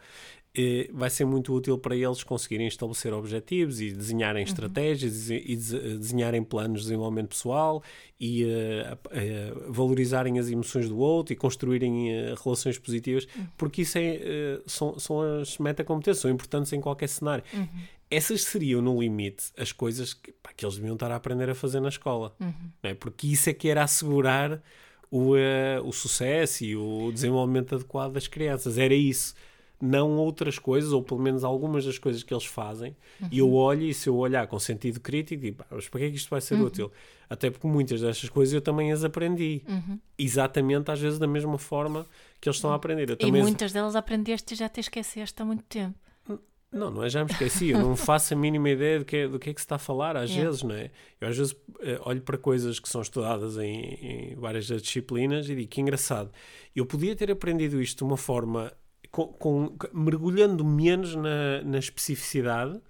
eh, 0.56 0.88
vai 0.92 1.10
ser 1.10 1.24
muito 1.24 1.52
útil 1.52 1.76
para 1.76 1.96
eles 1.96 2.22
conseguirem 2.22 2.68
estabelecer 2.68 3.12
objetivos 3.12 3.80
e 3.80 3.90
desenharem 3.90 4.44
uhum. 4.44 4.48
estratégias 4.48 5.28
e 5.28 5.56
desenharem 5.56 6.44
planos 6.44 6.82
de 6.82 6.86
desenvolvimento 6.86 7.30
pessoal 7.30 7.82
e 8.20 8.44
uh, 8.44 8.48
uh, 8.48 9.72
valorizarem 9.72 10.38
as 10.38 10.48
emoções 10.48 10.88
do 10.88 10.96
outro 10.98 11.32
e 11.32 11.36
construírem 11.36 12.12
uh, 12.12 12.36
relações 12.40 12.78
positivas, 12.78 13.26
uhum. 13.36 13.48
porque 13.58 13.82
isso 13.82 13.98
é, 13.98 14.60
são, 14.66 14.96
são 15.00 15.40
as 15.40 15.58
metacompetências, 15.58 16.18
são 16.18 16.30
importantes 16.30 16.72
em 16.72 16.80
qualquer 16.80 17.08
cenário. 17.08 17.42
Uhum. 17.52 17.66
Essas 18.08 18.44
seriam, 18.44 18.80
no 18.80 19.00
limite, 19.00 19.46
as 19.58 19.72
coisas 19.72 20.14
que, 20.14 20.30
pá, 20.30 20.52
que 20.56 20.64
eles 20.64 20.76
deviam 20.76 20.94
estar 20.94 21.10
a 21.10 21.16
aprender 21.16 21.50
a 21.50 21.56
fazer 21.56 21.80
na 21.80 21.88
escola, 21.88 22.36
uhum. 22.38 22.52
é? 22.84 22.94
porque 22.94 23.26
isso 23.26 23.50
é 23.50 23.52
que 23.52 23.68
era 23.68 23.82
assegurar 23.82 24.62
o, 25.10 25.34
uh, 25.34 25.84
o 25.84 25.92
sucesso 25.92 26.64
e 26.64 26.76
o 26.76 27.10
desenvolvimento 27.12 27.74
adequado 27.74 28.12
das 28.12 28.26
crianças. 28.26 28.78
Era 28.78 28.94
isso. 28.94 29.34
Não 29.80 30.12
outras 30.12 30.58
coisas, 30.58 30.92
ou 30.92 31.02
pelo 31.02 31.20
menos 31.20 31.44
algumas 31.44 31.84
das 31.84 31.98
coisas 31.98 32.22
que 32.22 32.32
eles 32.32 32.46
fazem, 32.46 32.96
uhum. 33.20 33.28
e 33.30 33.38
eu 33.38 33.52
olho 33.52 33.82
e 33.82 33.92
se 33.92 34.08
eu 34.08 34.16
olhar 34.16 34.46
com 34.46 34.58
sentido 34.58 35.00
crítico, 35.00 35.42
digo, 35.42 35.64
mas 35.70 35.88
para 35.88 36.00
que 36.00 36.06
é 36.06 36.10
que 36.10 36.16
isto 36.16 36.30
vai 36.30 36.40
ser 36.40 36.54
uhum. 36.54 36.64
útil? 36.64 36.92
Até 37.28 37.50
porque 37.50 37.66
muitas 37.66 38.00
destas 38.00 38.30
coisas 38.30 38.54
eu 38.54 38.60
também 38.60 38.92
as 38.92 39.04
aprendi. 39.04 39.62
Uhum. 39.68 39.98
Exatamente, 40.16 40.90
às 40.90 41.00
vezes, 41.00 41.18
da 41.18 41.26
mesma 41.26 41.58
forma 41.58 42.06
que 42.40 42.48
eles 42.48 42.56
estão 42.56 42.70
a 42.70 42.76
aprender. 42.76 43.10
Eu 43.10 43.16
e 43.20 43.32
muitas 43.32 43.72
delas 43.72 43.96
aprendeste 43.96 44.54
e 44.54 44.56
já 44.56 44.68
te 44.68 44.80
esqueceste 44.80 45.42
há 45.42 45.44
muito 45.44 45.64
tempo. 45.64 45.98
Não, 46.74 46.90
não 46.90 47.04
é 47.04 47.08
já 47.08 47.24
me 47.24 47.30
esqueci, 47.30 47.70
eu 47.70 47.78
não 47.78 47.94
faço 47.96 48.34
a 48.34 48.36
mínima 48.36 48.68
ideia 48.68 48.98
do 48.98 49.04
que, 49.04 49.16
é, 49.16 49.28
do 49.28 49.38
que 49.38 49.50
é 49.50 49.54
que 49.54 49.60
se 49.60 49.64
está 49.64 49.76
a 49.76 49.78
falar, 49.78 50.16
às 50.16 50.30
vezes, 50.30 50.62
não 50.62 50.74
é? 50.74 50.90
Eu 51.20 51.28
às 51.28 51.36
vezes 51.36 51.52
uh, 51.52 51.58
olho 52.00 52.20
para 52.20 52.36
coisas 52.36 52.80
que 52.80 52.88
são 52.88 53.00
estudadas 53.00 53.56
em, 53.58 54.32
em, 54.32 54.34
várias 54.34 54.66
disciplinas 54.66 55.48
e 55.48 55.54
digo 55.54 55.68
que 55.68 55.80
engraçado, 55.80 56.30
eu 56.74 56.84
podia 56.84 57.14
ter 57.14 57.30
aprendido 57.30 57.80
isto 57.80 57.98
de 57.98 58.04
uma 58.04 58.16
forma 58.16 58.72
com, 59.10 59.28
com 59.28 59.76
mergulhando 59.92 60.64
menos 60.64 61.14
na, 61.14 61.62
na 61.62 61.78
especificidade 61.78 62.80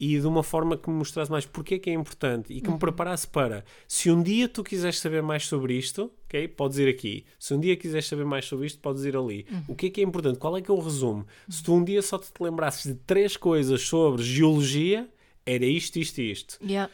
e 0.00 0.18
de 0.18 0.26
uma 0.26 0.42
forma 0.42 0.78
que 0.78 0.88
me 0.88 0.96
mostrasse 0.96 1.30
mais 1.30 1.44
porque 1.44 1.74
é 1.74 1.78
que 1.78 1.90
é 1.90 1.92
importante 1.92 2.54
e 2.54 2.60
que 2.62 2.70
me 2.70 2.78
preparasse 2.78 3.28
para 3.28 3.64
se 3.86 4.10
um 4.10 4.22
dia 4.22 4.48
tu 4.48 4.64
quiseres 4.64 4.98
saber 4.98 5.22
mais 5.22 5.46
sobre 5.46 5.74
isto, 5.74 6.10
ok? 6.24 6.48
Podes 6.48 6.78
ir 6.78 6.88
aqui. 6.88 7.26
Se 7.38 7.52
um 7.52 7.60
dia 7.60 7.76
quiseres 7.76 8.06
saber 8.06 8.24
mais 8.24 8.46
sobre 8.46 8.66
isto, 8.66 8.80
podes 8.80 9.04
ir 9.04 9.14
ali. 9.14 9.46
O 9.68 9.74
que 9.74 9.86
é 9.86 9.90
que 9.90 10.00
é 10.00 10.04
importante? 10.04 10.38
Qual 10.38 10.56
é 10.56 10.62
que 10.62 10.70
é 10.70 10.74
o 10.74 10.80
resumo? 10.80 11.26
Se 11.50 11.62
tu 11.62 11.74
um 11.74 11.84
dia 11.84 12.00
só 12.00 12.18
te 12.18 12.30
lembrasses 12.40 12.90
de 12.90 12.94
três 12.94 13.36
coisas 13.36 13.82
sobre 13.82 14.22
geologia, 14.22 15.06
era 15.44 15.66
isto, 15.66 15.98
isto 15.98 16.18
e 16.18 16.30
isto. 16.30 16.58
Yeah. 16.64 16.90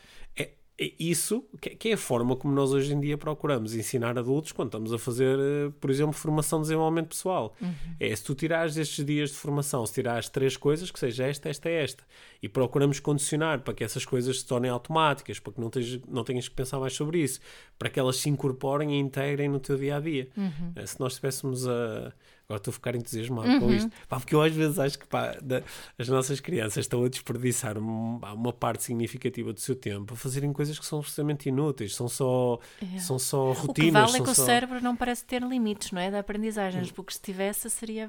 É, 0.78 0.86
é 0.86 0.92
isso 0.98 1.44
que, 1.60 1.88
é 1.88 1.92
a 1.94 1.96
forma 1.96 2.36
como 2.36 2.54
nós 2.54 2.70
hoje 2.72 2.92
em 2.92 3.00
dia 3.00 3.16
procuramos 3.16 3.74
ensinar 3.74 4.18
adultos 4.18 4.52
quando 4.52 4.68
estamos 4.68 4.92
a 4.92 4.98
fazer, 4.98 5.38
eh, 5.38 5.72
por 5.80 5.90
exemplo, 5.90 6.12
formação 6.12 6.58
de 6.60 6.64
desenvolvimento 6.64 7.08
pessoal. 7.08 7.54
É 7.98 8.14
se 8.14 8.22
tu 8.22 8.34
tirares 8.34 8.76
estes 8.76 9.04
dias 9.04 9.30
de 9.30 9.36
formação, 9.36 9.84
se 9.86 9.94
tirares 9.94 10.28
três 10.28 10.56
coisas, 10.56 10.90
que 10.90 10.98
seja 10.98 11.24
esta, 11.26 11.48
esta, 11.48 11.68
esta, 11.68 12.04
e 12.42 12.48
procuramos 12.48 13.00
condicionar 13.00 13.60
para 13.62 13.72
que 13.74 13.82
essas 13.84 14.04
coisas 14.04 14.40
se 14.40 14.46
tornem 14.46 14.70
automáticas, 14.70 15.38
para 15.38 15.52
que 15.52 15.60
não, 15.60 15.70
tenhas, 15.70 16.00
não 16.08 16.24
tenhas 16.24 16.48
que 16.48 16.54
pensar 16.54 16.78
mais 16.78 16.92
sobre 16.92 17.20
isso, 17.22 17.40
para 17.78 17.88
que 17.88 17.98
elas 17.98 18.16
se 18.16 18.28
incorporem 18.28 18.94
e 18.94 18.98
integrem 18.98 19.48
no 19.48 19.58
teu 19.60 19.76
dia 19.76 19.96
a 19.96 20.00
dia. 20.00 20.28
Eh, 20.76 20.86
Se 20.86 21.00
nós 21.00 21.12
estivéssemos 21.14 21.66
a. 21.66 22.12
Agora 22.48 22.59
estou 22.59 22.70
a 22.70 22.74
ficar 22.74 22.94
entusiasmado 22.94 23.59
com 23.59 23.72
isto. 23.72 23.90
Pá, 24.09 24.20
porque 24.20 24.32
eu 24.35 24.40
às 24.40 24.52
vezes 24.54 24.78
acho 24.78 24.98
que 25.00 25.06
pá, 25.09 25.37
da- 25.42 25.62
as 25.98 26.09
nossas 26.09 26.38
crianças 26.38 26.85
estão 26.85 27.04
a 27.04 27.09
desperdiçar 27.09 27.76
um- 27.76 28.18
pá, 28.20 28.32
uma 28.32 28.52
parte 28.52 28.85
significativa 28.85 29.52
do 29.52 29.59
seu 29.61 29.74
tempo 29.74 30.14
a 30.14 30.16
fazerem 30.16 30.52
coisas 30.52 30.78
que 30.78 30.87
são 30.87 31.00
absolutamente 31.00 31.48
inúteis, 31.48 31.94
são 31.96 32.06
só, 32.09 32.59
são 32.98 33.18
só 33.18 33.50
O 33.50 33.54
que 33.54 33.66
rotinas. 33.66 34.11
vale 34.12 34.22
é 34.22 34.24
que 34.24 34.30
o 34.30 34.35
só... 34.35 34.44
cérebro 34.44 34.80
não 34.80 34.94
parece 34.94 35.24
ter 35.24 35.42
limites, 35.42 35.90
não 35.90 36.00
é? 36.00 36.09
De 36.09 36.16
aprendizagens, 36.18 36.92
porque 36.92 37.12
se 37.14 37.20
tivesse 37.20 37.68
seria, 37.68 38.09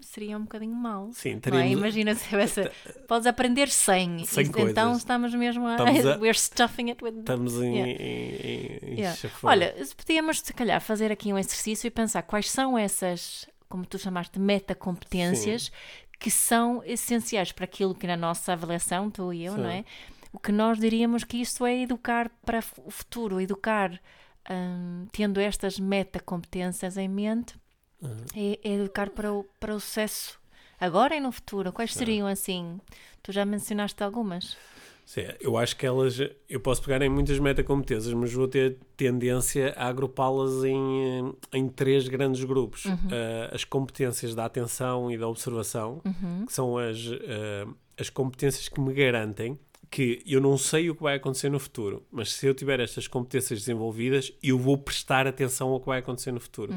seria 0.00 0.38
um 0.38 0.42
bocadinho 0.44 0.74
mau. 0.74 1.10
Sim, 1.12 1.32
é? 1.32 1.40
teríamos- 1.40 1.72
Imagina 1.72 2.14
se 2.14 2.26
tivesse. 2.28 2.70
Podes 3.06 3.26
aprender 3.26 3.68
100. 3.68 4.24
100 4.24 4.44
e- 4.44 4.48
então 4.48 4.62
coisas. 4.62 4.96
estamos 4.98 5.34
mesmo 5.34 5.66
a. 5.66 5.72
Estamos 5.76 6.06
a- 6.06 6.16
We're 6.24 6.38
stuffing 6.38 6.88
it 6.90 7.04
with. 7.04 7.18
Estamos 7.18 7.54
em. 7.60 7.74
Yeah. 7.76 7.92
em, 8.02 8.78
em- 8.92 8.94
Yeah. 9.00 9.18
Olha, 9.42 9.84
se 9.84 9.94
podíamos 9.94 10.40
se 10.40 10.52
calhar 10.54 10.80
fazer 10.80 11.12
aqui 11.12 11.32
um 11.32 11.38
exercício 11.38 11.86
e 11.86 11.90
pensar 11.90 12.22
quais 12.22 12.50
são 12.50 12.78
essas, 12.78 13.46
como 13.74 13.84
tu 13.84 13.98
chamaste, 13.98 14.38
metacompetências 14.38 15.72
que 16.20 16.30
são 16.30 16.80
essenciais 16.84 17.50
para 17.50 17.64
aquilo 17.64 17.92
que 17.92 18.06
na 18.06 18.16
nossa 18.16 18.52
avaliação, 18.52 19.10
tu 19.10 19.32
e 19.32 19.44
eu, 19.44 19.54
Sim. 19.56 19.60
não 19.62 19.68
é? 19.68 19.84
O 20.32 20.38
que 20.38 20.52
nós 20.52 20.78
diríamos 20.78 21.24
que 21.24 21.38
isto 21.38 21.66
é 21.66 21.82
educar 21.82 22.30
para 22.46 22.60
o 22.84 22.90
futuro, 22.92 23.40
educar 23.40 24.00
hum, 24.48 25.08
tendo 25.10 25.40
estas 25.40 25.80
metacompetências 25.80 26.96
em 26.96 27.08
mente, 27.08 27.56
Uhum. 28.00 28.24
é, 28.36 28.60
é 28.62 28.72
educar 28.74 29.10
para 29.10 29.32
o, 29.32 29.42
para 29.58 29.74
o 29.74 29.80
sucesso 29.80 30.38
agora 30.78 31.16
e 31.16 31.20
no 31.20 31.32
futuro. 31.32 31.72
Quais 31.72 31.92
seriam 31.92 32.28
assim? 32.28 32.78
Tu 33.24 33.32
já 33.32 33.44
mencionaste 33.44 34.04
algumas. 34.04 34.56
Sim, 35.04 35.22
eu 35.40 35.56
acho 35.58 35.76
que 35.76 35.86
elas. 35.86 36.18
Eu 36.48 36.60
posso 36.60 36.82
pegar 36.82 37.02
em 37.02 37.08
muitas 37.08 37.38
metacompetências, 37.38 38.12
mas 38.14 38.32
vou 38.32 38.48
ter 38.48 38.78
tendência 38.96 39.74
a 39.76 39.86
agrupá-las 39.88 40.64
em, 40.64 41.32
eh, 41.52 41.58
em 41.58 41.68
três 41.68 42.08
grandes 42.08 42.42
grupos: 42.44 42.86
Eh, 43.10 43.50
as 43.52 43.64
competências 43.64 44.34
da 44.34 44.44
atenção 44.46 45.10
e 45.10 45.18
da 45.18 45.28
observação, 45.28 46.00
que 46.46 46.52
são 46.52 46.78
as, 46.78 46.98
eh, 47.06 47.66
as 48.00 48.08
competências 48.08 48.68
que 48.68 48.80
me 48.80 48.92
garantem 48.94 49.58
que 49.94 50.20
eu 50.26 50.40
não 50.40 50.58
sei 50.58 50.90
o 50.90 50.94
que 50.96 51.04
vai 51.04 51.14
acontecer 51.14 51.48
no 51.48 51.60
futuro, 51.60 52.02
mas 52.10 52.32
se 52.32 52.44
eu 52.44 52.52
tiver 52.52 52.80
estas 52.80 53.06
competências 53.06 53.60
desenvolvidas, 53.60 54.32
eu 54.42 54.58
vou 54.58 54.76
prestar 54.76 55.24
atenção 55.24 55.68
ao 55.68 55.78
que 55.78 55.86
vai 55.86 56.00
acontecer 56.00 56.32
no 56.32 56.40
futuro. 56.40 56.74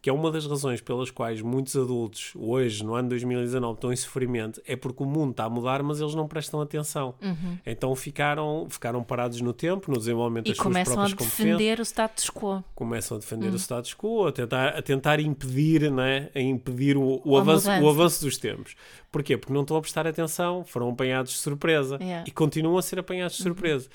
Que 0.00 0.08
é 0.08 0.12
uma 0.12 0.30
das 0.30 0.46
razões 0.46 0.80
pelas 0.80 1.10
quais 1.10 1.42
muitos 1.42 1.76
adultos, 1.76 2.32
hoje, 2.34 2.82
no 2.82 2.94
ano 2.94 3.10
2019, 3.10 3.74
estão 3.74 3.92
em 3.92 3.96
sofrimento, 3.96 4.62
é 4.66 4.76
porque 4.76 5.02
o 5.02 5.06
mundo 5.06 5.32
está 5.32 5.44
a 5.44 5.50
mudar, 5.50 5.82
mas 5.82 6.00
eles 6.00 6.14
não 6.14 6.26
prestam 6.26 6.58
atenção. 6.62 7.14
Então 7.66 7.94
ficaram, 7.94 8.66
ficaram 8.70 9.02
parados 9.04 9.42
no 9.42 9.52
tempo, 9.52 9.90
no 9.90 9.98
desenvolvimento 9.98 10.46
E 10.46 10.48
das 10.50 10.56
suas 10.56 10.66
começam 10.66 10.92
a 10.94 10.96
próprias 10.96 11.12
competências 11.18 11.58
defender 11.58 11.80
o 11.80 11.82
status 11.84 12.30
quo. 12.30 12.64
começam 12.74 13.16
a 13.18 13.20
defender 13.20 13.50
Hum. 13.50 13.54
o 13.54 13.58
status 13.58 13.92
quo, 13.94 14.26
a 14.26 14.32
tentar, 14.32 14.68
a 14.68 14.80
tentar 14.80 15.20
impedir, 15.20 15.90
né? 15.92 16.30
a 16.34 16.40
impedir 16.40 16.96
o, 16.96 17.20
o 17.26 17.36
A 17.36 17.40
avanço, 17.42 17.68
o 17.70 17.88
avanço 17.90 18.24
dos 18.24 18.38
tempos. 18.38 18.74
Porquê? 19.14 19.36
Porque 19.36 19.52
não 19.52 19.60
estão 19.62 19.76
a 19.76 19.80
prestar 19.80 20.06
atenção, 20.08 20.64
foram 20.64 20.88
apanhados 20.90 21.30
de 21.32 21.38
surpresa 21.38 21.96
Yeah. 22.00 22.18
Uhum. 22.18 22.24
e 22.26 22.30
continuam 22.32 22.76
a 22.78 22.82
ser 22.82 22.98
apanhados 22.98 23.36
de 23.36 23.42
surpresa. 23.44 23.88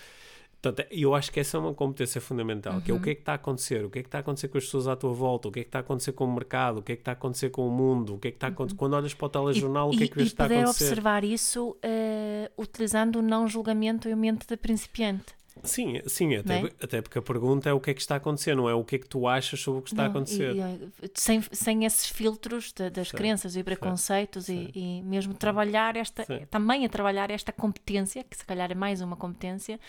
Portanto, 0.62 0.88
eu 0.92 1.14
acho 1.16 1.30
que 1.32 1.40
essa 1.40 1.56
é 1.58 1.60
uma 1.60 1.74
competência 1.74 2.20
fundamental, 2.22 2.82
que 2.82 2.90
é 2.92 2.94
Uhum. 2.94 3.00
o 3.00 3.04
que 3.04 3.10
é 3.12 3.16
que 3.16 3.22
está 3.22 3.32
a 3.34 3.36
acontecer, 3.36 3.84
o 3.86 3.90
que 3.90 4.00
é 4.00 4.02
que 4.02 4.08
está 4.08 4.20
a 4.20 4.22
acontecer 4.22 4.48
com 4.50 4.58
as 4.58 4.64
pessoas 4.66 4.88
à 4.88 4.96
tua 4.96 5.14
volta, 5.14 5.48
o 5.48 5.52
que 5.52 5.60
é 5.60 5.64
que 5.64 5.68
está 5.70 5.80
a 5.80 5.82
acontecer 5.82 6.12
com 6.14 6.26
o 6.26 6.34
mercado, 6.34 6.80
o 6.80 6.82
que 6.82 6.92
é 6.94 6.96
que 6.96 7.02
está 7.02 7.12
a 7.12 7.14
acontecer 7.14 7.50
com 7.50 7.68
o 7.68 7.72
mundo, 7.72 8.16
o 8.16 8.18
que 8.18 8.28
é 8.30 8.32
que 8.32 8.38
está 8.38 8.48
a 8.48 8.50
acontecer... 8.50 8.78
Quando 8.78 8.94
olhas 8.94 9.14
para 9.14 9.26
o 9.26 9.30
telejornal, 9.30 9.90
o 9.90 9.92
que 9.98 10.04
é 10.04 10.08
que 10.08 10.16
vês 10.16 10.30
que 10.30 10.34
está 10.34 10.44
a 10.44 10.48
Uhum. 10.48 10.50
poder 10.52 10.64
acontecer? 10.64 10.86
observar 10.86 11.24
isso 11.24 11.78
eh, 11.84 12.50
utilizando 12.58 13.18
o 13.18 13.22
não 13.22 13.48
julgamento 13.48 14.08
e 14.10 14.14
o 14.14 14.18
mente 14.18 14.46
de 14.48 14.56
principiante. 14.58 15.34
Sim, 15.64 16.02
sim 16.08 16.36
até, 16.36 16.62
é? 16.66 16.72
até 16.82 17.02
porque 17.02 17.18
a 17.20 17.22
pergunta 17.22 17.70
é 17.70 17.74
o 17.74 17.80
que 17.80 17.92
é 17.92 17.94
que 17.94 18.02
está 18.02 18.16
a 18.16 18.18
acontecer, 18.18 18.56
não 18.56 18.70
é 18.70 18.74
o 18.74 18.84
que 18.84 18.96
é 18.96 19.00
que 19.00 19.08
tu 19.08 19.28
achas 19.28 19.60
sobre 19.60 19.80
o 19.80 19.84
que 19.84 19.90
está 19.90 20.04
a 20.04 20.06
Não, 20.06 20.12
acontecer. 20.12 20.56
e, 20.56 20.60
eh, 20.60 20.78
sem, 21.14 21.42
sem 21.52 21.86
esses 21.86 22.08
filtros 22.10 22.72
de- 22.72 22.90
das 22.90 23.12
crenças 23.12 23.56
e 23.56 23.64
preconceitos 23.64 24.48
e, 24.50 24.72
e 24.74 25.02
mesmo 25.04 25.34
trabalhar 25.34 25.96
esta, 25.96 26.24
Sim. 26.26 26.42
também 26.50 26.86
a 26.86 26.90
trabalhar 26.90 27.30
esta 27.32 27.52
competência, 27.52 28.24
que 28.24 28.38
se 28.38 28.46
calhar 28.46 28.72
é 28.72 28.76
mais 28.76 29.02
uma 29.02 29.16
competência, 29.16 29.80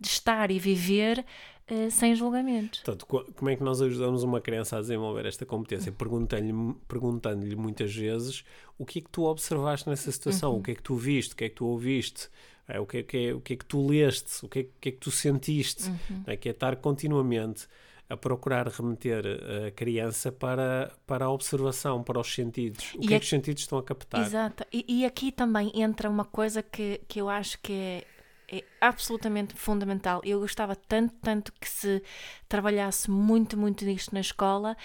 de 0.00 0.08
estar 0.08 0.50
e 0.50 0.58
viver 0.58 1.24
eh, 1.66 1.88
sem 1.88 2.14
julgamento. 2.14 2.80
Portanto, 2.84 3.06
co- 3.06 3.24
como 3.36 3.48
é 3.50 3.56
que 3.56 3.62
nós 3.62 3.80
ajudamos 3.80 4.22
uma 4.22 4.40
criança 4.40 4.76
a 4.76 4.80
desenvolver 4.80 5.24
esta 5.24 5.46
competência? 5.46 5.90
Perguntando-lhe 5.90 6.74
perguntando-lhe 6.86 7.56
muitas 7.56 7.94
vezes 7.94 8.44
o 8.76 8.84
que 8.84 8.98
é 8.98 9.02
que 9.02 9.08
tu 9.08 9.24
observaste 9.24 9.88
nessa 9.88 10.10
situação, 10.12 10.56
o 10.58 10.62
que 10.62 10.72
é 10.72 10.74
que 10.74 10.82
tu 10.82 10.94
viste, 10.96 11.32
o 11.32 11.36
que 11.36 11.44
é 11.44 11.48
que 11.48 11.54
tu 11.54 11.66
ouviste, 11.66 12.28
é, 12.68 12.80
o, 12.80 12.86
que 12.86 12.98
é, 12.98 13.02
que 13.02 13.16
é- 13.28 13.34
o 13.34 13.40
que 13.40 13.52
é 13.54 13.56
que 13.56 13.64
tu 13.64 13.86
leste, 13.86 14.44
o 14.44 14.48
que 14.48 14.58
é, 14.60 14.62
que 14.80 14.88
é 14.90 14.92
que 14.92 14.98
tu 14.98 15.10
sentiste, 15.10 15.90
é, 16.26 16.36
que 16.36 16.48
é 16.48 16.52
estar 16.52 16.76
continuamente 16.76 17.66
a 18.08 18.16
procurar 18.16 18.68
remeter 18.68 19.24
a 19.66 19.70
criança 19.70 20.30
para, 20.30 20.92
para 21.06 21.24
a 21.26 21.30
observação, 21.30 22.02
para 22.02 22.20
os 22.20 22.32
sentidos. 22.34 22.94
O 22.94 23.02
E 23.02 23.06
que 23.06 23.14
é 23.14 23.18
que 23.18 23.24
os 23.24 23.28
sentidos 23.30 23.62
estão 23.62 23.78
a 23.78 23.82
captar? 23.82 24.32
Exato. 24.32 24.64
E, 24.72 24.84
e 25.00 25.04
aqui 25.06 25.32
também 25.32 25.72
entra 25.74 26.08
uma 26.08 26.24
coisa 26.24 26.62
que, 26.62 27.00
que 27.08 27.20
eu 27.20 27.28
acho 27.28 27.58
que 27.60 27.72
é, 27.72 28.58
é 28.58 28.64
absolutamente 28.80 29.54
fundamental. 29.54 30.20
Eu 30.24 30.40
gostava 30.40 30.76
tanto, 30.76 31.14
tanto 31.22 31.52
que 31.54 31.68
se 31.68 32.02
trabalhasse 32.48 33.10
muito, 33.10 33.56
muito 33.56 33.84
nisto 33.84 34.14
na 34.14 34.20
escola, 34.20 34.76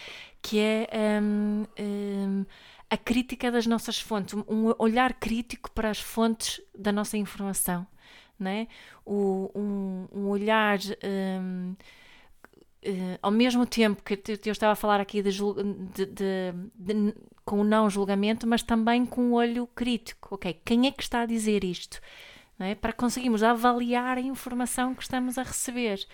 que 0.41 0.59
é 0.59 1.19
hum, 1.21 1.65
hum, 1.79 2.45
a 2.89 2.97
crítica 2.97 3.51
das 3.51 3.65
nossas 3.67 3.99
fontes, 3.99 4.33
um- 4.33 4.43
um 4.49 4.73
olhar 4.79 5.13
crítico 5.13 5.71
para 5.71 5.89
as 5.89 5.99
fontes 5.99 6.61
da 6.77 6.91
nossa 6.91 7.17
informação. 7.17 7.85
Né? 8.39 8.67
O, 9.05 9.51
um, 9.53 10.07
um 10.13 10.27
olhar 10.29 10.79
hum, 11.41 11.75
eh, 12.81 13.19
ao 13.21 13.31
mesmo 13.31 13.65
tempo 13.65 14.01
que 14.03 14.17
eu 14.45 14.51
estava 14.51 14.73
a 14.73 14.75
falar 14.75 14.99
aqui 15.01 15.21
de- 15.21 15.31
de- 16.05 16.53
de- 16.75 17.13
com 17.45 17.61
o 17.61 17.63
não 17.63 17.89
julgamento, 17.89 18.47
mas 18.47 18.63
também 18.63 19.05
com 19.05 19.31
o 19.31 19.33
olho 19.33 19.67
crítico. 19.67 20.35
Ok, 20.35 20.61
quem 20.63 20.87
é 20.87 20.91
que 20.91 21.03
está 21.03 21.21
a 21.21 21.25
dizer 21.25 21.63
isto? 21.63 21.99
É? 22.59 22.75
Para 22.75 22.91
conseguirmos 22.91 23.41
avaliar 23.41 24.17
a 24.17 24.21
informação 24.21 24.93
que 24.93 25.01
estamos 25.01 25.37
a 25.37 25.43
receber 25.43 26.05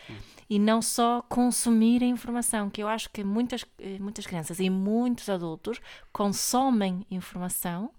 e 0.47 0.59
não 0.59 0.79
só 0.79 1.23
consumir 1.23 2.03
a 2.03 2.05
informação, 2.05 2.69
que 2.69 2.83
eu 2.83 2.87
acho 2.87 3.09
que 3.09 3.23
muitas, 3.23 3.65
eh, 3.79 3.97
muitas 3.99 4.27
crianças 4.27 4.59
e 4.59 4.69
muitos 4.69 5.27
adultos 5.27 5.81
consomem 6.13 7.03
informação, 7.09 7.89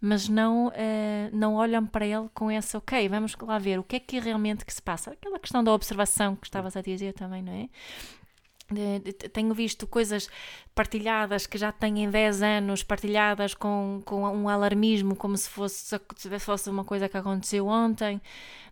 mas 0.00 0.28
não, 0.28 0.70
eh, 0.74 1.30
não 1.32 1.54
olham 1.54 1.84
para 1.84 2.06
ele 2.06 2.28
com 2.32 2.48
essa, 2.50 2.78
ok, 2.78 3.08
vamos 3.08 3.36
lá 3.42 3.58
ver 3.58 3.78
o 3.80 3.82
que 3.82 3.96
é 3.96 4.00
que 4.00 4.20
realmente 4.20 4.64
que 4.64 4.72
se 4.72 4.80
passa. 4.80 5.10
Aquela 5.10 5.38
questão 5.38 5.62
da 5.64 5.72
observação 5.72 6.36
que 6.36 6.46
estavas 6.46 6.76
a 6.76 6.80
dizer 6.80 7.12
também, 7.12 7.42
não 7.42 7.52
é? 7.52 7.68
Tenho 9.32 9.52
visto 9.54 9.86
coisas 9.86 10.28
partilhadas 10.74 11.46
que 11.46 11.58
já 11.58 11.72
têm 11.72 12.08
10 12.08 12.42
anos, 12.42 12.82
partilhadas 12.82 13.54
com, 13.54 14.00
com 14.04 14.22
um 14.22 14.48
alarmismo, 14.48 15.16
como 15.16 15.36
se 15.36 15.48
fosse, 15.48 15.98
se 16.16 16.38
fosse 16.38 16.70
uma 16.70 16.84
coisa 16.84 17.08
que 17.08 17.16
aconteceu 17.16 17.66
ontem, 17.66 18.20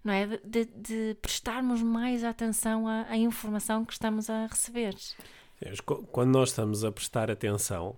não 0.05 0.13
é? 0.13 0.27
De, 0.45 0.65
de- 0.67 1.17
prestarmos 1.21 1.83
mais 1.83 2.23
atenção 2.25 2.87
à, 2.87 3.07
à 3.09 3.17
informação 3.17 3.85
que 3.85 3.93
estamos 3.93 4.31
a 4.31 4.47
receber. 4.47 4.95
Quando 6.13 6.31
nós 6.31 6.51
estamos 6.51 6.85
a 6.85 6.93
prestar 6.93 7.31
atenção, 7.31 7.97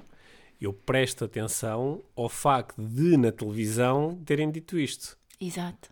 eu 0.60 0.72
presto 0.72 1.24
atenção 1.24 2.02
ao 2.16 2.28
facto 2.28 2.82
de, 2.82 3.16
na 3.16 3.30
televisão, 3.30 4.18
terem 4.24 4.50
dito 4.50 4.78
isto. 4.78 5.18
Exato, 5.40 5.90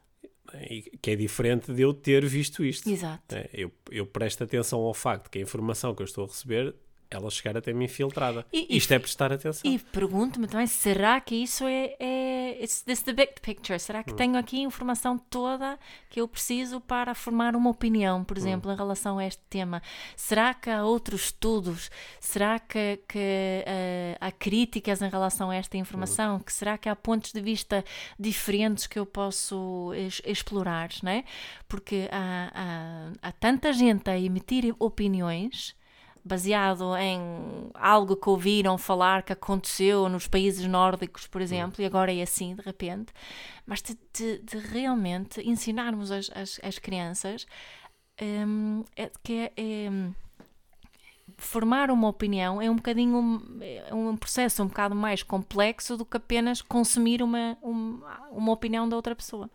Que 1.02 1.10
é 1.12 1.16
diferente 1.16 1.72
de 1.72 1.82
eu 1.82 1.92
ter 1.92 2.24
visto 2.26 2.64
isto. 2.64 2.88
exato. 2.88 3.34
É, 3.34 3.48
Eu, 3.52 3.70
eu 3.90 4.06
presto 4.06 4.44
atenção 4.44 4.80
ao 4.80 4.94
facto 4.94 5.30
que 5.30 5.38
a 5.38 5.42
informação 5.42 5.94
que 5.94 6.02
eu 6.02 6.06
estou 6.06 6.24
a 6.24 6.26
receber, 6.28 6.74
ela 7.10 7.30
chegar 7.30 7.56
até 7.56 7.72
mim 7.72 7.88
filtrada. 7.88 8.44
E- 8.52 8.66
e- 8.74 8.76
Isto 8.76 8.92
é 8.94 8.98
prestar 8.98 9.32
atenção. 9.32 9.70
E 9.70 9.78
pergunto-me 9.78 10.46
também, 10.46 10.66
será 10.66 11.20
que 11.20 11.34
isso 11.34 11.64
é, 11.66 11.96
é, 11.98 12.62
is 12.62 12.82
this 12.82 13.02
the 13.02 13.12
big 13.12 13.32
picture? 13.40 13.78
Será 13.78 14.02
que 14.02 14.12
tenho 14.14 14.36
aqui 14.36 14.58
a 14.58 14.66
informação 14.66 15.18
toda 15.18 15.78
que 16.10 16.20
eu 16.20 16.28
preciso 16.28 16.80
para 16.80 17.14
formar 17.14 17.56
uma 17.56 17.70
opinião, 17.70 18.22
por 18.24 18.36
exemplo, 18.36 18.70
em 18.72 18.76
relação 18.76 19.18
a 19.18 19.26
este 19.26 19.42
tema? 19.48 19.82
Será 20.16 20.52
que 20.54 20.68
há 20.70 20.84
outros 20.84 21.24
estudos? 21.24 21.90
Será 22.20 22.58
que, 22.58 23.00
que 23.08 23.18
uh, 23.66 24.16
há 24.20 24.30
críticas 24.32 25.00
em 25.02 25.08
relação 25.08 25.50
a 25.50 25.56
esta 25.56 25.76
informação? 25.76 26.38
Que 26.40 26.52
será 26.52 26.76
que 26.76 26.88
há 26.88 26.96
pontos 26.96 27.32
de 27.32 27.40
vista 27.40 27.84
diferentes 28.18 28.86
que 28.86 28.98
eu 28.98 29.06
posso 29.06 29.92
es 29.94 30.20
explorar, 30.26 30.90
não 31.02 31.10
é? 31.12 31.24
Porque 31.66 32.08
há, 32.12 32.50
há, 33.22 33.28
há 33.28 33.32
tanta 33.32 33.72
gente 33.72 34.08
a 34.10 34.18
emitir 34.18 34.74
opiniões 34.78 35.74
baseado 36.28 36.94
em 36.96 37.20
algo 37.74 38.14
que 38.14 38.28
ouviram 38.28 38.76
falar 38.76 39.22
que 39.22 39.32
aconteceu 39.32 40.08
nos 40.08 40.28
países 40.28 40.66
nórdicos, 40.66 41.26
por 41.26 41.40
exemplo, 41.40 41.82
e 41.82 41.86
agora 41.86 42.12
é 42.12 42.22
assim 42.22 42.54
de 42.54 42.62
repente, 42.62 43.12
mas 43.66 43.82
de, 43.82 43.98
de, 44.12 44.38
de 44.40 44.58
realmente 44.58 45.40
ensinarmos 45.40 46.10
as, 46.10 46.30
as, 46.34 46.60
as 46.62 46.78
crianças 46.78 47.46
um, 48.20 48.84
é, 48.96 49.10
que 49.22 49.32
é, 49.32 49.52
é, 49.56 49.90
formar 51.36 51.90
uma 51.90 52.08
opinião 52.08 52.60
é 52.60 52.70
um 52.70 52.76
bocadinho 52.76 53.42
é 53.60 53.94
um 53.94 54.16
processo 54.16 54.62
um 54.62 54.66
bocado 54.66 54.94
mais 54.94 55.22
complexo 55.22 55.96
do 55.96 56.04
que 56.04 56.16
apenas 56.16 56.60
consumir 56.60 57.22
uma, 57.22 57.56
uma, 57.62 58.28
uma 58.30 58.52
opinião 58.52 58.88
da 58.88 58.96
outra 58.96 59.14
pessoa. 59.14 59.48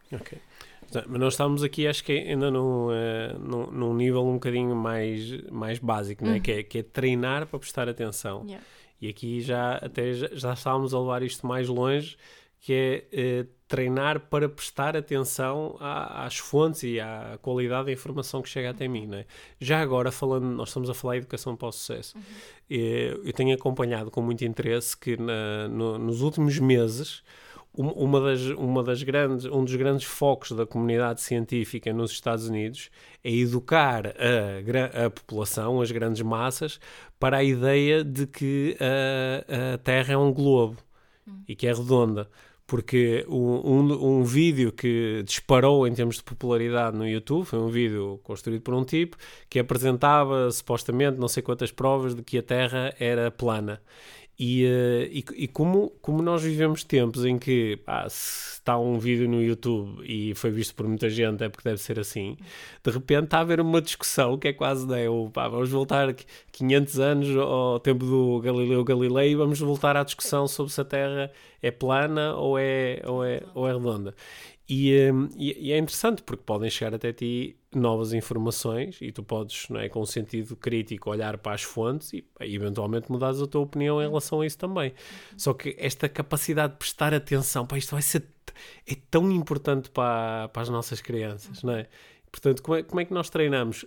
Mas 1.08 1.20
nós 1.20 1.34
estamos 1.34 1.64
aqui, 1.64 1.88
acho 1.88 2.04
que 2.04 2.12
ainda 2.12 2.52
num, 2.52 2.88
uh, 2.88 3.40
num, 3.40 3.72
num, 3.72 3.94
nível 3.96 4.26
um 4.26 4.34
bocadinho 4.34 4.76
mais, 4.76 5.42
mais 5.52 5.80
básico, 5.80 6.26
né? 6.26 6.40
que, 6.40 6.52
é, 6.52 6.64
que 6.64 6.80
é 6.80 6.84
treinar 6.84 7.48
para 7.48 7.60
prestar 7.60 7.90
atenção. 7.90 8.44
Yeah. 8.46 8.64
E 9.02 9.10
aqui 9.10 9.42
já 9.42 9.76
até 9.76 10.14
já, 10.14 10.30
já, 10.32 10.54
estávamos 10.54 10.94
a 10.94 11.00
levar 11.00 11.24
isto 11.24 11.46
mais 11.46 11.68
longe, 11.68 12.16
que 12.60 13.06
é 13.12 13.42
uh, 13.42 13.50
treinar 13.68 14.20
para 14.20 14.48
prestar 14.48 14.96
atenção 14.96 15.76
à, 15.80 16.26
às 16.26 16.38
fontes 16.38 16.84
e 16.84 17.00
à 17.00 17.38
qualidade 17.42 17.88
da 17.88 17.92
informação 17.92 18.42
que 18.42 18.48
chega 18.48 18.70
até 18.70 18.88
mim. 18.88 19.08
Né? 19.08 19.26
Já 19.60 19.82
agora, 19.82 20.12
falando, 20.12 20.46
nós 20.46 20.70
estamos 20.70 20.90
a 20.90 20.94
falar 20.94 21.16
de 21.16 21.20
educação 21.20 21.56
para 21.56 21.68
o 21.68 21.72
sucesso, 21.72 22.16
uhum. 22.16 22.24
Eh, 22.70 23.20
eu 23.26 23.34
tenho 23.34 23.54
acompanhado 23.54 24.10
com 24.10 24.22
muito 24.22 24.46
interesse 24.46 24.98
que 24.98 25.18
na, 25.18 25.68
no, 25.68 26.00
nos 26.00 26.22
últimos 26.22 26.58
meses 26.58 27.22
uma 27.76 28.22
das, 28.22 28.42
uma 28.42 28.84
das 28.84 29.02
grandes, 29.02 29.46
um 29.46 29.64
dos 29.64 29.76
grandes 29.76 30.06
focos 30.06 30.52
da 30.52 30.66
comunidade 30.66 31.22
científica 31.22 31.92
nos 31.92 32.12
Estados 32.12 32.48
Unidos 32.48 32.92
é 33.24 33.32
educar 33.32 34.08
a, 34.08 35.06
a 35.06 35.10
população, 35.10 35.82
as 35.82 35.92
grandes 35.92 36.22
massas, 36.22 36.80
para 37.20 37.38
a 37.38 37.44
ideia 37.44 38.04
de 38.04 38.28
que 38.28 38.78
a, 38.80 39.74
a 39.74 39.78
Terra 39.80 40.14
é 40.14 40.18
um 40.18 40.32
globo 40.32 40.78
hum. 41.28 41.42
e 41.48 41.56
que 41.56 41.66
é 41.66 41.74
redonda. 41.74 42.30
Porque 42.66 43.26
um, 43.28 44.20
um, 44.20 44.24
vídeo 44.24 44.72
que 44.72 45.22
disparou 45.26 45.86
em 45.86 45.94
termos 45.94 46.16
de 46.18 46.24
popularidade 46.24 46.98
no 46.98 47.08
YouTube 47.08 47.46
foi 47.46 47.60
um 47.60 47.68
vídeo 47.68 48.20
construído 48.24 48.62
por 48.62 48.74
um 48.74 48.86
tipo 48.86 49.18
que 49.50 49.60
apresentava 49.60 50.50
supostamente 50.50 51.20
não 51.20 51.28
sei 51.28 51.44
quantas 51.44 51.72
provas 51.72 52.16
de 52.16 52.24
que 52.24 52.38
a 52.38 52.44
Terra 52.44 52.94
era 52.98 53.30
plana. 53.30 53.82
E, 54.38 54.66
uh, 54.66 55.04
e, 55.12 55.44
e, 55.44 55.48
como, 55.48 55.92
como 56.02 56.22
nós 56.24 56.42
vivemos 56.42 56.84
tempos 56.84 57.24
em 57.24 57.38
que 57.38 57.78
pá, 57.86 58.10
se 58.10 58.54
está 58.58 58.78
um 58.78 58.98
vídeo 58.98 59.30
no 59.30 59.44
YouTube 59.44 60.02
e 60.04 60.34
foi 60.34 60.50
visto 60.50 60.74
por 60.74 60.88
muita 60.88 61.08
gente, 61.10 61.44
é 61.44 61.50
porque 61.50 61.70
deve 61.70 61.80
ser 61.80 62.00
assim, 62.00 62.36
de 62.84 62.92
repente 62.92 63.26
está 63.26 63.38
a 63.38 63.42
haver 63.42 63.60
uma 63.60 63.80
discussão 63.80 64.38
que 64.38 64.48
é 64.48 64.54
quase 64.54 64.88
né, 64.88 65.08
o, 65.08 65.30
pá, 65.30 65.48
vamos 65.48 65.70
voltar 65.70 66.16
500 66.52 67.00
anos 67.00 67.38
ao 67.38 67.80
tempo 67.80 68.06
do 68.06 68.40
Galileu 68.40 68.84
Galilei 68.84 69.32
e 69.32 69.36
vamos 69.36 69.60
voltar 69.60 69.96
à 69.96 70.04
discussão 70.04 70.48
sobre 70.48 70.74
se 70.74 70.82
a 70.82 70.86
Terra 70.86 71.32
é 71.62 71.70
plana 71.70 72.34
ou 72.36 72.58
é, 72.58 73.02
ou 73.06 73.24
é, 73.24 73.44
ou 73.54 73.68
é 73.68 73.74
redonda. 73.74 74.16
E, 74.68 75.12
um, 75.12 75.28
e, 75.36 75.68
e, 75.68 75.72
é 75.74 75.78
interessante 75.78 76.24
porque 76.24 76.44
podem 76.46 76.70
chegar 76.70 76.96
até 76.96 77.12
ti 77.12 77.58
novas 77.76 78.14
informações 78.14 78.98
e 79.02 79.12
tu 79.12 79.22
podes, 79.22 79.68
não 79.70 79.80
é, 79.80 79.90
com 79.90 80.02
um 80.02 80.06
sentido 80.06 80.56
crítico, 80.56 81.10
olhar 81.10 81.38
para 81.38 81.54
as 81.54 81.64
fontes 81.64 82.14
e, 82.14 82.26
eventualmente 82.40 83.12
mudares 83.12 83.42
a 83.42 83.48
tua 83.48 83.62
opinião 83.62 84.02
em 84.02 84.08
relação 84.08 84.40
a 84.40 84.46
isso 84.46 84.58
também. 84.58 84.94
Só 85.36 85.54
que 85.54 85.76
esta 85.78 86.08
capacidade 86.08 86.74
de 86.74 86.80
prestar 86.80 87.14
atenção, 87.14 87.66
para 87.66 87.78
isto 87.78 87.92
vai 87.92 88.02
ser 88.02 88.24
é 88.88 88.96
tão 89.10 89.32
importante 89.32 89.90
para, 89.90 90.48
para 90.50 90.62
as 90.62 90.70
nossas 90.70 91.02
crianças, 91.02 91.64
não 91.64 91.74
é? 91.74 91.88
Portanto, 92.32 92.62
como 92.62 92.78
é, 92.78 92.84
como 92.84 93.00
é 93.02 93.06
que 93.06 93.14
nós 93.14 93.30
treinamos? 93.30 93.86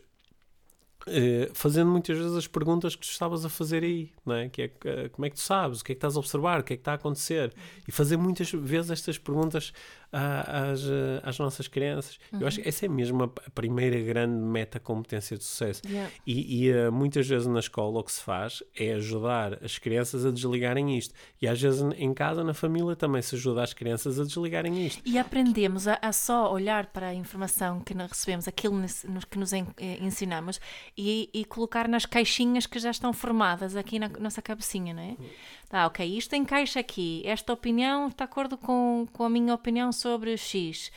Uh, 1.08 1.54
fazendo 1.54 1.88
muitas 1.88 2.18
vezes 2.18 2.36
as 2.36 2.48
perguntas 2.48 2.96
que 2.96 3.02
tu 3.06 3.10
estavas 3.10 3.44
a 3.44 3.48
fazer 3.48 3.84
aí, 3.84 4.10
não 4.24 4.34
é? 4.34 4.48
Que 4.48 4.62
é 4.62 4.66
uh, 4.66 5.10
como 5.10 5.24
é 5.24 5.30
que 5.30 5.36
tu 5.36 5.42
sabes, 5.42 5.80
o 5.80 5.84
que 5.84 5.92
é 5.92 5.94
que 5.94 5.98
estás 5.98 6.16
a 6.16 6.18
observar, 6.18 6.60
o 6.60 6.64
que 6.64 6.72
é 6.72 6.76
que 6.76 6.80
está 6.80 6.92
a 6.92 6.94
acontecer, 6.96 7.54
e 7.86 7.92
fazer 7.92 8.16
muitas 8.16 8.50
vezes 8.50 8.90
estas 8.90 9.16
perguntas 9.16 9.72
às, 10.12 10.80
às 11.22 11.38
nossas 11.38 11.68
crianças. 11.68 12.18
Uhum. 12.32 12.40
Eu 12.40 12.46
acho 12.46 12.60
que 12.60 12.68
essa 12.68 12.86
é 12.86 12.88
mesmo 12.88 13.24
a, 13.24 13.28
primeira 13.50 14.00
grande 14.00 14.36
meta 14.36 14.78
competência 14.78 15.36
de 15.36 15.44
sucesso. 15.44 15.82
Yeah. 15.86 16.10
E, 16.26 16.66
e 16.66 16.72
uh, 16.72 16.92
muitas 16.92 17.26
vezes 17.26 17.46
na 17.46 17.60
escola 17.60 18.00
o 18.00 18.04
que 18.04 18.12
se 18.12 18.22
faz 18.22 18.62
é 18.74 18.94
ajudar 18.94 19.62
as 19.64 19.78
crianças 19.78 20.24
a 20.24 20.30
desligarem 20.30 20.96
isto. 20.96 21.14
E 21.40 21.48
às 21.48 21.60
vezes 21.60 21.82
em 21.96 22.12
casa, 22.14 22.42
na 22.44 22.54
família, 22.54 22.96
também 22.96 23.22
se 23.22 23.34
ajuda 23.34 23.62
as 23.62 23.72
crianças 23.72 24.18
a 24.20 24.24
desligarem 24.24 24.86
isto. 24.86 25.02
E 25.04 25.18
aprendemos 25.18 25.88
a, 25.88 25.98
a 26.00 26.12
só 26.12 26.52
olhar 26.52 26.86
para 26.86 27.08
a 27.08 27.14
informação 27.14 27.80
que 27.80 27.94
recebemos, 27.94 28.48
aquilo 28.48 28.80
que 29.30 29.38
nos 29.38 29.52
eh, 29.52 29.64
ensinamos, 30.00 30.60
e, 30.96 31.30
e, 31.32 31.44
colocar 31.44 31.88
nas 31.88 32.06
caixinhas 32.06 32.66
que 32.66 32.78
já 32.78 32.90
estão 32.90 33.12
formadas 33.12 33.76
aqui 33.76 33.98
na 33.98 34.08
nossa 34.08 34.40
cabecinha, 34.42 34.94
não 34.94 35.02
é? 35.02 35.16
Uhum. 35.66 35.68
Tá, 35.68 35.86
ok, 35.86 36.06
isto 36.16 36.34
encaixa 36.36 36.80
aqui, 36.80 37.22
esta 37.24 37.52
opinião 37.52 38.08
está 38.08 38.24
de 38.24 38.30
acordo 38.30 38.56
com, 38.56 39.06
com 39.12 39.24
a 39.24 39.30
minha 39.30 39.52
opinião 39.52 39.90
sobre 39.92 40.36
X. 40.36 40.92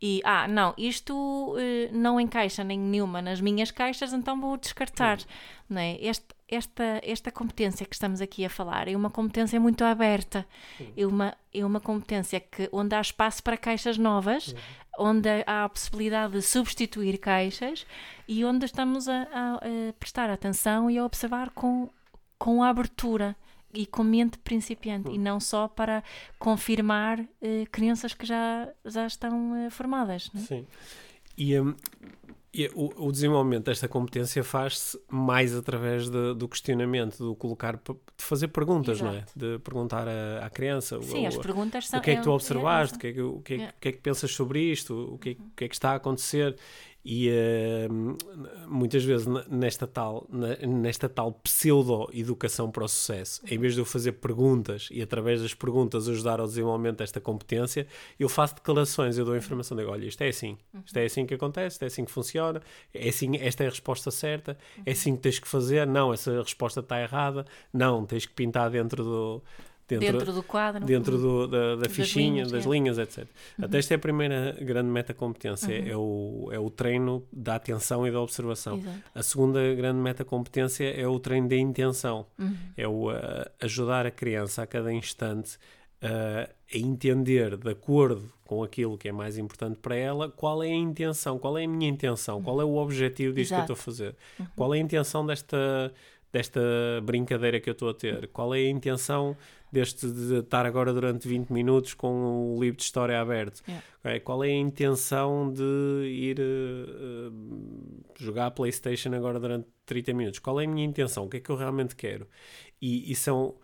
E, 0.00 0.20
ah, 0.24 0.48
não, 0.48 0.74
isto 0.78 1.14
uh, 1.14 1.56
não 1.92 2.18
encaixa 2.18 2.64
nem 2.64 2.78
nenhuma 2.78 3.20
nas 3.20 3.40
minhas 3.40 3.70
caixas, 3.70 4.12
então 4.12 4.40
vou 4.40 4.56
descartar. 4.56 5.18
Não 5.68 5.80
é? 5.80 5.96
Este, 6.00 6.26
esta, 6.48 7.00
esta 7.02 7.30
competência 7.30 7.86
que 7.86 7.94
estamos 7.94 8.20
aqui 8.20 8.44
a 8.44 8.50
falar 8.50 8.88
é 8.88 8.96
uma 8.96 9.10
competência 9.10 9.58
muito 9.60 9.82
aberta, 9.84 10.46
é 10.96 11.06
uma, 11.06 11.34
é 11.52 11.64
uma 11.64 11.80
competência 11.80 12.40
que, 12.40 12.68
onde 12.72 12.94
há 12.94 13.00
espaço 13.00 13.42
para 13.42 13.56
caixas 13.56 13.98
novas, 13.98 14.54
onde 14.98 15.28
há 15.46 15.64
a 15.64 15.68
possibilidade 15.68 16.34
de 16.34 16.42
substituir 16.42 17.18
caixas 17.18 17.86
e 18.28 18.44
onde 18.44 18.64
estamos 18.66 19.08
a, 19.08 19.22
a, 19.32 19.54
a 19.56 19.92
prestar 19.98 20.30
atenção 20.30 20.90
e 20.90 20.98
a 20.98 21.04
observar 21.04 21.50
com, 21.50 21.90
com 22.38 22.62
a 22.62 22.68
abertura 22.68 23.36
e 23.74 23.86
com 23.86 24.02
mente 24.02 24.38
principiante 24.38 25.10
e 25.10 25.18
não 25.18 25.40
só 25.40 25.68
para 25.68 26.02
confirmar 26.38 27.20
uh, 27.20 27.26
crenças 27.70 28.14
que 28.14 28.24
já, 28.24 28.68
já 28.84 29.06
estão 29.06 29.66
uh, 29.66 29.70
formadas. 29.70 30.30
É? 30.34 30.38
Sim. 30.38 30.66
E, 31.36 31.58
um, 31.58 31.74
e 32.52 32.70
o, 32.74 33.06
o, 33.06 33.12
desenvolvimento 33.12 33.64
desta 33.64 33.88
competência 33.88 34.44
faz-se 34.44 34.98
mais 35.10 35.54
através 35.56 36.08
de, 36.08 36.34
do 36.34 36.48
questionamento, 36.48 37.18
do 37.18 37.34
colocar, 37.34 37.76
de 37.76 37.96
fazer 38.16 38.48
perguntas, 38.48 38.98
Exato. 38.98 39.12
não 39.12 39.18
é? 39.18 39.24
De 39.34 39.58
perguntar 39.58 40.06
à, 40.06 40.46
à 40.46 40.50
criança. 40.50 41.02
Sim, 41.02 41.24
o, 41.24 41.28
as 41.28 41.36
perguntas 41.36 41.88
são. 41.88 41.98
O 41.98 42.02
que 42.02 42.12
é 42.12 42.16
que 42.16 42.22
tu 42.22 42.30
é 42.30 42.32
observaste? 42.32 42.94
É, 42.94 42.96
o, 42.96 43.00
que 43.00 43.06
é 43.08 43.12
que, 43.12 43.20
o, 43.20 43.40
que 43.40 43.54
é, 43.54 43.56
o 43.56 43.80
que 43.80 43.88
é 43.88 43.92
que 43.92 43.98
pensas 43.98 44.30
sobre 44.30 44.60
isto? 44.60 45.14
O 45.14 45.18
que, 45.18 45.30
é, 45.30 45.32
o 45.32 45.56
que 45.56 45.64
é 45.64 45.68
que 45.68 45.74
está 45.74 45.90
a 45.90 45.94
acontecer? 45.96 46.56
E 47.04 47.28
uh, 47.28 48.66
muitas 48.66 49.04
vezes 49.04 49.26
nesta 49.48 49.86
tal, 49.86 50.26
nesta 50.66 51.06
tal 51.06 51.32
pseudo-educação 51.32 52.70
para 52.70 52.84
o 52.84 52.88
sucesso, 52.88 53.42
em 53.46 53.58
vez 53.58 53.74
de 53.74 53.80
eu 53.80 53.84
fazer 53.84 54.12
perguntas 54.12 54.88
e 54.90 55.02
através 55.02 55.42
das 55.42 55.52
perguntas 55.52 56.08
ajudar 56.08 56.40
ao 56.40 56.46
desenvolvimento 56.46 56.98
desta 56.98 57.20
competência, 57.20 57.86
eu 58.18 58.28
faço 58.28 58.54
declarações, 58.54 59.18
eu 59.18 59.24
dou 59.24 59.36
informação, 59.36 59.76
digo, 59.76 59.90
olha, 59.90 60.06
isto 60.06 60.22
é 60.22 60.28
assim, 60.28 60.56
isto 60.84 60.96
é 60.96 61.04
assim 61.04 61.26
que 61.26 61.34
acontece, 61.34 61.74
isto 61.74 61.82
é 61.82 61.86
assim 61.86 62.04
que 62.06 62.10
funciona, 62.10 62.62
é 62.94 63.08
assim, 63.08 63.36
esta 63.36 63.64
é 63.64 63.66
a 63.66 63.70
resposta 63.70 64.10
certa, 64.10 64.56
é 64.86 64.92
assim 64.92 65.14
que 65.14 65.22
tens 65.22 65.38
que 65.38 65.46
fazer, 65.46 65.86
não, 65.86 66.10
essa 66.10 66.40
resposta 66.40 66.80
está 66.80 67.00
errada, 67.02 67.44
não, 67.70 68.06
tens 68.06 68.24
que 68.24 68.32
pintar 68.32 68.70
dentro 68.70 69.04
do 69.04 69.42
dentro, 69.86 70.18
dentro 70.18 70.32
do 70.32 70.42
quadro, 70.42 70.84
dentro 70.84 71.18
do, 71.18 71.46
da, 71.46 71.76
da 71.76 71.88
fichinha, 71.88 72.44
linhas, 72.44 72.50
das 72.50 72.66
é. 72.66 72.68
linhas, 72.68 72.98
etc. 72.98 73.18
Uhum. 73.58 73.64
Até 73.64 73.78
esta 73.78 73.94
é 73.94 73.96
a 73.96 73.98
primeira 73.98 74.56
grande 74.60 74.88
meta-competência, 74.88 75.80
uhum. 75.80 75.88
é, 75.88 75.96
o, 75.96 76.48
é 76.52 76.58
o 76.58 76.70
treino 76.70 77.26
da 77.32 77.56
atenção 77.56 78.06
e 78.06 78.10
da 78.10 78.20
observação. 78.20 78.78
Exato. 78.78 79.02
A 79.14 79.22
segunda 79.22 79.74
grande 79.74 79.98
meta-competência 79.98 80.90
é 80.90 81.06
o 81.06 81.18
treino 81.18 81.48
da 81.48 81.56
intenção, 81.56 82.26
uhum. 82.38 82.56
é 82.76 82.88
o 82.88 83.10
uh, 83.10 83.14
ajudar 83.60 84.06
a 84.06 84.10
criança 84.10 84.62
a 84.62 84.66
cada 84.66 84.92
instante 84.92 85.56
uh, 86.02 86.50
a 86.72 86.78
entender, 86.78 87.56
de 87.56 87.70
acordo 87.70 88.32
com 88.44 88.62
aquilo 88.62 88.98
que 88.98 89.08
é 89.08 89.12
mais 89.12 89.38
importante 89.38 89.78
para 89.78 89.96
ela, 89.96 90.30
qual 90.30 90.62
é 90.62 90.68
a 90.68 90.74
intenção, 90.74 91.38
qual 91.38 91.56
é 91.56 91.64
a 91.64 91.68
minha 91.68 91.88
intenção, 91.88 92.42
qual 92.42 92.60
é 92.60 92.64
o 92.64 92.76
objetivo 92.76 93.34
disto 93.34 93.52
Exato. 93.52 93.66
que 93.66 93.72
eu 93.72 93.74
estou 93.74 93.82
a 93.82 93.84
fazer, 93.84 94.16
uhum. 94.38 94.46
qual 94.56 94.74
é 94.74 94.78
a 94.78 94.80
intenção 94.80 95.24
desta 95.24 95.92
desta 96.34 96.60
brincadeira 97.04 97.60
que 97.60 97.70
eu 97.70 97.72
estou 97.72 97.90
a 97.90 97.94
ter? 97.94 98.26
Qual 98.28 98.52
é 98.52 98.58
a 98.58 98.68
intenção 98.68 99.36
deste 99.74 100.06
de 100.10 100.38
estar 100.38 100.64
agora 100.64 100.92
durante 100.92 101.28
20 101.28 101.50
minutos 101.50 101.92
com 101.94 102.54
o 102.56 102.60
livro 102.60 102.76
de 102.76 102.84
história 102.84 103.20
aberto? 103.20 103.62
Yeah. 103.66 103.86
Okay? 104.00 104.20
Qual 104.20 104.42
é 104.42 104.48
a 104.48 104.56
intenção 104.56 105.52
de 105.52 106.06
ir 106.06 106.40
uh, 106.40 108.04
jogar 108.16 108.46
a 108.46 108.50
PlayStation 108.50 109.12
agora 109.14 109.38
durante 109.38 109.68
30 109.84 110.14
minutos? 110.14 110.38
Qual 110.38 110.60
é 110.60 110.64
a 110.64 110.68
minha 110.68 110.86
intenção? 110.86 111.26
O 111.26 111.28
que 111.28 111.38
é 111.38 111.40
que 111.40 111.50
eu 111.50 111.56
realmente 111.56 111.94
quero? 111.94 112.26
E, 112.80 113.10
e 113.10 113.14
são 113.14 113.56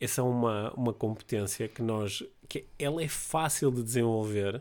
essa 0.00 0.20
é 0.20 0.24
uma, 0.24 0.72
uma 0.74 0.92
competência 0.92 1.68
que 1.68 1.80
nós, 1.80 2.24
que 2.48 2.66
ela 2.76 3.00
é 3.00 3.06
fácil 3.06 3.70
de 3.70 3.84
desenvolver, 3.84 4.60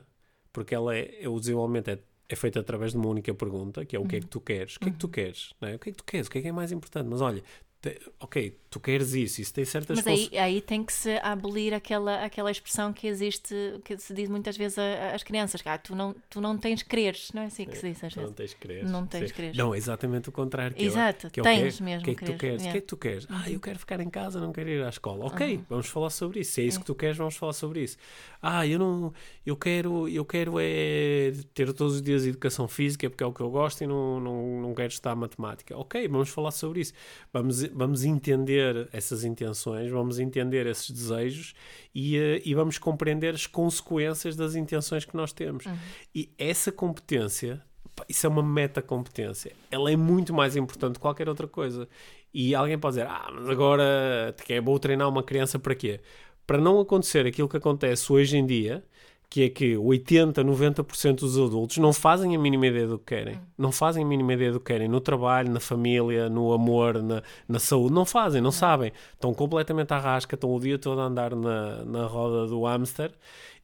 porque 0.53 0.75
ela 0.75 0.95
é, 0.95 1.27
o 1.27 1.39
desenvolvimento 1.39 1.87
é, 1.87 1.97
é 2.29 2.35
feito 2.35 2.59
através 2.59 2.91
de 2.91 2.97
uma 2.99 3.07
única 3.07 3.33
pergunta, 3.33 3.83
que 3.83 3.95
é 3.95 3.99
o 3.99 4.05
que 4.05 4.17
é 4.17 4.19
que 4.19 4.27
tu 4.27 4.39
queres? 4.39 4.75
O 4.75 4.79
que 4.79 4.89
é 4.89 4.91
que 4.91 4.99
tu 4.99 5.09
queres? 5.09 5.51
Não 5.59 5.67
é? 5.67 5.75
O 5.75 5.79
que 5.79 5.89
é 5.89 5.91
que 5.91 5.97
tu 5.97 6.03
queres? 6.03 6.27
O 6.27 6.29
que 6.29 6.37
é 6.37 6.41
que 6.43 6.47
é 6.47 6.51
mais 6.51 6.71
importante? 6.71 7.07
Mas 7.07 7.21
olha, 7.21 7.43
te- 7.81 7.99
ok, 8.19 8.55
tu 8.69 8.79
queres 8.79 9.13
isso, 9.13 9.41
isso 9.41 9.53
tem 9.53 9.65
certas 9.65 9.97
Mas 9.97 10.07
aí, 10.07 10.29
aí 10.37 10.61
tem 10.61 10.83
que 10.83 10.93
se 10.93 11.17
abolir 11.23 11.73
aquela, 11.73 12.23
aquela 12.23 12.51
expressão 12.51 12.93
que 12.93 13.07
existe, 13.07 13.53
que 13.83 13.97
se 13.97 14.13
diz 14.13 14.29
muitas 14.29 14.55
vezes 14.55 14.77
às 14.77 15.23
crianças, 15.23 15.61
ah, 15.65 15.77
tu, 15.77 15.95
não, 15.95 16.15
tu 16.29 16.39
não 16.39 16.57
tens 16.57 16.83
quereres, 16.83 17.31
não 17.33 17.41
é 17.41 17.45
assim 17.47 17.65
que 17.65 17.75
se 17.75 17.89
diz 17.91 18.03
às 18.03 18.13
Tu 18.13 18.17
não 18.17 18.23
vezes. 18.25 18.35
tens 18.35 18.53
querer. 18.53 18.83
Não 18.85 19.07
tens 19.07 19.31
querer. 19.31 19.55
Não, 19.55 19.73
é 19.73 19.77
exatamente 19.77 20.29
o 20.29 20.31
contrário. 20.31 20.75
que 20.75 20.83
é 20.83 20.85
Exato, 20.85 21.29
que 21.31 21.39
é 21.39 21.43
tens 21.43 21.77
quê? 21.77 21.83
mesmo 21.83 22.01
O 22.01 22.03
que 22.05 22.11
é 22.11 22.15
que 22.15 22.25
tu 22.25 22.37
queres? 22.37 22.61
O 22.61 22.63
que 22.63 22.67
é 22.67 22.67
yeah. 22.67 22.81
que 22.81 22.87
tu 22.87 22.97
queres? 22.97 23.27
Ah, 23.29 23.49
eu 23.49 23.59
quero 23.59 23.79
ficar 23.79 23.99
em 23.99 24.09
casa, 24.09 24.39
não 24.39 24.53
quero 24.53 24.69
ir 24.69 24.83
à 24.83 24.89
escola. 24.89 25.25
Ok, 25.25 25.61
vamos 25.67 25.87
falar 25.87 26.09
sobre 26.11 26.41
isso. 26.41 26.51
Se 26.53 26.61
é 26.61 26.65
isso 26.65 26.79
que 26.79 26.85
tu 26.85 26.93
queres, 26.95 27.17
vamos 27.17 27.35
falar 27.35 27.53
sobre 27.53 27.81
isso. 27.81 27.97
Ah, 28.41 28.65
eu 28.65 28.77
não, 28.79 29.13
eu 29.45 29.55
quero, 29.55 30.07
eu 30.07 30.25
quero 30.25 30.55
é 30.59 31.31
ter 31.53 31.71
todos 31.73 31.95
os 31.95 32.01
dias 32.01 32.25
educação 32.25 32.67
física 32.67 33.09
porque 33.09 33.23
é 33.23 33.27
o 33.27 33.33
que 33.33 33.41
eu 33.41 33.49
gosto 33.49 33.83
e 33.83 33.87
não, 33.87 34.19
não, 34.19 34.61
não 34.61 34.73
quero 34.73 34.91
estudar 34.91 35.15
matemática. 35.15 35.77
Ok, 35.77 36.07
vamos 36.07 36.29
falar 36.29 36.51
sobre 36.51 36.81
isso. 36.81 36.93
Vamos, 37.33 37.61
vamos 37.73 38.03
entender 38.03 38.87
essas 38.91 39.23
intenções, 39.23 39.89
vamos 39.91 40.19
entender 40.19 40.65
esses 40.65 40.89
desejos 40.89 41.53
e, 41.93 42.17
eh, 42.17 42.41
e 42.45 42.53
vamos 42.53 42.77
compreender 42.77 43.33
as 43.33 43.47
consequências 43.47 44.35
das 44.35 44.55
intenções 44.55 45.05
que 45.05 45.15
nós 45.15 45.33
temos. 45.33 45.65
E 46.13 46.29
essa 46.37 46.71
competência 46.71 47.61
Isso 48.07 48.25
é 48.25 48.29
uma 48.29 48.41
metacompetência. 48.41 49.51
Ela 49.69 49.91
é 49.91 49.95
muito 49.95 50.33
mais 50.33 50.55
importante 50.55 50.95
que 50.95 51.01
qualquer 51.01 51.29
outra 51.29 51.47
coisa. 51.47 51.87
E 52.33 52.55
alguém 52.55 52.77
pode 52.79 52.95
dizer, 52.95 53.07
ah, 53.07 53.29
mas 53.33 53.49
agora 53.49 54.33
que 54.45 54.53
é 54.53 54.61
bom 54.61 54.77
treinar 54.77 55.07
uma 55.09 55.21
criança 55.21 55.59
para 55.59 55.75
quê? 55.75 55.99
Para 56.47 56.57
não 56.57 56.79
acontecer 56.79 57.25
aquilo 57.25 57.49
que 57.49 57.57
acontece 57.57 58.11
hoje 58.11 58.37
em 58.37 58.45
dia, 58.45 58.83
que 59.31 59.43
é 59.43 59.49
que 59.49 59.77
80, 59.77 60.43
90% 60.43 61.19
dos 61.19 61.37
adultos 61.37 61.77
não 61.77 61.93
fazem 61.93 62.35
a 62.35 62.39
mínima 62.39 62.67
ideia 62.67 62.85
do 62.85 62.99
que 62.99 63.15
querem. 63.15 63.39
Não 63.57 63.71
fazem 63.71 64.03
a 64.03 64.05
mínima 64.05 64.33
ideia 64.33 64.51
do 64.51 64.59
que 64.59 64.65
querem 64.65 64.89
no 64.89 64.99
trabalho, 64.99 65.49
na 65.49 65.61
família, 65.61 66.29
no 66.29 66.51
amor, 66.51 67.01
na, 67.01 67.23
na 67.47 67.57
saúde. 67.57 67.93
Não 67.93 68.05
fazem, 68.05 68.41
não 68.41 68.51
sabem. 68.51 68.91
Estão 69.13 69.33
completamente 69.33 69.93
à 69.93 69.97
rasca, 69.97 70.35
estão 70.35 70.53
o 70.53 70.59
dia 70.59 70.77
todo 70.77 70.99
a 70.99 71.05
andar 71.05 71.33
na, 71.33 71.85
na 71.85 72.07
roda 72.07 72.45
do 72.45 72.65
hamster 72.65 73.13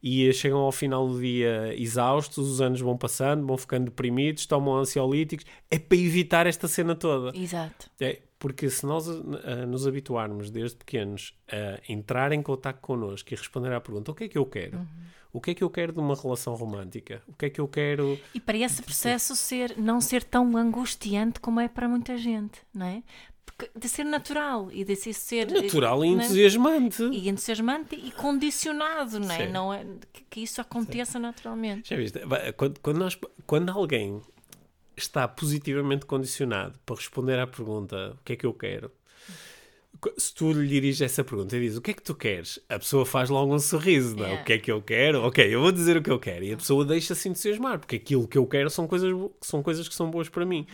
e 0.02 0.32
chegam 0.32 0.60
ao 0.60 0.72
final 0.72 1.06
do 1.06 1.20
dia 1.20 1.76
exaustos, 1.78 2.50
os 2.50 2.62
anos 2.62 2.80
vão 2.80 2.98
passando, 2.98 3.46
vão 3.46 3.58
ficando 3.58 3.86
deprimidos, 3.86 4.46
tomam 4.46 4.78
ansiolíticos. 4.78 5.46
É 5.70 5.78
para 5.78 5.98
evitar 5.98 6.48
esta 6.48 6.70
cena 6.70 6.96
toda. 6.96 7.38
Exato. 7.38 7.92
É, 8.00 8.22
porque 8.40 8.70
se 8.70 8.86
nós 8.86 9.10
ah, 9.10 9.66
nos 9.66 9.86
habituarmos 9.86 10.50
desde 10.50 10.78
pequenos 10.78 11.34
a 11.52 11.92
entrar 11.92 12.32
em 12.32 12.42
contato 12.42 12.80
connosco 12.80 13.34
e 13.34 13.36
responder 13.36 13.74
à 13.74 13.82
pergunta: 13.82 14.12
o 14.12 14.16
que 14.16 14.24
é 14.24 14.30
que 14.30 14.38
eu 14.38 14.46
quero? 14.46 14.88
O 15.38 15.40
que 15.40 15.52
é 15.52 15.54
que 15.54 15.64
eu 15.64 15.70
quero 15.70 15.94
de 15.94 16.00
uma 16.00 16.16
relação 16.16 16.56
romântica? 16.56 17.22
O 17.28 17.34
que 17.34 17.46
é 17.46 17.50
que 17.52 17.62
eu 17.62 17.68
quero? 17.68 18.20
E 18.34 18.40
para 18.40 18.58
esse 18.58 18.82
processo 18.82 19.36
ser, 19.36 19.78
não 19.78 20.02
ser 20.02 20.24
tão 20.24 20.58
angustiante 20.58 21.40
como 21.40 21.60
é 21.60 21.68
para 21.68 21.88
muita 21.88 22.18
gente, 22.18 22.60
não 22.74 22.88
é? 22.88 23.04
De 23.76 23.88
ser 23.88 24.04
natural 24.04 24.72
e 24.72 24.84
de 24.84 24.96
se 24.96 25.14
ser 25.14 25.52
Natural 25.52 26.04
e 26.04 26.16
não 26.16 26.22
é? 26.22 26.26
entusiasmante. 26.26 27.04
e 27.04 27.30
entusiasmante 27.30 27.96
e 27.96 28.10
condicionado, 28.10 29.20
não 29.20 29.32
é? 29.32 29.46
Sim. 29.46 29.52
Não 29.52 29.72
é 29.72 29.86
que, 30.12 30.24
que 30.28 30.40
isso 30.42 30.60
aconteça 30.60 31.20
naturalmente. 31.20 31.90
Já 31.92 31.96
viste? 31.96 32.20
Quando, 32.56 32.80
quando, 32.80 32.98
nós, 32.98 33.16
quando 33.46 33.70
alguém 33.70 34.20
está 34.96 35.28
positivamente 35.28 36.08
condicionado 36.08 36.80
para 36.84 36.96
responder 36.96 37.38
à 37.38 37.46
pergunta: 37.46 38.16
o 38.20 38.24
que 38.24 38.34
é 38.34 38.36
que 38.36 38.46
eu 38.48 38.54
quero? 38.56 38.92
Se 40.18 40.34
tu 40.34 40.52
lhe 40.52 40.68
diriges 40.68 41.02
essa 41.02 41.24
pergunta 41.24 41.56
e 41.58 41.62
dizes 41.62 41.78
o 41.78 41.82
que 41.82 41.92
é 41.92 41.94
que 41.94 42.04
tu 42.04 42.14
queres, 42.14 42.60
a 42.70 42.78
pessoa 42.78 43.06
faz 43.06 43.30
logo 43.30 43.54
um 43.54 43.60
sorriso, 43.60 44.16
não? 44.16 44.24
é? 44.24 44.28
Yeah. 44.28 44.42
O 44.42 44.46
que 44.46 44.54
é 44.54 44.58
que 44.60 44.72
eu 44.72 44.82
quero? 44.82 45.22
Ok, 45.24 45.46
eu 45.54 45.62
vou 45.62 45.72
dizer 45.72 45.98
o 45.98 46.02
que 46.02 46.12
eu 46.12 46.20
quero. 46.20 46.44
E 46.44 46.54
a 46.54 46.58
pessoa 46.58 46.86
deixa-se 46.86 47.28
entusiasmar, 47.30 47.80
porque 47.80 47.96
aquilo 47.96 48.28
que 48.28 48.38
eu 48.38 48.46
quero 48.46 48.70
são 48.70 48.88
coisas, 48.88 49.12
são 49.42 49.64
coisas 49.64 49.88
que 49.88 49.96
são 49.96 50.10
boas 50.12 50.30
para 50.30 50.46
mim. 50.46 50.66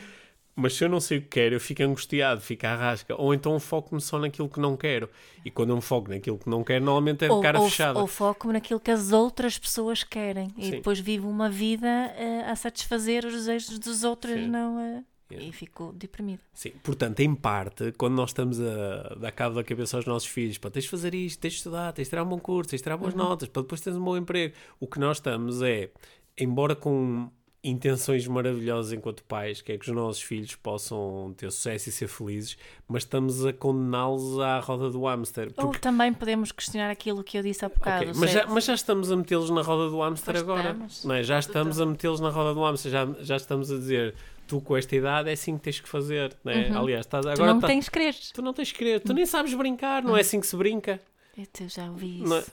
Mas 0.55 0.75
se 0.75 0.83
eu 0.83 0.89
não 0.89 0.99
sei 0.99 1.17
o 1.17 1.21
que 1.21 1.29
quero, 1.29 1.55
eu 1.55 1.59
fico 1.59 1.81
angustiado, 1.81 2.39
fico 2.39 2.65
à 2.67 2.75
rasca. 2.75 3.15
Ou 3.19 3.33
então 3.33 3.59
foco-me 3.59 3.99
só 3.99 4.19
naquilo 4.19 4.47
que 4.47 4.59
não 4.59 4.77
quero. 4.77 5.09
E 5.43 5.49
quando 5.49 5.71
eu 5.71 5.75
me 5.77 5.81
foco 5.81 6.09
naquilo 6.09 6.37
que 6.37 6.47
não 6.47 6.63
quero, 6.63 6.85
normalmente 6.85 7.25
é 7.25 7.27
de 7.27 7.33
Ou, 7.33 7.41
cara 7.41 7.59
ou, 7.59 7.67
fechada. 7.67 7.99
ou 7.99 8.05
foco 8.05 8.51
naquilo 8.51 8.79
que 8.79 8.91
as 8.91 9.11
outras 9.11 9.57
pessoas 9.57 10.03
querem 10.03 10.49
e 10.55 10.65
Sim. 10.65 10.71
depois 10.71 10.99
vivo 10.99 11.27
uma 11.27 11.49
vida 11.49 11.87
eh, 11.87 12.43
a 12.47 12.55
satisfazer 12.55 13.25
os 13.25 13.33
desejos 13.33 13.79
dos 13.79 14.03
outros, 14.03 14.35
Sim. 14.35 14.47
não 14.47 14.79
eh, 14.79 15.03
Yeah. 15.33 15.49
E 15.49 15.51
fico 15.51 15.93
deprimido. 15.93 16.41
Sim, 16.53 16.71
portanto, 16.83 17.19
em 17.19 17.33
parte, 17.33 17.91
quando 17.97 18.13
nós 18.15 18.29
estamos 18.29 18.59
a 18.59 19.15
dar 19.19 19.31
cabo 19.31 19.55
da 19.55 19.63
cabeça 19.63 19.97
aos 19.97 20.05
nossos 20.05 20.27
filhos, 20.27 20.57
para 20.57 20.71
tens 20.71 20.83
de 20.83 20.89
fazer 20.89 21.13
isto, 21.13 21.39
tens 21.39 21.53
de 21.53 21.57
estudar, 21.57 21.91
tens 21.93 22.05
de 22.05 22.09
tirar 22.09 22.23
um 22.23 22.29
bom 22.29 22.39
curso, 22.39 22.69
tens 22.69 22.79
de 22.79 22.83
tirar 22.83 22.97
boas 22.97 23.13
notas, 23.13 23.49
para 23.49 23.61
depois 23.61 23.81
teres 23.81 23.97
um 23.97 24.03
bom 24.03 24.17
emprego. 24.17 24.53
O 24.79 24.87
que 24.87 24.99
nós 24.99 25.17
estamos 25.17 25.61
é, 25.61 25.89
embora 26.37 26.75
com 26.75 27.29
intenções 27.63 28.27
maravilhosas 28.27 28.91
enquanto 28.91 29.23
pais, 29.23 29.61
que 29.61 29.71
é 29.71 29.77
que 29.77 29.89
os 29.89 29.95
nossos 29.95 30.21
filhos 30.21 30.53
possam 30.55 31.33
ter 31.37 31.49
sucesso 31.49 31.87
e 31.87 31.91
ser 31.93 32.07
felizes, 32.09 32.57
mas 32.87 33.03
estamos 33.03 33.45
a 33.45 33.53
condená-los 33.53 34.37
à 34.39 34.59
roda 34.59 34.89
do 34.89 35.05
hamster. 35.05 35.47
Ou 35.55 35.67
Porque, 35.67 35.79
também 35.79 36.13
podemos 36.13 36.51
questionar 36.51 36.89
aquilo 36.89 37.23
que 37.23 37.37
eu 37.37 37.41
disse 37.41 37.63
há 37.63 37.69
bocado. 37.69 38.03
Ok, 38.03 38.13
mas, 38.19 38.31
já, 38.31 38.45
mas 38.47 38.65
já 38.65 38.73
estamos 38.73 39.09
a 39.09 39.15
metê-los 39.15 39.49
na 39.49 39.61
roda 39.61 39.89
do 39.89 40.01
hamster 40.01 40.33
Pois 40.33 40.43
agora. 40.43 40.71
estamos. 40.71 41.05
Não 41.05 41.15
é? 41.15 41.23
Já 41.23 41.39
estamos 41.39 41.79
a 41.79 41.85
metê-los 41.85 42.19
na 42.19 42.29
roda 42.29 42.53
do 42.53 42.61
hamster, 42.63 42.91
já, 42.91 43.07
já 43.21 43.37
estamos 43.37 43.71
a 43.71 43.75
dizer, 43.75 44.13
tu 44.53 44.61
com 44.61 44.77
esta 44.77 44.95
idade 44.95 45.29
é 45.29 45.33
assim 45.33 45.57
que 45.57 45.63
tens 45.63 45.79
que 45.79 45.89
fazer. 45.89 46.35
Não 46.43 46.51
é? 46.51 46.69
Aliás, 46.69 47.05
estás, 47.05 47.25
tu 47.25 47.29
agora 47.29 47.53
não 47.53 47.59
tá- 47.59 47.67
tens 47.67 47.89
queres. 47.89 48.31
Tu 48.31 48.41
não 48.41 48.53
tens 48.53 48.71
que 48.71 48.77
querer, 48.77 48.99
tu 48.99 49.13
nem 49.13 49.25
sabes 49.25 49.53
brincar, 49.53 50.03
não 50.03 50.15
é 50.15 50.21
assim 50.21 50.39
que 50.39 50.47
se 50.47 50.55
brinca. 50.55 50.99
Eu 51.35 51.47
te- 51.47 51.67
já 51.67 51.89
ouvi 51.89 52.19
isso. 52.19 52.27
Não 52.29 52.37
é, 52.37 52.43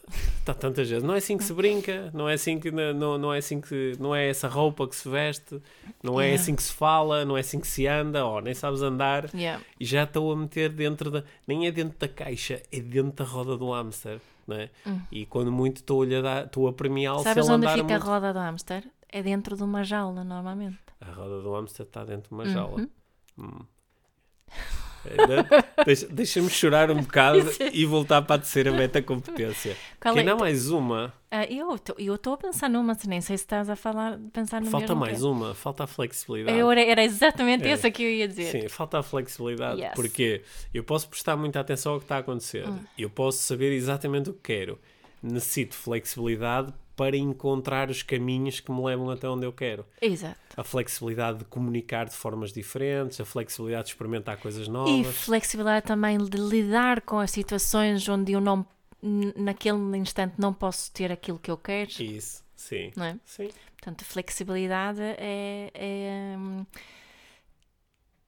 tá 0.42 0.54
tantas 0.54 0.88
vezes, 0.88 1.04
não 1.04 1.12
é 1.14 1.18
assim 1.18 1.36
que 1.36 1.44
se 1.44 1.52
brinca, 1.52 2.10
não 2.14 2.26
é 2.26 2.32
assim 2.32 2.58
que 2.58 2.70
não, 2.70 3.18
não 3.18 3.34
é 3.34 3.36
assim 3.36 3.60
que 3.60 3.92
não 4.00 4.16
é 4.16 4.26
essa 4.30 4.48
roupa 4.48 4.88
que 4.88 4.96
se 4.96 5.06
veste, 5.06 5.60
não 6.02 6.18
é 6.18 6.24
Yeah. 6.28 6.42
assim 6.42 6.56
que 6.56 6.62
se 6.62 6.72
fala, 6.72 7.22
não 7.26 7.36
é 7.36 7.40
assim 7.40 7.60
que 7.60 7.68
se 7.68 7.86
anda, 7.86 8.24
ou 8.24 8.40
nem 8.40 8.54
sabes 8.54 8.80
andar 8.80 9.28
Yeah. 9.34 9.62
e 9.78 9.84
já 9.84 10.04
estou 10.04 10.32
a 10.32 10.36
meter 10.36 10.70
dentro 10.70 11.10
da, 11.10 11.22
nem 11.46 11.66
é 11.66 11.70
dentro 11.70 11.98
da 11.98 12.08
caixa, 12.08 12.62
é 12.72 12.80
dentro 12.80 13.22
da 13.22 13.30
roda 13.30 13.54
do 13.58 13.70
hamster, 13.70 14.18
não 14.48 14.56
é? 14.56 14.70
E 15.12 15.26
quando 15.26 15.52
muito 15.52 15.76
estou 15.82 16.02
a 16.02 16.20
dar, 16.22 16.46
estou 16.46 16.66
a 16.66 16.72
premiá-lo 16.72 17.18
se 17.18 17.24
Hum. 17.28 17.34
Sabes 17.34 17.44
ele 17.48 17.54
onde 17.54 17.66
andar 17.66 17.74
fica 17.76 17.86
muito. 17.86 18.02
a 18.02 18.12
roda 18.14 18.32
do 18.32 18.38
hamster? 18.38 18.84
É 19.12 19.22
dentro 19.22 19.56
de 19.58 19.62
uma 19.62 19.84
jaula, 19.84 20.24
normalmente. 20.24 20.78
A 21.00 21.10
roda 21.12 21.40
do 21.40 21.52
hamster 21.54 21.86
está 21.86 22.04
dentro 22.04 22.28
de 22.28 22.34
uma 22.34 22.44
Uhum. 22.44 22.50
jaula. 22.52 22.88
Hum. 23.38 23.60
Ainda- 25.02 25.46
Deixa- 25.86 26.06
Deixa-me 26.08 26.50
chorar 26.50 26.90
um 26.90 27.00
bocado 27.00 27.38
e 27.72 27.86
voltar 27.86 28.20
para 28.20 28.36
a 28.36 28.38
terceira 28.38 28.70
meta-competência. 28.70 29.74
Qual 29.98 30.12
Que 30.12 30.18
é? 30.18 30.20
ainda 30.20 30.34
há 30.34 30.36
mais 30.36 30.70
uma. 30.70 31.10
Ah, 31.30 31.46
eu 31.46 31.74
estou 32.14 32.34
a 32.34 32.36
pensar 32.36 32.68
numa, 32.68 32.94
nem 33.06 33.20
sei 33.22 33.38
se 33.38 33.44
estás 33.44 33.70
a 33.70 33.76
falar, 33.76 34.18
pensar 34.30 34.60
no 34.60 34.66
Falta 34.70 34.94
mais 34.94 35.18
que 35.18 35.24
uma. 35.24 35.54
Falta 35.54 35.84
a 35.84 35.86
flexibilidade. 35.86 36.58
eu. 36.58 36.70
Era, 36.70 36.82
era 36.84 37.02
exatamente 37.04 37.64
É. 37.64 37.70
essa 37.70 37.90
que 37.90 38.02
eu 38.02 38.10
ia 38.10 38.28
dizer. 38.28 38.50
Sim, 38.62 38.68
falta 38.68 38.98
a 38.98 39.02
flexibilidade. 39.02 39.80
Yes. 39.80 39.92
Hum. 39.92 39.94
Porque 39.94 40.42
eu 40.74 40.84
posso 40.84 41.08
prestar 41.08 41.34
muita 41.34 41.60
atenção 41.60 41.92
ao 41.94 41.98
que 41.98 42.04
está 42.04 42.16
a 42.16 42.18
acontecer. 42.18 42.66
Eu 42.98 43.08
posso 43.08 43.38
saber 43.38 43.72
exatamente 43.72 44.28
o 44.28 44.34
que 44.34 44.40
quero. 44.42 44.78
Necessito 45.22 45.74
flexibilidade 45.76 46.74
para 47.00 47.16
encontrar 47.16 47.88
os 47.88 48.02
caminhos 48.02 48.60
que 48.60 48.70
me 48.70 48.82
levam 48.84 49.08
até 49.08 49.26
onde 49.26 49.46
eu 49.46 49.52
quero. 49.54 49.86
Exato. 50.02 50.36
A 50.54 50.62
flexibilidade 50.62 51.38
de 51.38 51.44
comunicar 51.46 52.04
de 52.04 52.14
formas 52.14 52.52
diferentes, 52.52 53.18
a 53.18 53.24
flexibilidade 53.24 53.84
de 53.84 53.92
experimentar 53.92 54.36
coisas 54.36 54.66
E 54.66 54.70
novas. 54.70 55.16
flexibilidade 55.16 55.86
também 55.86 56.18
de 56.18 56.36
lidar 56.36 57.00
com 57.00 57.18
as 57.18 57.30
situações 57.30 58.06
onde 58.06 58.32
eu 58.32 58.40
não, 58.42 58.66
naquele 59.34 59.78
instante, 59.96 60.34
não 60.36 60.52
posso 60.52 60.92
ter 60.92 61.10
aquilo 61.10 61.38
que 61.38 61.50
eu 61.50 61.56
quero. 61.56 61.88
Isso, 62.02 62.44
sim. 62.54 62.92
Não 62.94 63.06
é? 63.06 63.16
Sim. 63.24 63.48
Portanto, 63.78 64.04
flexibilidade 64.04 65.00
é, 65.00 65.70
é, 65.72 66.36
hum, 66.36 66.66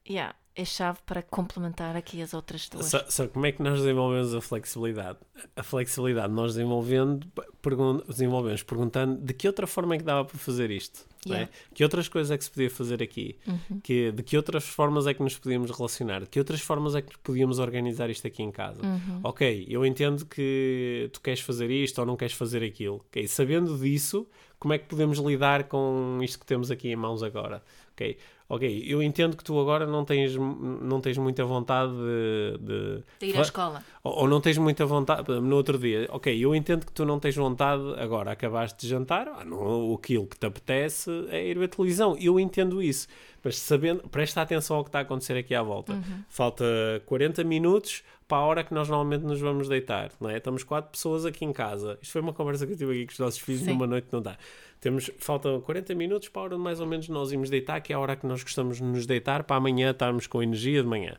yeah, 0.09 0.33
é 0.55 0.63
chave 0.63 0.99
para 1.05 1.21
complementar 1.21 1.95
aqui 1.95 2.21
as 2.21 2.33
outras 2.33 2.69
duas. 2.69 2.85
Só, 2.85 3.03
só 3.09 3.27
como 3.27 3.45
é 3.45 3.51
que 3.51 3.61
nós 3.61 3.79
desenvolvemos 3.79 4.35
a 4.35 4.41
flexibilidade? 4.41 5.17
A 5.55 5.63
flexibilidade 5.63 6.31
nós 6.31 6.53
desenvolvendo, 6.53 7.27
pergun 7.61 8.01
desenvolvemos 8.07 8.61
perguntando 8.61 9.19
de 9.19 9.33
que 9.33 9.47
outra 9.47 9.65
forma 9.65 9.95
é 9.95 9.97
que 9.97 10.03
dava 10.03 10.25
para 10.25 10.37
fazer 10.37 10.69
isto? 10.69 11.07
é? 11.25 11.29
Yeah. 11.29 11.51
Que 11.73 11.83
outras 11.83 12.07
coisas 12.07 12.31
é 12.31 12.37
que 12.37 12.43
se 12.43 12.51
podia 12.51 12.69
fazer 12.69 13.01
aqui? 13.01 13.37
Que, 13.81 14.11
de 14.11 14.21
que 14.21 14.37
outras 14.37 14.65
formas 14.65 15.07
é 15.07 15.13
que 15.13 15.23
nos 15.23 15.37
podíamos 15.37 15.71
relacionar? 15.71 16.21
De 16.21 16.27
que 16.27 16.39
outras 16.39 16.61
formas 16.61 16.95
é 16.95 17.01
que 17.01 17.17
podíamos 17.19 17.59
organizar 17.59 18.09
isto 18.09 18.27
aqui 18.27 18.43
em 18.43 18.51
casa? 18.51 18.81
Ok, 19.23 19.65
eu 19.69 19.85
entendo 19.85 20.25
que 20.25 21.09
tu 21.13 21.21
queres 21.21 21.39
fazer 21.39 21.71
isto 21.71 21.99
ou 21.99 22.05
não 22.05 22.15
queres 22.15 22.33
fazer 22.33 22.63
aquilo. 22.63 22.97
Ok, 23.09 23.27
sabendo 23.27 23.77
disso, 23.77 24.27
como 24.59 24.73
é 24.73 24.77
que 24.77 24.85
podemos 24.85 25.17
lidar 25.19 25.65
com 25.65 26.19
isto 26.21 26.39
que 26.39 26.45
temos 26.45 26.69
aqui 26.69 26.89
em 26.89 26.95
mãos 26.95 27.23
agora? 27.23 27.63
Ok, 27.93 28.17
ok, 28.55 28.83
eu 28.87 29.01
entendo 29.01 29.35
que 29.35 29.43
tu 29.43 29.59
agora 29.59 29.85
não 29.87 30.05
tens, 30.05 30.35
não 30.35 31.01
tens 31.01 31.17
muita 31.17 31.43
vontade 31.43 31.91
de... 31.91 32.57
de 32.59 33.03
De 33.19 33.25
ir 33.27 33.37
à 33.37 33.41
escola. 33.41 33.83
ou, 34.03 34.21
ou 34.21 34.27
não 34.27 34.39
tens 34.39 34.57
muita 34.57 34.85
vontade, 34.85 35.31
no 35.39 35.55
outro 35.55 35.77
dia, 35.77 36.07
ok, 36.11 36.37
eu 36.37 36.53
entendo 36.55 36.85
que 36.85 36.91
tu 36.91 37.05
não 37.05 37.19
tens 37.19 37.35
vontade, 37.35 37.81
agora 37.97 38.31
acabaste 38.31 38.81
de 38.81 38.87
jantar, 38.87 39.27
ah, 39.27 39.43
não, 39.43 39.93
aquilo 39.93 40.27
que 40.27 40.37
te 40.37 40.45
apetece 40.45 41.09
é 41.29 41.47
ir 41.47 41.57
ver 41.57 41.67
televisão, 41.69 42.15
eu 42.19 42.39
entendo 42.39 42.81
isso, 42.81 43.07
mas 43.43 43.57
sabendo, 43.57 44.07
presta 44.09 44.41
atenção 44.41 44.77
ao 44.77 44.83
que 44.83 44.89
está 44.89 44.99
a 44.99 45.01
acontecer 45.01 45.37
aqui 45.37 45.53
à 45.53 45.61
volta. 45.61 45.93
Falta 46.29 46.63
40 47.05 47.43
minutos 47.43 48.03
para 48.27 48.37
a 48.37 48.41
hora 48.41 48.63
que 48.63 48.73
nós 48.73 48.87
normalmente 48.87 49.23
nos 49.23 49.39
vamos 49.39 49.67
deitar, 49.67 50.11
não 50.19 50.29
é? 50.29 50.37
Estamos 50.37 50.63
quatro 50.63 50.91
pessoas 50.91 51.25
aqui 51.25 51.43
em 51.43 51.51
casa. 51.51 51.97
Isto 52.01 52.13
foi 52.13 52.21
uma 52.21 52.33
conversa 52.33 52.65
que 52.65 52.73
eu 52.73 52.77
tive 52.77 52.91
aqui 52.91 53.05
com 53.07 53.11
os 53.11 53.19
nossos 53.19 53.39
filhos 53.39 53.61
Sim. 53.61 53.71
numa 53.71 53.85
noite 53.85 54.07
não 54.11 54.21
dá. 54.21 54.37
Temos, 54.79 55.11
faltam 55.17 55.61
40 55.61 55.95
minutos 55.95 56.29
para 56.29 56.41
a 56.41 56.45
hora 56.45 56.55
de 56.55 56.61
mais 56.61 56.79
ou 56.79 56.87
menos 56.87 57.07
nós 57.09 57.31
irmos 57.31 57.49
deitar, 57.49 57.79
que 57.81 57.93
é 57.93 57.95
a 57.95 57.99
hora 57.99 58.15
que 58.15 58.25
nós 58.25 58.43
gostamos 58.43 58.77
de 58.77 58.83
nos 58.83 59.05
deitar, 59.05 59.43
para 59.43 59.55
amanhã 59.55 59.91
estarmos 59.91 60.27
com 60.27 60.41
energia 60.41 60.81
de 60.81 60.87
manhã. 60.87 61.15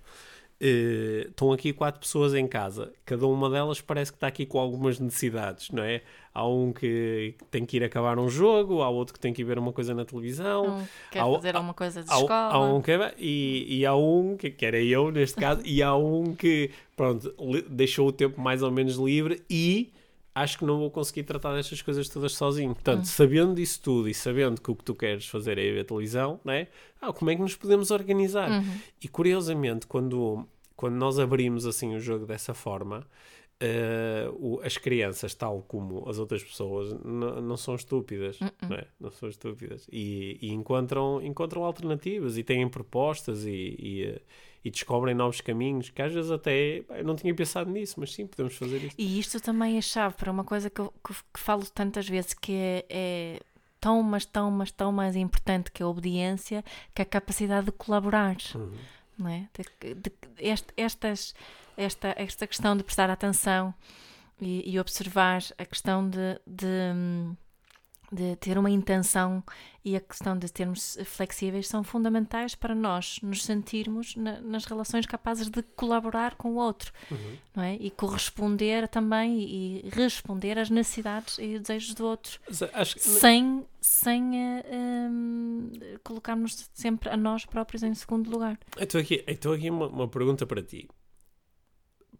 Eh, 0.61 1.27
estão 1.29 1.53
aqui 1.53 1.73
quatro 1.73 2.01
pessoas 2.01 2.33
em 2.33 2.47
casa, 2.47 2.93
cada 3.05 3.27
uma 3.27 3.51
delas 3.51 3.81
parece 3.81 4.13
que 4.13 4.17
está 4.17 4.29
aqui 4.29 4.47
com 4.47 4.59
algumas 4.59 5.01
necessidades, 5.01 5.69
não 5.71 5.83
é? 5.83 6.01
Há 6.33 6.47
um 6.49 6.73
que 6.73 7.35
tem 7.51 7.67
que 7.67 7.77
ir 7.77 7.83
acabar 7.85 8.19
um 8.21 8.29
jogo, 8.29 8.81
há 8.81 8.89
outro 8.89 9.13
que 9.15 9.21
tem 9.21 9.33
que 9.33 9.43
ir 9.43 9.45
ver 9.45 9.59
uma 9.59 9.73
coisa 9.73 9.93
na 9.95 10.05
televisão, 10.05 10.79
Um 10.79 10.85
quer 11.11 11.21
Há 11.21 11.27
fazer 11.33 11.57
alguma 11.57 11.75
coisa 11.75 12.03
de 12.05 12.11
há, 12.11 12.15
escola. 12.15 12.55
há 12.55 12.61
um 12.63 12.81
que 12.81 12.93
é- 12.93 13.15
e, 13.19 13.79
e 13.81 13.85
há 13.87 13.95
um 13.97 14.37
que, 14.37 14.49
que 14.51 14.65
era 14.65 14.81
eu 14.81 15.11
neste 15.11 15.37
caso, 15.39 15.61
e 15.65 15.83
há 15.83 15.95
um 15.97 16.35
que 16.37 16.71
pronto, 16.97 17.35
deixou 17.69 18.09
o 18.09 18.13
tempo 18.13 18.41
mais 18.41 18.63
ou 18.63 18.71
menos 18.71 18.95
livre 18.97 19.43
e 19.51 19.93
acho 20.35 20.59
que 20.59 20.65
não 20.65 20.79
vou 20.79 20.91
conseguir 20.91 21.23
tratar 21.23 21.55
destas 21.55 21.81
coisas 21.81 22.09
todas 22.09 22.33
sozinho. 22.33 22.75
Portanto, 22.75 23.03
Hum. 23.03 23.05
sabendo 23.05 23.55
disso 23.55 23.81
tudo 23.81 24.09
e 24.09 24.15
sabendo 24.15 24.61
que 24.61 24.71
o 24.71 24.75
que 24.75 24.85
tu 24.85 24.95
queres 24.95 25.27
fazer 25.27 25.59
é 25.59 25.71
ver 25.73 25.85
televisão, 25.85 26.41
né? 26.45 26.67
ah, 27.01 27.13
como 27.13 27.31
é 27.31 27.37
que 27.37 27.43
nos 27.43 27.55
podemos 27.55 27.91
organizar? 27.91 28.51
Uhum. 28.51 28.79
E 29.03 29.07
curiosamente, 29.09 29.87
quando, 29.87 30.47
quando 30.77 30.95
nós 30.95 31.19
abrimos 31.19 31.67
assim 31.67 31.95
o 31.95 32.01
jogo 32.01 32.27
dessa 32.27 32.53
forma, 32.55 33.07
eh, 33.61 34.29
o- 34.35 34.61
as 34.65 34.77
crianças, 34.77 35.35
tal 35.35 35.63
como 35.69 36.09
as 36.09 36.19
outras 36.19 36.43
pessoas, 36.43 36.93
não 37.05 37.57
são 37.57 37.75
estúpidas, 37.77 38.41
Uh-uh. 38.41 38.51
não, 38.69 38.77
é? 38.77 38.87
Não 39.01 39.11
são 39.13 39.29
estúpidas 39.29 39.87
e, 39.93 40.39
e 40.43 40.51
encontram, 40.51 41.23
encontram 41.23 41.63
alternativas 41.65 42.37
e 42.37 42.43
têm 42.43 42.69
propostas 42.69 43.45
e, 43.47 43.77
e, 43.79 44.03
eh, 44.05 44.21
e 44.65 44.71
descobrem 44.71 45.15
novos 45.15 45.41
caminhos 45.41 45.91
que 45.91 46.01
às 46.01 46.13
vezes 46.13 46.31
até 46.31 46.83
pá, 46.83 46.97
eu 46.99 47.05
não 47.05 47.15
tinha 47.15 47.35
pensado 47.35 47.71
nisso, 47.71 47.97
mas 47.99 48.13
sim, 48.15 48.27
podemos 48.27 48.57
fazer 48.57 48.79
isto. 48.85 48.95
E 48.99 49.19
isto 49.19 49.39
também 49.41 49.77
é 49.77 49.81
chave 49.83 50.15
para 50.15 50.31
uma 50.31 50.43
coisa 50.45 50.71
que 50.71 50.81
eu 50.81 50.93
que, 51.07 51.13
que 51.13 51.41
falo 51.41 51.65
tantas 51.67 52.09
vezes 52.09 52.33
que 52.33 52.53
é, 52.53 52.85
é 52.89 53.41
tão, 53.81 54.03
mas 54.03 54.25
tão, 54.25 54.51
mas 54.51 54.71
tão 54.71 54.91
mais 54.91 55.15
importante 55.15 55.71
que 55.71 55.83
a 55.83 55.87
obediência, 55.87 56.65
que 56.95 57.03
a 57.03 57.05
capacidade 57.05 57.67
de 57.67 57.73
colaborar. 57.73 58.37
Uhum. 58.55 58.73
Não 59.19 59.29
é? 59.29 59.49
De- 59.55 59.95
de- 59.95 60.13
este- 60.39 60.73
estas, 60.77 61.35
esta, 61.77 62.15
esta 62.17 62.47
questão 62.47 62.77
de 62.77 62.83
prestar 62.83 63.11
atenção 63.11 63.75
e, 64.41 64.69
e 64.69 64.81
observar 64.81 65.43
a 65.59 65.65
questão 65.65 66.09
de, 66.09 66.41
de, 66.47 66.67
hum, 66.95 67.37
de 68.15 68.37
ter 68.37 68.57
uma 68.57 68.71
intenção 68.71 69.43
e 69.85 69.97
a 69.97 70.01
questão 70.01 70.39
de 70.39 70.51
termos 70.51 70.97
flexíveis 71.05 71.67
são 71.69 71.83
fundamentais 71.85 72.55
para 72.55 72.75
nós 72.75 73.19
nos 73.23 73.45
sentirmos 73.45 74.15
na- 74.17 74.41
nas 74.41 74.65
relações 74.65 75.05
capazes 75.05 75.49
de 75.51 75.63
colaborar 75.63 76.37
com 76.37 76.53
o 76.53 76.57
outro 76.57 76.93
Uhum. 77.11 77.37
não 77.55 77.63
é? 77.65 77.75
E 77.77 77.91
corresponder 77.91 78.89
também 78.89 79.41
e 79.41 79.91
responder 79.93 80.59
às 80.59 80.71
necessidades 80.71 81.39
e 81.39 81.59
desejos 81.59 81.95
do 81.95 82.07
outro, 82.07 82.41
Acho 82.73 82.95
que 82.95 83.01
sem, 83.03 83.67
sem 83.81 84.39
eh, 84.41 84.65
hum, 85.11 85.71
colocarmos 86.03 86.69
sempre 86.73 87.11
a 87.11 87.17
nós 87.17 87.45
próprios 87.45 87.83
em 87.83 87.95
segundo 87.95 88.31
lugar. 88.31 88.59
Então 88.79 89.01
aqui, 89.01 89.25
então 89.27 89.53
aqui 89.53 89.69
uma, 89.71 89.89
uma 89.89 90.09
pergunta 90.09 90.47
para 90.47 90.63
ti. 90.63 90.89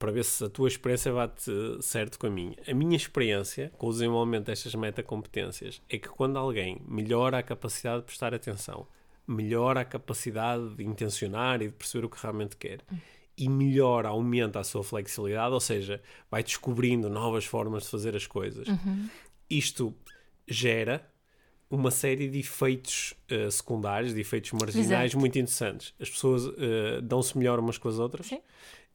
Para 0.05 0.13
ver 0.13 0.25
se 0.27 0.45
a 0.45 0.51
tua 0.51 0.69
experiência 0.69 1.11
bate 1.11 1.51
certo 1.81 2.19
com 2.19 2.27
a 2.27 2.31
minha. 2.31 2.55
A 2.69 2.75
minha 2.75 2.95
experiência 2.95 3.73
com 3.79 3.87
o 3.87 3.91
desenvolvimento 3.91 4.45
destas 4.45 4.75
metacompetências 4.75 5.81
é 5.89 5.97
que 5.97 6.11
quando 6.11 6.39
alguém 6.39 6.79
melhora 6.87 7.39
a 7.39 7.43
capacidade 7.43 8.01
de 8.01 8.05
prestar 8.05 8.35
atenção, 8.35 8.87
melhora 9.27 9.81
a 9.81 9.85
capacidade 9.85 10.75
de 10.75 10.85
intencionar 10.85 11.63
e 11.63 11.69
de 11.69 11.73
perceber 11.73 12.05
o 12.05 12.11
que 12.11 12.21
realmente 12.21 12.55
quer, 12.55 12.81
e 13.35 13.49
melhora, 13.49 14.11
aumenta 14.11 14.61
a 14.61 14.65
sua 14.65 14.85
flexibilidade, 14.85 15.55
ou 15.55 15.61
seja, 15.61 16.03
vai 16.31 16.43
descobrindo 16.43 17.09
novas 17.09 17.47
formas 17.47 17.85
de 17.85 17.89
fazer 17.89 18.15
as 18.15 18.27
coisas, 18.27 18.69
isto 19.49 19.95
gera 20.47 21.03
uma 21.71 21.91
série 21.91 22.29
de 22.29 22.41
efeitos 22.41 23.15
eh, 23.27 23.51
secundários, 23.51 24.13
de 24.13 24.21
efeitos 24.21 24.53
marginais 24.53 25.13
Exato. 25.13 25.19
muito 25.19 25.39
interessantes. 25.39 25.95
As 25.99 26.11
pessoas 26.11 26.47
eh, 26.59 27.01
dão-se 27.01 27.37
melhor 27.39 27.59
umas 27.59 27.79
com 27.79 27.89
as 27.89 27.99
outras. 27.99 28.27
Sim. 28.27 28.41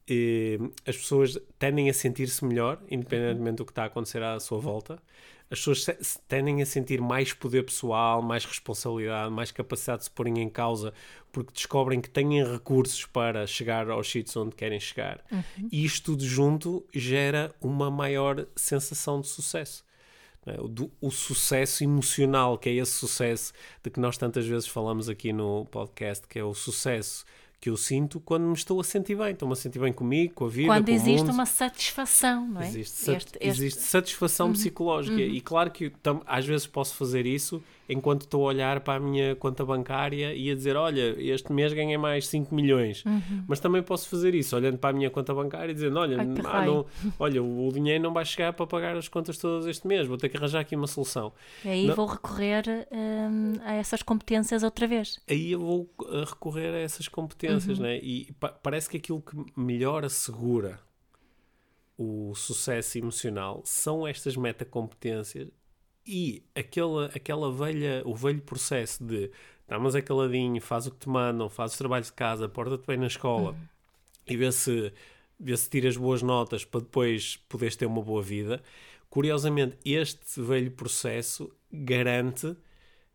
E 0.08 0.58
as 0.86 0.96
pessoas 0.96 1.38
tendem 1.58 1.88
a 1.88 1.94
sentir-se 1.94 2.44
melhor, 2.44 2.80
independentemente 2.90 3.56
do 3.56 3.64
que 3.64 3.72
está 3.72 3.84
a 3.84 3.86
acontecer 3.86 4.22
à 4.22 4.38
sua 4.40 4.58
volta. 4.58 5.00
As 5.50 5.58
pessoas 5.58 6.18
tendem 6.28 6.62
a 6.62 6.66
sentir 6.66 7.00
mais 7.00 7.32
poder 7.32 7.64
pessoal, 7.64 8.22
mais 8.22 8.44
responsabilidade, 8.44 9.32
mais 9.32 9.50
capacidade 9.50 10.00
de 10.00 10.04
se 10.04 10.10
porem 10.10 10.40
em 10.40 10.48
causa, 10.48 10.92
porque 11.32 11.52
descobrem 11.52 12.00
que 12.00 12.08
têm 12.08 12.44
recursos 12.44 13.04
para 13.04 13.46
chegar 13.46 13.90
aos 13.90 14.08
sítios 14.08 14.36
onde 14.36 14.54
querem 14.54 14.78
chegar. 14.78 15.24
E 15.72 15.84
isto 15.84 16.12
tudo 16.12 16.24
junto 16.24 16.86
gera 16.94 17.52
uma 17.60 17.90
maior 17.90 18.46
sensação 18.54 19.20
de 19.20 19.26
sucesso 19.26 19.84
é? 20.46 20.60
o, 20.60 20.90
o 21.00 21.10
sucesso 21.10 21.84
emocional, 21.84 22.56
que 22.58 22.68
é 22.68 22.74
esse 22.74 22.92
sucesso 22.92 23.52
de 23.82 23.90
que 23.90 24.00
nós 24.00 24.16
tantas 24.16 24.46
vezes 24.46 24.66
falamos 24.66 25.08
aqui 25.08 25.32
no 25.32 25.66
podcast, 25.66 26.26
que 26.26 26.38
é 26.38 26.44
o 26.44 26.54
sucesso 26.54 27.24
que 27.60 27.68
eu 27.68 27.76
sinto 27.76 28.18
quando 28.20 28.44
me 28.46 28.54
estou 28.54 28.80
a 28.80 28.84
sentir 28.84 29.14
bem. 29.16 29.32
Estou-me 29.32 29.52
a 29.52 29.56
sentir 29.56 29.78
bem 29.78 29.92
comigo, 29.92 30.32
com 30.34 30.46
a 30.46 30.48
vida, 30.48 30.68
Quando 30.68 30.86
com 30.86 30.92
o 30.92 30.94
existe 30.94 31.20
mundo. 31.20 31.32
uma 31.34 31.44
satisfação, 31.46 32.48
não 32.48 32.60
é? 32.62 32.68
Existe, 32.68 32.96
sat- 32.96 33.16
Este- 33.16 33.38
este- 33.40 33.46
existe 33.48 33.82
satisfação 33.82 34.52
psicológica 34.52 35.20
e 35.20 35.40
claro 35.40 35.70
que 35.70 35.90
tam- 36.02 36.22
às 36.26 36.46
vezes 36.46 36.66
posso 36.66 36.94
fazer 36.94 37.26
isso 37.26 37.62
enquanto 37.92 38.22
estou 38.22 38.42
a 38.44 38.48
olhar 38.48 38.80
para 38.80 38.94
a 38.94 39.00
minha 39.00 39.34
conta 39.36 39.64
bancária 39.64 40.32
e 40.34 40.50
a 40.50 40.54
dizer, 40.54 40.76
olha, 40.76 41.14
este 41.18 41.52
mês 41.52 41.72
ganhei 41.72 41.98
mais 41.98 42.26
5 42.28 42.54
milhões. 42.54 43.02
Mas 43.46 43.60
também 43.60 43.82
posso 43.82 44.08
fazer 44.08 44.34
isso 44.34 44.54
olhando 44.56 44.78
para 44.78 44.90
a 44.90 44.92
minha 44.92 45.10
conta 45.10 45.34
bancária 45.34 45.72
e 45.72 45.74
dizendo, 45.74 45.98
olha, 45.98 46.18
Ai, 46.20 46.26
ah, 46.44 46.64
não- 46.66 46.86
olha, 47.18 47.42
o 47.42 47.70
dinheiro 47.72 48.02
não 48.02 48.12
vai 48.12 48.24
chegar 48.24 48.52
para 48.52 48.66
pagar 48.66 48.96
as 48.96 49.08
contas 49.08 49.36
todas 49.38 49.66
este 49.66 49.86
mês, 49.86 50.06
vou 50.06 50.16
ter 50.16 50.28
que 50.28 50.36
arranjar 50.36 50.60
aqui 50.60 50.76
uma 50.76 50.86
solução. 50.86 51.32
E 51.64 51.68
aí 51.68 51.86
Não- 51.86 51.94
vou 51.94 52.06
recorrer 52.06 52.64
hum, 52.92 53.54
a 53.64 53.74
essas 53.74 54.02
competências 54.02 54.62
outra 54.62 54.86
vez. 54.86 55.18
aí 55.28 55.52
eu 55.52 55.60
vou 55.60 55.90
uh, 56.00 56.24
recorrer 56.24 56.72
a 56.74 56.78
essas 56.78 57.08
competências, 57.08 57.78
né? 57.78 57.98
E 58.02 58.32
pa- 58.38 58.48
parece 58.52 58.88
que 58.88 58.96
aquilo 58.96 59.20
que 59.20 59.36
melhor 59.56 60.04
assegura 60.04 60.78
o 61.98 62.34
sucesso 62.34 62.96
emocional 62.98 63.60
são 63.64 64.06
estas 64.06 64.36
metacompetências 64.36 65.48
e 66.06 66.42
aquela, 66.54 67.06
aquela 67.06 67.52
velha, 67.52 68.02
o 68.04 68.14
velho 68.14 68.40
processo 68.40 69.02
de 69.04 69.30
dá 69.68 69.78
mas 69.78 69.94
é 69.94 70.02
caladinho, 70.02 70.60
faz 70.60 70.86
o 70.86 70.90
que 70.90 70.98
te 70.98 71.08
mandam, 71.08 71.48
faz 71.48 71.72
os 71.72 71.78
trabalhos 71.78 72.08
de 72.08 72.12
casa, 72.14 72.48
porta-te 72.48 72.86
bem 72.86 72.96
na 72.96 73.06
escola 73.06 73.56
e 74.26 74.36
vê 74.36 74.50
se, 74.50 74.92
vê 75.38 75.56
se 75.56 75.70
tiras 75.70 75.96
boas 75.96 76.22
notas 76.22 76.64
para 76.64 76.80
depois 76.80 77.36
poderes 77.48 77.76
ter 77.76 77.86
uma 77.86 78.02
boa 78.02 78.22
vida. 78.22 78.62
Curiosamente, 79.08 79.76
este 79.84 80.40
velho 80.40 80.70
processo 80.72 81.52
garante 81.70 82.56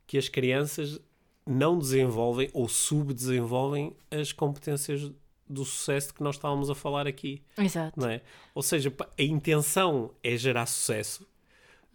que 0.08 0.18
as 0.18 0.30
crianças 0.30 1.00
não 1.46 1.78
desenvolvem 1.78 2.50
ou 2.54 2.68
subdesenvolvem 2.68 3.96
as 4.10 4.32
competências 4.32 5.12
do 5.48 5.64
sucesso 5.64 6.08
de 6.08 6.14
que 6.16 6.24
nós 6.24 6.36
estávamos 6.36 6.70
a 6.70 6.76
falar 6.76 7.06
aqui, 7.06 7.44
Exato. 7.58 8.00
não 8.00 8.10
é? 8.10 8.22
Ou 8.54 8.64
seja, 8.64 8.92
a 9.18 9.22
intenção 9.22 10.12
é 10.24 10.36
gerar 10.36 10.66
sucesso, 10.66 11.28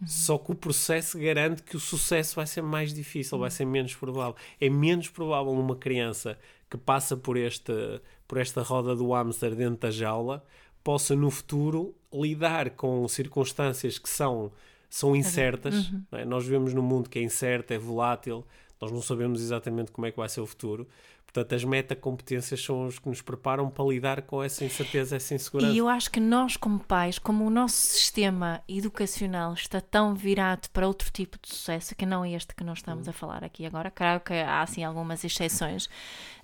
só 0.05 0.37
que 0.37 0.51
o 0.51 0.55
processo 0.55 1.19
garante 1.19 1.61
que 1.63 1.77
o 1.77 1.79
sucesso 1.79 2.35
vai 2.35 2.47
ser 2.47 2.61
mais 2.61 2.93
difícil, 2.93 3.37
vai 3.37 3.51
ser 3.51 3.65
menos 3.65 3.95
provável. 3.95 4.35
É 4.59 4.69
menos 4.69 5.09
provável 5.09 5.51
uma 5.51 5.75
criança 5.75 6.37
que 6.69 6.77
passa 6.77 7.15
por 7.15 7.37
esta, 7.37 8.01
por 8.27 8.37
esta 8.37 8.61
roda 8.61 8.95
do 8.95 9.11
hamster 9.11 9.55
dentro 9.55 9.79
da 9.79 9.91
jaula 9.91 10.43
possa 10.83 11.15
no 11.15 11.29
futuro 11.29 11.93
lidar 12.11 12.71
com 12.71 13.07
circunstâncias 13.07 13.99
que 13.99 14.09
são, 14.09 14.51
são 14.89 15.15
incertas. 15.15 15.91
não 16.11 16.19
é? 16.19 16.25
Nós 16.25 16.45
vivemos 16.45 16.73
num 16.73 16.81
mundo 16.81 17.09
que 17.09 17.19
é 17.19 17.21
incerto, 17.21 17.71
é 17.71 17.77
volátil, 17.77 18.45
nós 18.79 18.91
não 18.91 19.01
sabemos 19.01 19.41
exatamente 19.41 19.91
como 19.91 20.07
é 20.07 20.11
que 20.11 20.17
vai 20.17 20.27
ser 20.27 20.41
o 20.41 20.47
futuro. 20.47 20.87
Portanto, 21.33 21.55
as 21.55 21.63
metacompetências 21.63 22.61
são 22.61 22.85
os 22.87 22.99
que 22.99 23.07
nos 23.07 23.21
preparam 23.21 23.69
para 23.69 23.85
lidar 23.85 24.21
com 24.23 24.43
essa 24.43 24.65
incerteza, 24.65 25.15
essa 25.15 25.33
insegurança. 25.33 25.71
E 25.73 25.77
eu 25.77 25.87
acho 25.87 26.11
que 26.11 26.19
nós, 26.19 26.57
como 26.57 26.77
pais, 26.79 27.17
como 27.17 27.45
o 27.45 27.49
nosso 27.49 27.75
sistema 27.77 28.61
educacional 28.67 29.53
está 29.53 29.79
tão 29.79 30.13
virado 30.13 30.69
para 30.71 30.85
outro 30.85 31.09
tipo 31.09 31.37
de 31.41 31.47
sucesso, 31.47 31.95
que 31.95 32.05
não 32.05 32.25
é 32.25 32.31
este 32.31 32.53
que 32.53 32.65
nós 32.65 32.79
estamos 32.79 33.07
a 33.07 33.13
falar 33.13 33.45
aqui 33.45 33.65
agora, 33.65 33.89
claro 33.89 34.19
que 34.19 34.33
há 34.33 34.61
assim 34.61 34.83
algumas 34.83 35.23
exceções, 35.23 35.89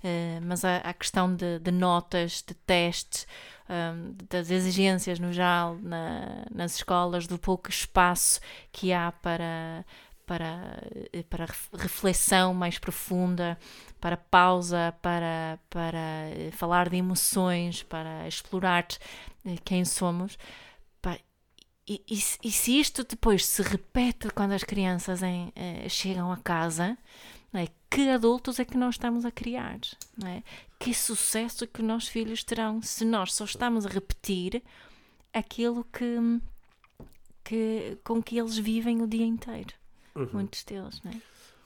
eh, 0.02 0.40
mas 0.42 0.64
a, 0.64 0.78
a 0.78 0.94
questão 0.94 1.34
de, 1.34 1.58
de 1.58 1.70
notas, 1.70 2.42
de 2.46 2.54
testes, 2.54 3.26
hum, 3.68 4.14
das 4.30 4.50
exigências 4.50 5.18
no 5.18 5.32
geral 5.34 5.76
na- 5.82 6.46
nas 6.50 6.76
escolas, 6.76 7.26
do 7.26 7.38
pouco 7.38 7.68
espaço 7.68 8.40
que 8.72 8.90
há 8.90 9.12
para. 9.12 9.84
Para, 10.26 10.82
eh, 11.10 11.22
para 11.22 11.46
ref- 11.46 11.70
reflexão 11.72 12.52
mais 12.52 12.78
profunda, 12.78 13.58
para 14.00 14.16
pausa, 14.16 14.94
para, 15.02 15.58
para 15.70 15.98
eh, 15.98 16.50
falar 16.52 16.88
de 16.88 16.96
emoções, 16.96 17.82
para 17.82 18.26
explorar 18.28 18.86
eh, 19.44 19.56
quem 19.64 19.84
somos. 19.84 20.38
E, 21.90 22.02
e 22.06 22.16
se- 22.20 22.38
e 22.44 22.50
se 22.52 22.78
isto 22.78 23.02
depois 23.02 23.46
se 23.46 23.62
repete 23.62 24.28
quando 24.34 24.52
as 24.52 24.62
crianças 24.62 25.22
em, 25.22 25.50
eh, 25.56 25.88
chegam 25.88 26.30
a 26.30 26.36
casa, 26.36 26.98
é? 27.54 27.66
Que 27.90 28.10
adultos 28.10 28.58
é 28.60 28.64
que 28.66 28.76
nós 28.76 28.96
estamos 28.96 29.24
a 29.24 29.30
criar? 29.30 29.78
É? 30.22 30.42
Que 30.78 30.92
sucesso 30.92 31.66
que 31.66 31.80
os 31.80 31.86
nossos 31.86 32.10
filhos 32.10 32.44
terão 32.44 32.82
se 32.82 33.06
nós 33.06 33.32
só 33.32 33.46
estamos 33.46 33.86
a 33.86 33.88
repetir 33.88 34.62
aquilo 35.32 35.82
que, 35.84 36.18
que 37.42 37.96
com 38.04 38.22
que 38.22 38.38
eles 38.38 38.58
vivem 38.58 39.00
o 39.00 39.06
dia 39.06 39.24
inteiro? 39.24 39.72
Uhum. 40.14 40.28
Muitos 40.34 40.62
deles, 40.64 41.00
não 41.02 41.12
é? 41.12 41.16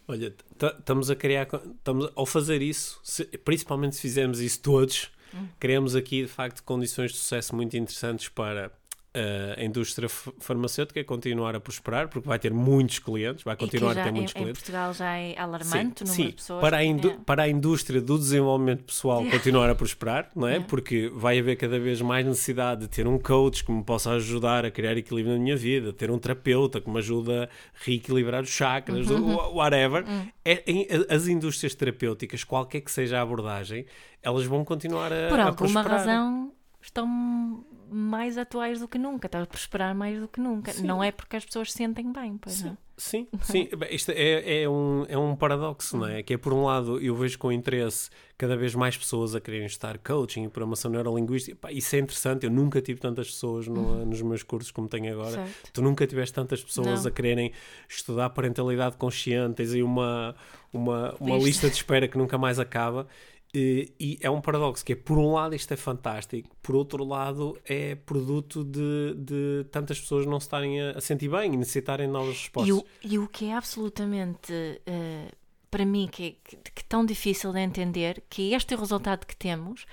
Olha, 0.06 0.34
estamos 0.78 1.10
a 1.10 1.16
criar, 1.16 1.48
estamos, 1.76 2.10
ao 2.14 2.26
fazer 2.26 2.60
isso, 2.60 3.00
se, 3.02 3.24
principalmente 3.38 3.96
se 3.96 4.02
fizermos 4.02 4.40
isso 4.40 4.60
todos, 4.60 5.10
hum. 5.34 5.46
criamos 5.58 5.94
aqui 5.94 6.22
de 6.22 6.28
facto 6.28 6.62
condições 6.64 7.12
de 7.12 7.18
sucesso 7.18 7.54
muito 7.54 7.76
interessantes 7.76 8.28
para 8.28 8.72
a 9.14 9.62
indústria 9.62 10.08
farmacêutica 10.08 11.04
continuar 11.04 11.54
a 11.54 11.60
prosperar, 11.60 12.08
porque 12.08 12.26
vai 12.26 12.38
ter 12.38 12.52
muitos 12.52 12.98
clientes, 12.98 13.44
vai 13.44 13.54
continuar 13.56 13.96
a 13.98 14.04
ter 14.04 14.10
muitos 14.10 14.34
em, 14.34 14.38
clientes. 14.38 14.62
Em 14.62 14.64
Portugal 14.64 14.94
já 14.94 15.16
é 15.16 15.38
alarmante 15.38 15.66
sim, 15.66 15.76
o 15.76 16.06
número 16.06 16.06
sim, 16.06 16.26
de 16.28 16.32
pessoas. 16.32 16.60
Para 16.60 16.76
a, 16.78 16.84
é. 16.84 16.94
para 17.26 17.42
a 17.42 17.48
indústria 17.48 18.00
do 18.00 18.18
desenvolvimento 18.18 18.84
pessoal 18.84 19.22
continuar 19.30 19.68
a 19.68 19.74
prosperar, 19.74 20.30
não 20.34 20.48
é? 20.48 20.60
Porque 20.60 21.10
vai 21.14 21.38
haver 21.38 21.56
cada 21.56 21.78
vez 21.78 22.00
mais 22.00 22.24
necessidade 22.24 22.82
de 22.82 22.88
ter 22.88 23.06
um 23.06 23.18
coach 23.18 23.64
que 23.64 23.70
me 23.70 23.84
possa 23.84 24.12
ajudar 24.12 24.64
a 24.64 24.70
criar 24.70 24.96
equilíbrio 24.96 25.36
na 25.36 25.42
minha 25.42 25.56
vida, 25.56 25.92
ter 25.92 26.10
um 26.10 26.18
terapeuta 26.18 26.80
que 26.80 26.88
me 26.88 26.98
ajuda 26.98 27.44
a 27.44 27.48
reequilibrar 27.84 28.42
os 28.42 28.50
chakras, 28.50 29.10
uhum. 29.10 29.34
whatever. 29.54 30.04
Uhum. 30.08 30.26
É, 30.42 30.62
em, 30.66 30.86
as 31.10 31.26
indústrias 31.26 31.74
terapêuticas, 31.74 32.44
qualquer 32.44 32.80
que 32.80 32.90
seja 32.90 33.18
a 33.18 33.22
abordagem, 33.22 33.84
elas 34.22 34.44
vão 34.44 34.64
continuar 34.64 35.12
a 35.12 35.28
Por 35.28 35.38
a 35.38 35.46
alguma 35.46 35.82
razão 35.82 36.52
estão 36.82 37.64
mais 37.90 38.36
atuais 38.36 38.80
do 38.80 38.88
que 38.88 38.98
nunca, 38.98 39.26
está 39.26 39.42
a 39.42 39.46
prosperar 39.46 39.94
mais 39.94 40.20
do 40.20 40.26
que 40.26 40.40
nunca. 40.40 40.72
Sim. 40.72 40.86
Não 40.86 41.02
é 41.02 41.12
porque 41.12 41.36
as 41.36 41.44
pessoas 41.44 41.70
se 41.70 41.78
sentem 41.78 42.12
bem, 42.12 42.36
pois 42.38 42.56
sim. 42.56 42.66
não. 42.66 42.78
Sim, 42.96 43.26
sim. 43.42 43.68
Isto 43.90 44.12
é, 44.12 44.62
é, 44.62 44.68
um, 44.68 45.04
é 45.08 45.18
um 45.18 45.34
paradoxo, 45.34 45.96
não 45.96 46.06
é? 46.06 46.22
Que 46.22 46.34
é, 46.34 46.36
por 46.36 46.52
um 46.52 46.64
lado, 46.64 47.00
eu 47.00 47.16
vejo 47.16 47.38
com 47.38 47.50
interesse 47.50 48.10
cada 48.38 48.56
vez 48.56 48.74
mais 48.74 48.96
pessoas 48.96 49.34
a 49.34 49.40
quererem 49.40 49.66
estar 49.66 49.98
coaching 49.98 50.44
e 50.44 50.48
programação 50.48 50.90
neurolinguística. 50.90 51.56
Pá, 51.56 51.72
isso 51.72 51.96
é 51.96 51.98
interessante. 51.98 52.44
Eu 52.44 52.50
nunca 52.50 52.80
tive 52.80 53.00
tantas 53.00 53.28
pessoas 53.28 53.66
no, 53.66 53.80
uhum. 53.80 54.06
nos 54.06 54.22
meus 54.22 54.42
cursos 54.42 54.70
como 54.70 54.88
tenho 54.88 55.12
agora. 55.12 55.32
Certo. 55.32 55.72
Tu 55.72 55.82
nunca 55.82 56.06
tiveste 56.06 56.34
tantas 56.34 56.62
pessoas 56.62 57.02
não. 57.02 57.08
a 57.08 57.10
quererem 57.10 57.50
estudar 57.88 58.30
parentalidade 58.30 58.96
consciente. 58.96 59.54
Tens 59.54 59.72
aí 59.72 59.82
uma, 59.82 60.36
uma, 60.72 61.14
uma 61.18 61.38
lista 61.38 61.68
de 61.68 61.74
espera 61.74 62.06
que 62.06 62.16
nunca 62.16 62.38
mais 62.38 62.60
acaba. 62.60 63.08
E, 63.54 63.92
e, 64.00 64.18
é 64.22 64.30
um 64.30 64.40
paradoxo 64.40 64.82
que 64.82 64.94
é, 64.94 64.96
por 64.96 65.18
um 65.18 65.32
lado, 65.32 65.54
isto 65.54 65.74
é 65.74 65.76
fantástico, 65.76 66.48
por 66.62 66.74
outro 66.74 67.04
lado, 67.04 67.58
é 67.66 67.94
produto 67.94 68.64
de, 68.64 69.14
de 69.14 69.66
tantas 69.70 70.00
pessoas 70.00 70.24
não 70.24 70.40
se 70.40 70.46
estarem 70.46 70.80
a, 70.80 70.92
a 70.92 71.00
sentir 71.02 71.28
bem 71.28 71.52
e 71.52 71.56
necessitarem 71.58 72.06
de 72.06 72.12
novas 72.12 72.38
respostas. 72.38 72.68
E 72.68 72.72
o, 72.72 72.84
e 73.02 73.18
o 73.18 73.28
que 73.28 73.46
é 73.46 73.54
absolutamente, 73.54 74.52
uh, 74.52 75.36
para 75.72 75.86
mim, 75.86 76.06
que 76.06 76.22
é 76.22 76.30
que, 76.44 76.56
que 76.70 76.84
tão 76.84 77.02
difícil 77.02 77.50
de 77.50 77.58
entender, 77.58 78.22
que 78.28 78.52
este 78.52 78.74
é 78.74 78.76
o 78.76 78.80
resultado 78.80 79.26
que 79.26 79.34
temos 79.34 79.86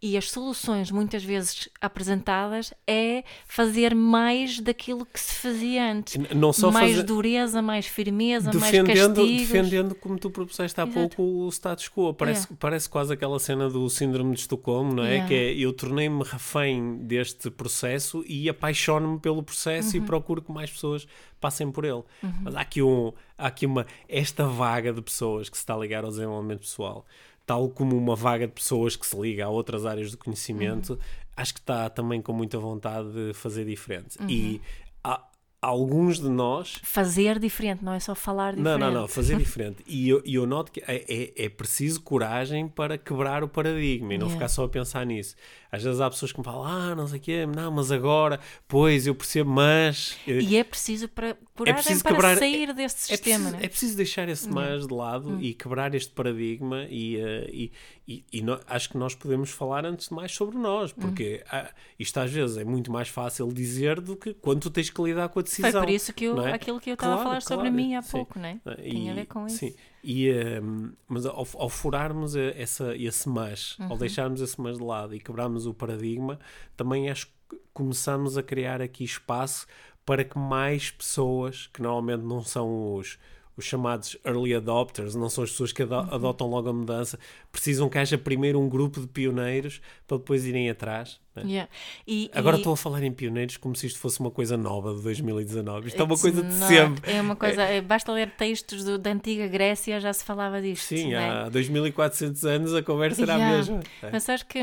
e 0.00 0.16
as 0.16 0.30
soluções 0.30 0.90
muitas 0.90 1.22
vezes 1.22 1.68
apresentadas 1.78 2.72
é 2.86 3.22
fazer 3.46 3.94
mais 3.94 4.60
daquilo 4.60 5.04
que 5.04 5.20
se 5.20 5.34
fazia 5.34 5.92
antes. 5.92 6.16
Não 6.34 6.54
só 6.54 6.70
mais 6.70 6.92
fazer... 6.92 7.02
dureza, 7.02 7.60
mais 7.60 7.86
firmeza, 7.86 8.50
defendendo, 8.50 8.86
mais 8.86 9.00
castigos. 9.00 9.48
Defendendo, 9.48 9.94
como 9.94 10.18
tu 10.18 10.30
propuseste 10.30 10.80
há 10.80 10.84
Exato. 10.84 10.98
pouco, 10.98 11.22
o 11.22 11.48
status 11.50 11.88
quo. 11.88 12.14
Parece, 12.14 12.50
é. 12.50 12.56
parece 12.58 12.88
quase 12.88 13.12
aquela 13.12 13.38
cena 13.38 13.68
do 13.68 13.90
síndrome 13.90 14.34
de 14.34 14.40
Estocolmo, 14.40 14.94
não 14.94 15.04
é? 15.04 15.26
Que 15.26 15.34
é, 15.34 15.54
eu 15.54 15.72
tornei-me 15.72 16.22
refém 16.24 16.96
deste 16.98 17.50
processo 17.50 18.24
e 18.26 18.48
apaixono-me 18.48 19.18
pelo 19.18 19.42
processo 19.42 19.96
uhum. 19.96 20.02
e 20.02 20.06
procuro 20.06 20.40
que 20.40 20.50
mais 20.50 20.70
pessoas 20.70 21.06
passem 21.40 21.70
por 21.70 21.84
ele. 21.84 22.02
Uhum. 22.22 22.32
Mas 22.42 22.54
há 22.54 22.60
aqui, 22.60 22.82
um, 22.82 23.12
há 23.36 23.46
aqui 23.46 23.66
uma, 23.66 23.86
esta 24.08 24.46
vaga 24.46 24.92
de 24.92 25.02
pessoas 25.02 25.48
que 25.48 25.56
se 25.56 25.62
está 25.62 25.74
a 25.74 25.78
ligar 25.78 26.04
ao 26.04 26.10
desenvolvimento 26.10 26.60
pessoal 26.60 27.04
tal 27.46 27.70
como 27.70 27.96
uma 27.96 28.16
vaga 28.16 28.46
de 28.46 28.52
pessoas 28.52 28.96
que 28.96 29.06
se 29.06 29.16
liga 29.18 29.46
a 29.46 29.48
outras 29.48 29.86
áreas 29.86 30.10
do 30.10 30.18
conhecimento, 30.18 30.94
uhum. 30.94 30.98
acho 31.36 31.54
que 31.54 31.60
está 31.60 31.88
também 31.88 32.20
com 32.20 32.32
muita 32.32 32.58
vontade 32.58 33.08
de 33.12 33.32
fazer 33.32 33.64
diferente. 33.64 34.18
Uhum. 34.20 34.28
E 34.28 34.60
há, 35.02 35.24
alguns 35.66 36.20
de 36.20 36.28
nós. 36.28 36.80
Fazer 36.82 37.38
diferente, 37.38 37.84
não 37.84 37.92
é 37.92 38.00
só 38.00 38.14
falar 38.14 38.54
diferente. 38.54 38.78
Não, 38.78 38.92
não, 38.92 39.00
não, 39.02 39.08
fazer 39.08 39.36
diferente. 39.38 39.82
E 39.86 40.08
eu, 40.08 40.22
eu 40.24 40.46
noto 40.46 40.70
que 40.70 40.80
é, 40.86 41.04
é, 41.08 41.44
é 41.44 41.48
preciso 41.48 42.00
coragem 42.00 42.68
para 42.68 42.96
quebrar 42.96 43.42
o 43.42 43.48
paradigma 43.48 44.14
e 44.14 44.18
não 44.18 44.26
yeah. 44.26 44.34
ficar 44.34 44.48
só 44.48 44.64
a 44.64 44.68
pensar 44.68 45.04
nisso. 45.04 45.34
Às 45.70 45.82
vezes 45.82 46.00
há 46.00 46.08
pessoas 46.08 46.32
que 46.32 46.38
me 46.38 46.44
falam, 46.44 46.64
ah, 46.64 46.94
não 46.94 47.06
sei 47.06 47.18
o 47.18 47.22
quê, 47.22 47.46
não, 47.46 47.70
mas 47.70 47.90
agora, 47.90 48.40
pois, 48.68 49.06
eu 49.06 49.14
percebo, 49.14 49.50
mas... 49.50 50.16
E 50.26 50.56
é 50.56 50.64
preciso 50.64 51.08
para, 51.08 51.36
coragem 51.54 51.80
é 51.80 51.82
preciso 51.82 52.02
para 52.02 52.12
quebrar, 52.12 52.38
sair 52.38 52.72
desse 52.72 53.12
é 53.12 53.16
sistema, 53.16 53.48
é 53.48 53.50
preciso, 53.50 53.56
é? 53.56 53.64
é 53.64 53.68
preciso 53.68 53.96
deixar 53.96 54.28
esse 54.28 54.48
mas 54.48 54.86
de 54.86 54.94
lado 54.94 55.30
hum. 55.30 55.40
e 55.40 55.52
quebrar 55.52 55.94
este 55.94 56.12
paradigma 56.12 56.86
e, 56.88 57.16
uh, 57.16 57.50
e, 57.50 57.72
e, 58.08 58.24
e 58.32 58.40
no, 58.40 58.60
acho 58.68 58.90
que 58.90 58.96
nós 58.96 59.16
podemos 59.16 59.50
falar 59.50 59.84
antes 59.84 60.08
de 60.08 60.14
mais 60.14 60.30
sobre 60.30 60.56
nós, 60.56 60.92
porque 60.92 61.44
hum. 61.52 61.56
uh, 61.58 61.68
isto 61.98 62.18
às 62.20 62.30
vezes 62.30 62.56
é 62.56 62.64
muito 62.64 62.90
mais 62.90 63.08
fácil 63.08 63.48
dizer 63.52 64.00
do 64.00 64.16
que 64.16 64.32
quando 64.34 64.60
tu 64.60 64.70
tens 64.70 64.90
que 64.90 65.02
lidar 65.02 65.28
com 65.28 65.40
a 65.40 65.42
decisão. 65.42 65.72
Foi 65.72 65.80
por 65.80 65.90
isso 65.90 66.12
que 66.12 66.24
eu, 66.26 66.40
é? 66.40 66.52
aquilo 66.52 66.80
que 66.80 66.90
eu 66.90 66.94
estava 66.94 67.14
claro, 67.14 67.20
a 67.20 67.24
falar 67.24 67.42
claro, 67.42 67.62
sobre 67.62 67.70
mim 67.70 67.96
há 67.96 68.02
sim. 68.02 68.12
pouco, 68.12 68.38
não 68.38 68.48
é? 68.48 68.60
Tem 68.76 69.10
a 69.10 69.14
ver 69.14 69.26
com 69.26 69.46
isso. 69.46 69.56
Sim. 69.56 69.74
E, 70.04 70.30
um, 70.62 70.92
mas 71.08 71.26
ao, 71.26 71.46
ao, 71.54 71.68
furarmos 71.68 72.36
essa, 72.36 72.94
esse 72.96 73.28
mas, 73.28 73.76
uhum. 73.80 73.90
ao 73.90 73.98
deixarmos 73.98 74.40
esse 74.40 74.60
mas 74.60 74.78
de 74.78 74.84
lado 74.84 75.12
e 75.12 75.18
quebrarmos 75.18 75.66
o 75.66 75.74
paradigma, 75.74 76.38
também 76.76 77.10
acho 77.10 77.26
que 77.26 77.58
começamos 77.74 78.38
a 78.38 78.42
criar 78.42 78.80
aqui 78.80 79.02
espaço 79.02 79.66
para 80.04 80.22
que 80.22 80.38
mais 80.38 80.92
pessoas, 80.92 81.66
que 81.66 81.82
normalmente 81.82 82.22
não 82.22 82.40
são 82.40 82.94
os 82.94 83.18
os 83.56 83.64
chamados 83.64 84.16
early 84.24 84.54
adopters, 84.54 85.14
não 85.14 85.30
são 85.30 85.42
as 85.42 85.50
pessoas 85.50 85.72
que 85.72 85.82
uhum. 85.82 85.98
adotam 85.98 86.46
logo 86.48 86.68
a 86.68 86.72
mudança, 86.72 87.18
precisam 87.50 87.88
que 87.88 87.98
haja 87.98 88.18
primeiro 88.18 88.60
um 88.60 88.68
grupo 88.68 89.00
de 89.00 89.06
pioneiros 89.06 89.80
para 90.06 90.18
depois 90.18 90.44
irem 90.44 90.68
atrás. 90.68 91.18
Né? 91.34 91.42
Yeah. 91.46 91.70
E, 92.06 92.30
Agora 92.34 92.56
e... 92.56 92.60
estou 92.60 92.74
a 92.74 92.76
falar 92.76 93.02
em 93.02 93.12
pioneiros 93.12 93.56
como 93.56 93.74
se 93.74 93.86
isto 93.86 93.98
fosse 93.98 94.20
uma 94.20 94.30
coisa 94.30 94.56
nova 94.56 94.94
de 94.94 95.02
2019. 95.02 95.88
Isto 95.88 96.00
é 96.00 96.04
uma 96.04 96.18
coisa 96.18 96.42
de 96.42 96.54
não, 96.54 96.68
sempre. 96.68 97.10
É 97.10 97.20
uma 97.20 97.36
coisa, 97.36 97.62
é... 97.62 97.80
basta 97.80 98.12
ler 98.12 98.30
textos 98.32 98.84
do, 98.84 98.98
da 98.98 99.10
antiga 99.10 99.46
Grécia, 99.46 100.00
já 100.00 100.12
se 100.12 100.24
falava 100.24 100.60
disto. 100.60 100.84
Sim, 100.84 101.14
há 101.14 101.48
2400 101.48 102.44
anos 102.44 102.74
a 102.74 102.82
conversa 102.82 103.22
era 103.22 103.32
yeah. 103.32 103.54
a 103.54 103.56
mesma. 103.56 103.80
É. 104.02 104.10
Mas 104.12 104.28
acho 104.28 104.46
que. 104.46 104.62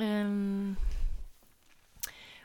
Hum 0.00 0.74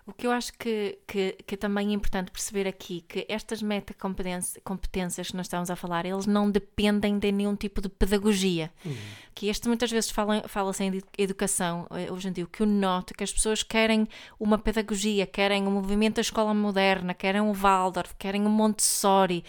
o 0.06 0.12
que 0.12 0.28
eu 0.28 0.32
acho 0.32 0.52
que, 0.54 1.00
que, 1.08 1.38
que 1.48 1.56
também 1.56 1.90
é 1.90 1.94
importante 1.94 2.30
perceber 2.30 2.68
aqui 2.68 3.02
que 3.08 3.26
estas 3.30 3.62
metacompetências 3.62 5.30
que 5.30 5.38
nós 5.38 5.46
estamos 5.46 5.70
a 5.70 5.76
falar, 5.76 6.06
eles 6.06 6.26
não 6.26 6.52
dependem 6.52 7.18
de 7.18 7.32
nenhum 7.32 7.56
tipo 7.56 7.82
de 7.82 7.88
pedagogia. 7.88 8.70
Uhum. 8.86 8.96
Que 9.34 9.48
este 9.48 9.68
muitas 9.68 9.90
vezes 9.90 10.10
fala-se 10.10 10.48
fala 10.50 10.72
em 10.82 11.02
educação, 11.18 11.88
eh, 11.92 12.12
hoje 12.12 12.28
em 12.28 12.32
dia, 12.34 12.44
o 12.44 12.48
que 12.48 12.62
eu 12.62 12.68
noto 12.68 13.14
é 13.14 13.18
que 13.18 13.24
as 13.24 13.32
pessoas 13.32 13.64
querem 13.64 14.08
uma 14.40 14.58
pedagogia, 14.58 15.26
querem 15.26 15.66
o 15.66 15.72
movimento 15.72 16.16
da 16.16 16.22
escola 16.22 16.54
moderna, 16.54 17.14
querem 17.14 17.42
o 17.42 17.54
Waldorf, 17.54 18.14
querem 18.20 18.46
o 18.46 18.50
Montessori 18.50 19.44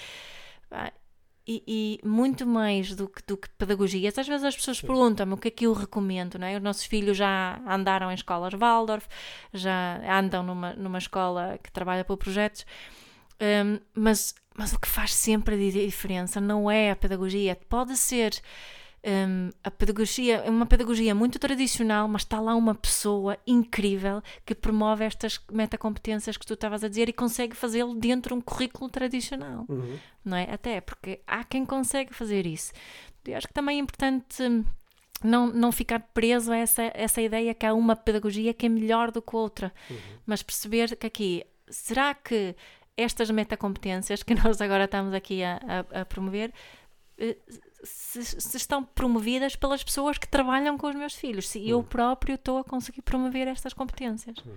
e, 1.46 1.62
e, 1.66 2.06
muito 2.06 2.46
mais 2.46 2.94
do 2.94 3.06
que, 3.06 3.22
do 3.26 3.36
que 3.36 3.48
pedagogias. 3.50 4.18
Às 4.18 4.26
vezes 4.26 4.44
as 4.44 4.56
pessoas 4.56 4.80
perguntam-me 4.80 5.34
o 5.34 5.36
que 5.36 5.48
é 5.48 5.50
que 5.50 5.66
eu 5.66 5.72
recomendo, 5.72 6.38
não 6.38 6.46
é? 6.46 6.56
Os 6.56 6.62
nossos 6.62 6.84
filhos 6.84 7.16
já 7.16 7.60
andaram 7.66 8.10
em 8.10 8.14
escolas 8.14 8.54
Waldorf, 8.54 9.06
já 9.52 10.00
andam 10.18 10.42
numa, 10.42 10.72
numa 10.74 10.98
escola 10.98 11.58
que 11.62 11.70
trabalha 11.70 12.04
por 12.04 12.16
projetos, 12.16 12.64
um, 13.40 13.78
mas, 13.94 14.34
mas 14.56 14.72
o 14.72 14.78
que 14.78 14.88
faz 14.88 15.12
sempre 15.12 15.54
a 15.54 15.58
diferença 15.58 16.40
não 16.40 16.70
é 16.70 16.90
a 16.90 16.96
pedagogia, 16.96 17.58
pode 17.68 17.96
ser 17.96 18.40
um, 19.04 19.50
a 19.62 19.70
pedagogia 19.70 20.36
é 20.36 20.50
uma 20.50 20.64
pedagogia 20.64 21.14
muito 21.14 21.38
tradicional, 21.38 22.08
mas 22.08 22.22
está 22.22 22.40
lá 22.40 22.54
uma 22.54 22.74
pessoa 22.74 23.36
incrível 23.46 24.22
que 24.46 24.54
promove 24.54 25.04
estas 25.04 25.38
metacompetências 25.52 26.38
que 26.38 26.46
tu 26.46 26.54
estavas 26.54 26.82
a 26.82 26.88
dizer 26.88 27.08
e 27.08 27.12
consegue 27.12 27.54
fazê-lo 27.54 27.94
dentro 27.94 28.34
de 28.34 28.38
um 28.38 28.40
currículo 28.40 28.88
tradicional, 28.88 29.66
uhum. 29.68 29.98
não 30.24 30.36
é? 30.36 30.50
Até 30.50 30.80
porque 30.80 31.20
há 31.26 31.44
quem 31.44 31.66
consegue 31.66 32.14
fazer 32.14 32.46
isso. 32.46 32.72
Eu 33.26 33.36
acho 33.36 33.46
que 33.46 33.52
também 33.52 33.76
é 33.76 33.80
importante 33.80 34.42
hum, 34.42 34.64
não, 35.22 35.48
não 35.48 35.70
ficar 35.70 36.00
preso 36.14 36.50
a 36.50 36.56
essa, 36.56 36.90
essa 36.94 37.20
ideia 37.20 37.54
que 37.54 37.66
há 37.66 37.74
uma 37.74 37.94
pedagogia 37.94 38.54
que 38.54 38.64
é 38.64 38.68
melhor 38.70 39.10
do 39.10 39.20
que 39.20 39.36
outra, 39.36 39.70
uhum. 39.90 39.96
mas 40.24 40.42
perceber 40.42 40.96
que 40.96 41.06
aqui, 41.06 41.44
será 41.68 42.14
que 42.14 42.56
estas 42.96 43.30
metacompetências 43.30 44.22
que 44.22 44.34
nós 44.42 44.62
agora 44.62 44.84
estamos 44.84 45.12
aqui 45.12 45.44
a, 45.44 45.60
a, 45.92 46.00
a 46.00 46.04
promover 46.06 46.54
eh, 47.18 47.36
se, 47.84 48.24
se, 48.24 48.56
estão 48.56 48.84
promovidas 48.84 49.56
pelas 49.56 49.82
pessoas 49.82 50.18
que 50.18 50.28
trabalham 50.28 50.76
com 50.76 50.88
os 50.88 50.94
meus 50.94 51.14
filhos, 51.14 51.48
se 51.48 51.58
hum. 51.58 51.66
eu 51.66 51.82
próprio 51.82 52.34
estou 52.34 52.58
a 52.58 52.64
conseguir 52.64 53.02
promover 53.02 53.46
estas 53.48 53.72
competências. 53.72 54.36
Hum. 54.46 54.56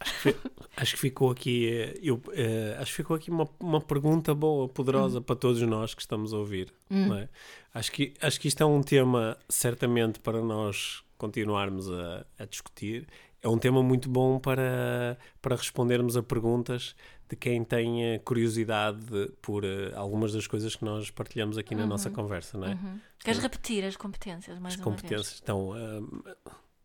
Acho, 0.00 0.22
que, 0.22 0.36
acho 0.76 0.94
que, 0.94 1.00
ficou 1.00 1.30
aqui, 1.30 1.68
eh, 1.68 1.98
eu, 2.02 2.16
uh, 2.16 2.80
acho 2.80 2.90
que 2.90 2.96
ficou 2.96 3.16
aqui 3.16 3.30
uma, 3.30 3.48
uma 3.60 3.80
pergunta 3.80 4.34
boa, 4.34 4.68
poderosa 4.68 5.18
hum. 5.18 5.22
para 5.22 5.36
todos 5.36 5.60
nós 5.62 5.94
que 5.94 6.02
estamos 6.02 6.32
a 6.32 6.38
ouvir. 6.38 6.72
Hum. 6.90 7.14
É? 7.14 7.28
Acho, 7.72 7.92
que, 7.92 8.14
acho 8.20 8.40
que 8.40 8.48
isto 8.48 8.62
é 8.62 8.66
um 8.66 8.82
tema 8.82 9.36
certamente 9.48 10.20
para 10.20 10.42
nós 10.42 11.02
continuarmos 11.16 11.90
a, 11.90 12.26
a 12.38 12.44
discutir 12.44 13.06
é 13.44 13.48
um 13.48 13.58
tema 13.58 13.82
muito 13.82 14.08
bom 14.08 14.38
para, 14.40 15.18
para 15.42 15.54
respondermos 15.54 16.16
a 16.16 16.22
perguntas 16.22 16.96
de 17.28 17.36
quem 17.36 17.62
tenha 17.62 18.18
curiosidade 18.20 19.04
por 19.42 19.64
uh, 19.64 19.92
algumas 19.94 20.32
das 20.32 20.46
coisas 20.46 20.74
que 20.74 20.84
nós 20.84 21.10
partilhamos 21.10 21.58
aqui 21.58 21.74
na 21.74 21.82
Uhum. 21.82 21.88
nossa 21.88 22.10
conversa, 22.10 22.56
não 22.58 22.68
é? 22.68 22.72
Uhum. 22.72 22.98
Queres 23.18 23.40
repetir 23.40 23.84
as 23.84 23.96
competências 23.96 24.58
mais 24.58 24.74
As 24.74 24.80
uma 24.80 24.84
competências. 24.84 25.40
Então, 25.42 25.70
um, 25.72 26.22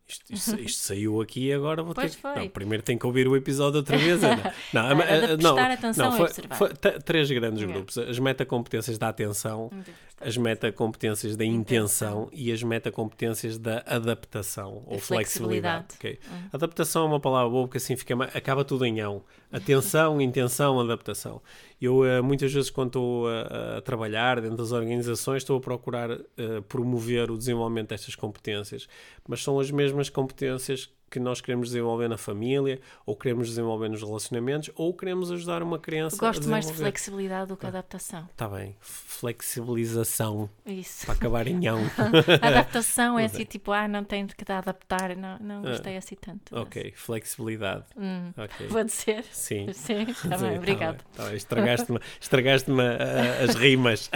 isto, 0.10 0.34
isto- 0.34 0.60
isto 0.60 0.80
saiu 0.82 1.22
aqui 1.22 1.48
e 1.48 1.54
agora 1.54 1.84
vou 1.84 1.94
Pois 1.94 2.12
ter 2.12 2.16
que. 2.18 2.22
foi. 2.22 2.36
Não, 2.36 2.50
primeiro 2.50 2.84
tenho 2.84 2.98
que 3.00 3.06
ouvir 3.06 3.28
o 3.28 3.36
episódio 3.36 3.78
outra 3.78 3.98
vez. 3.98 4.24
Ana. 4.24 4.54
Não, 4.74 4.82
a 4.88 5.04
eh, 5.04 5.28
prestar 5.38 5.72
atenção 5.72 6.14
e 6.14 6.18
foi- 6.18 6.30
foi 6.58 6.70
três 7.04 7.30
grandes 7.32 7.62
Ok. 7.64 7.74
grupos: 7.74 7.98
as 7.98 8.18
metacompetências 8.20 8.98
da 8.98 9.10
atenção, 9.10 9.72
as 10.20 10.36
metacompetências 10.36 11.36
da 11.36 11.46
Intenção. 11.46 12.28
e 12.34 12.52
as 12.52 12.62
metacompetências 12.64 13.58
da 13.58 13.84
adaptação 13.86 14.84
ou 14.88 15.00
flexibilidade. 15.00 15.94
flexibilidade. 15.94 15.96
ok? 15.96 16.20
Hum. 16.32 16.50
Adaptação 16.54 17.04
é 17.04 17.06
uma 17.06 17.20
palavra 17.20 17.50
boa 17.50 17.66
porque 17.68 17.78
assim 17.78 17.96
fica, 17.96 18.16
acaba 18.34 18.64
tudo 18.66 18.86
em 18.86 19.00
ão. 19.00 19.24
Atenção, 19.52 20.22
intenção, 20.22 20.80
adaptação. 20.80 21.42
Eu 21.82 22.06
eh, 22.06 22.22
muitas 22.22 22.54
vezes 22.54 22.70
quando 22.70 22.90
estou 22.90 23.28
a, 23.28 23.78
a 23.78 23.82
trabalhar 23.82 24.40
dentro 24.40 24.58
das 24.58 24.72
organizações 24.72 25.38
estou 25.38 25.58
a 25.58 25.60
procurar 25.60 26.12
eh, 26.12 26.62
promover 26.68 27.32
o 27.32 27.38
desenvolvimento 27.38 27.90
destas 27.90 28.16
competências, 28.16 28.88
mas 29.28 29.42
são 29.42 29.60
as 29.60 29.72
mesmas 29.72 30.08
competências 30.08 30.92
que 31.10 31.20
nós 31.20 31.42
queremos 31.42 31.70
desenvolver 31.70 32.08
na 32.08 32.18
família, 32.18 32.80
ou 33.06 33.16
queremos 33.16 33.48
desenvolver 33.50 33.90
nos 33.90 34.02
relacionamentos, 34.02 34.70
ou 34.76 34.94
queremos 34.94 35.32
ajudar 35.32 35.64
uma 35.64 35.80
criança 35.80 36.16
Eu 36.16 36.20
gosto 36.20 36.48
mais 36.50 36.68
de 36.68 36.74
flexibilidade 36.74 37.48
do 37.48 37.58
que 37.58 37.66
adaptação. 37.66 38.28
Está 38.32 38.48
bem. 38.48 38.76
Flexibilização 38.80 40.50
Isso. 40.66 41.06
para 41.06 41.16
acabar 41.16 41.48
em 41.48 41.68
ão. 41.68 41.80
Adaptação 42.42 43.18
é 43.20 43.26
assim, 43.26 43.44
tipo, 43.46 43.72
ah, 43.72 43.88
não 43.88 44.04
tenho 44.04 44.28
que 44.28 44.44
te 44.46 44.52
adaptar. 44.52 45.16
Não, 45.16 45.38
não 45.40 45.62
gostei 45.62 45.98
assim 45.98 46.16
tanto. 46.16 46.54
mas- 46.54 46.62
ok, 46.64 46.94
flexibilidade. 46.96 47.86
Hum, 47.98 48.32
Ok. 48.38 48.68
pode 48.72 48.92
ser. 48.92 49.24
Sim. 49.32 49.72
Sim, 49.74 50.02
está 50.04 50.38
bem, 50.38 50.52
tá 50.52 50.58
obrigado. 50.58 51.04
tá 51.16 51.26
bem. 51.26 51.36
Estragaste-me 51.36 52.00
estragaste-me, 52.20 52.82
ah, 52.82 53.44
as 53.44 53.56
rimas. 53.56 54.10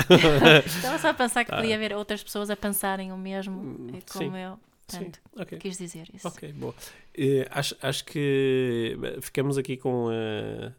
Estava 0.65 0.97
só 0.99 1.09
a 1.09 1.13
pensar 1.13 1.45
que 1.45 1.51
podia 1.51 1.75
haver 1.75 1.93
outras 1.93 2.23
pessoas 2.23 2.49
a 2.49 2.55
pensarem 2.55 3.11
o 3.11 3.17
mesmo 3.17 3.89
eh, 3.95 3.99
como 4.11 4.25
Hum, 4.29 4.31
sim. 4.33 4.37
eu. 4.37 4.59
Sim, 4.87 4.97
Portanto, 5.11 5.19
ok. 5.37 5.57
quis 5.59 5.77
dizer 5.77 6.07
isso. 6.13 6.27
Ok, 6.27 6.51
boa. 6.53 6.73
Eh, 7.15 7.47
acho, 7.51 7.75
acho 7.81 8.05
que 8.05 8.97
ficamos 9.21 9.57
aqui 9.57 9.77
com 9.77 10.09
eh, 10.11 10.71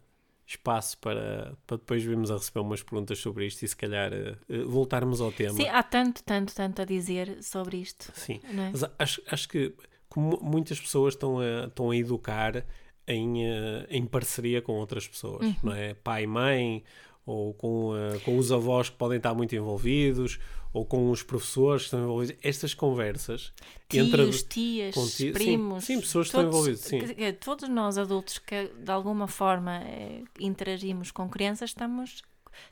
espaço 0.45 0.97
para, 0.99 1.57
para 1.65 1.77
depois 1.77 2.03
virmos 2.03 2.29
a 2.29 2.35
receber 2.35 2.59
umas 2.59 2.83
perguntas 2.83 3.17
sobre 3.19 3.45
isto 3.47 3.63
e 3.63 3.67
se 3.67 3.75
calhar 3.75 4.11
eh, 4.13 4.35
voltarmos 4.65 5.19
ao 5.21 5.31
tema. 5.31 5.55
Sim, 5.55 5.67
há 5.67 5.81
tanto, 5.81 6.23
tanto, 6.23 6.53
tanto 6.53 6.81
a 6.81 6.85
dizer 6.85 7.41
sobre 7.41 7.77
isto. 7.77 8.11
Sim. 8.15 8.39
É? 8.43 8.69
Mas 8.71 8.83
acho, 8.99 9.21
acho 9.27 9.49
que 9.49 9.73
como 10.07 10.39
muitas 10.41 10.79
pessoas 10.79 11.13
estão 11.15 11.39
a, 11.39 11.65
estão 11.67 11.89
a 11.89 11.95
educar 11.97 12.63
em, 13.07 13.43
em 13.89 14.05
parceria 14.05 14.61
com 14.61 14.73
outras 14.73 15.07
pessoas, 15.07 15.45
Uhum. 15.45 15.55
não 15.63 15.73
é? 15.73 15.93
Pai 15.95 16.23
e 16.23 16.27
mãe, 16.27 16.83
ou 17.25 17.53
com, 17.53 17.95
eh, 17.97 18.19
com 18.19 18.37
os 18.37 18.51
avós 18.51 18.89
que 18.89 18.95
podem 18.97 19.17
estar 19.17 19.33
muito 19.33 19.55
envolvidos, 19.55 20.39
ou 20.71 20.85
com 20.85 21.09
os 21.09 21.23
professores 21.23 21.83
que 21.83 21.85
estão 21.87 22.01
envolvidos. 22.03 22.35
Estas 22.43 22.73
conversas 22.73 23.53
entre 23.93 24.23
Tios, 24.23 24.43
tias, 24.43 24.93
com 24.95 25.05
ti- 25.05 25.09
sim, 25.11 25.31
primos. 25.31 25.83
sim, 25.85 25.99
pessoas 26.01 26.27
que 26.29 26.37
estão 26.37 26.47
envolvidas, 26.49 26.79
sim. 26.81 26.99
Todos 27.39 27.69
nós 27.69 27.97
adultos 27.97 28.37
que 28.39 28.67
de 28.67 28.91
alguma 28.91 29.27
forma 29.27 29.81
eh, 29.83 30.21
interagimos 30.39 31.11
com 31.11 31.29
crianças, 31.29 31.69
estamos, 31.69 32.21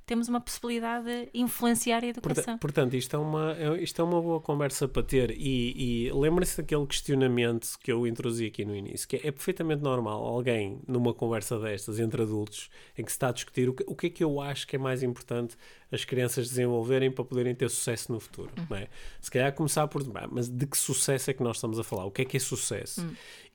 temos 0.05 0.27
uma 0.27 0.39
possibilidade 0.41 1.05
de 1.05 1.29
influenciar 1.33 2.03
a 2.03 2.07
educação. 2.07 2.43
Porta- 2.43 2.57
Portanto, 2.59 2.93
isto 2.95 3.15
é, 3.15 3.19
uma, 3.19 3.53
é- 3.53 3.81
isto 3.83 4.01
é 4.01 4.03
uma 4.05 4.21
boa 4.21 4.39
conversa 4.41 4.87
para 4.87 5.03
ter. 5.03 5.31
E, 5.31 6.07
e 6.07 6.11
lembrem-se 6.11 6.57
daquele 6.61 6.85
questionamento 6.87 7.67
que 7.81 7.91
eu 7.91 8.05
introduzi 8.07 8.45
aqui 8.47 8.65
no 8.65 8.75
início, 8.75 9.07
que 9.07 9.15
é, 9.17 9.27
é 9.27 9.31
perfeitamente 9.31 9.81
normal 9.81 10.23
alguém, 10.25 10.79
numa 10.87 11.13
conversa 11.13 11.59
destas 11.59 11.99
entre 11.99 12.21
adultos, 12.21 12.69
em 12.97 13.03
que 13.03 13.11
se 13.11 13.15
está 13.15 13.29
a 13.29 13.31
discutir 13.31 13.69
o 13.69 13.73
que, 13.73 13.83
o 13.87 13.95
que 13.95 14.07
é 14.07 14.09
que 14.09 14.23
eu 14.23 14.39
acho 14.41 14.67
que 14.67 14.75
é 14.75 14.79
mais 14.79 15.03
importante 15.03 15.55
as 15.93 16.03
crianças 16.03 16.49
desenvolverem 16.49 17.11
para 17.11 17.23
poderem 17.23 17.53
ter 17.53 17.69
sucesso 17.69 18.11
no 18.11 18.19
futuro. 18.19 18.49
Não 18.69 18.75
é? 18.77 18.87
Se 19.21 19.29
calhar 19.29 19.53
começar 19.53 19.87
por. 19.87 20.01
"Ah, 20.15 20.27
Mas 20.31 20.49
de 20.49 20.65
que 20.65 20.77
sucesso 20.77 21.29
é 21.29 21.33
que 21.33 21.43
nós 21.43 21.57
estamos 21.57 21.77
a 21.79 21.83
falar? 21.83 22.05
O 22.05 22.11
que 22.11 22.23
é 22.23 22.25
que 22.25 22.37
é 22.37 22.39
sucesso? 22.39 23.05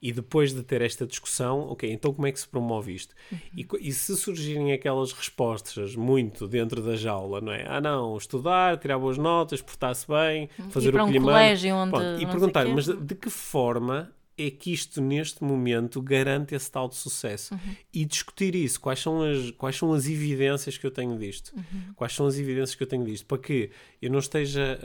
E 0.01 0.13
depois 0.13 0.55
de 0.55 0.63
ter 0.63 0.81
esta 0.81 1.05
discussão, 1.05 1.61
ok, 1.71 1.91
então 1.91 2.15
como 2.15 2.25
é 2.29 2.31
que 2.31 2.39
se 2.39 2.47
promove 2.47 2.95
isto? 2.95 3.17
E, 3.57 3.65
co- 3.65 3.77
e 3.81 3.91
se 3.93 4.17
surgirem 4.17 4.73
aquelas 4.73 5.11
respostas 5.13 5.97
muito 5.97 6.47
dentro 6.47 6.81
da 6.81 6.95
jaula, 6.95 7.41
não 7.41 7.51
é? 7.53 7.65
Ah, 7.67 7.81
não, 7.81 8.17
estudar, 8.17 8.77
tirar 8.79 8.97
boas 8.97 9.19
notas, 9.19 9.61
portar-se 9.61 10.07
bem, 10.07 10.49
fazer 10.71 10.91
Ir 10.91 10.93
para 10.93 11.03
o 11.03 11.07
que 11.07 11.11
um 11.11 11.13
lhe 11.15 11.19
manda. 11.19 11.33
colégio 11.33 11.75
onde. 11.75 11.91
Pronto, 11.91 12.23
e 12.23 12.27
perguntar, 12.27 12.67
mas 12.69 12.85
de, 12.85 12.97
de 12.97 13.15
que 13.17 13.29
forma 13.29 14.13
é 14.39 14.51
que 14.51 14.73
isto 14.73 15.01
neste 15.01 15.43
momento 15.43 16.01
garante 16.01 16.55
esse 16.55 16.71
tal 16.71 16.89
de 16.89 16.95
sucesso? 16.95 17.55
Uhum. 17.55 17.77
E 17.93 18.05
discutir 18.05 18.55
isso, 18.55 18.81
quais 18.81 19.01
são, 19.01 19.23
as, 19.23 19.51
quais 19.53 19.77
são 19.77 19.93
as 19.93 20.07
evidências 20.07 20.79
que 20.79 20.87
eu 20.87 20.91
tenho 20.91 21.19
disto? 21.19 21.53
Uhum. 21.57 21.93
Quais 21.97 22.15
são 22.15 22.27
as 22.27 22.39
evidências 22.39 22.75
que 22.75 22.83
eu 22.83 22.87
tenho 22.87 23.05
disto? 23.05 23.27
Para 23.27 23.39
que 23.39 23.71
eu 24.01 24.11
não 24.11 24.19
esteja 24.19 24.79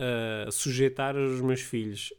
a 0.48 0.52
sujeitar 0.52 1.16
os 1.16 1.40
meus 1.42 1.62
filhos 1.62 2.12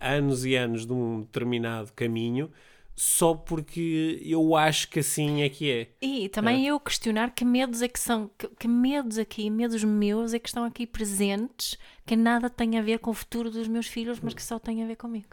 a 0.00 0.14
anos 0.14 0.44
e 0.44 0.54
anos 0.54 0.86
de 0.86 0.92
um 0.92 1.22
determinado 1.22 1.92
caminho 1.92 2.50
só 2.94 3.34
porque 3.34 4.20
eu 4.24 4.54
acho 4.54 4.88
que 4.88 5.00
assim 5.00 5.42
é 5.42 5.48
que 5.48 5.70
é. 5.70 5.88
E 6.00 6.28
também 6.28 6.66
eu 6.66 6.78
questionar 6.78 7.30
que 7.30 7.44
medos 7.44 7.82
é 7.82 7.88
que 7.88 7.98
são, 7.98 8.30
que, 8.38 8.48
que 8.48 8.68
medos 8.68 9.18
aqui, 9.18 9.48
medos 9.50 9.82
meus 9.82 10.34
é 10.34 10.38
que 10.38 10.48
estão 10.48 10.64
aqui 10.64 10.86
presentes, 10.86 11.78
que 12.06 12.14
nada 12.14 12.50
tem 12.50 12.78
a 12.78 12.82
ver 12.82 12.98
com 12.98 13.10
o 13.10 13.14
futuro 13.14 13.50
dos 13.50 13.66
meus 13.66 13.86
filhos, 13.86 14.20
mas 14.20 14.34
que 14.34 14.42
só 14.42 14.58
tem 14.58 14.82
a 14.82 14.86
ver 14.86 14.96
comigo. 14.96 15.28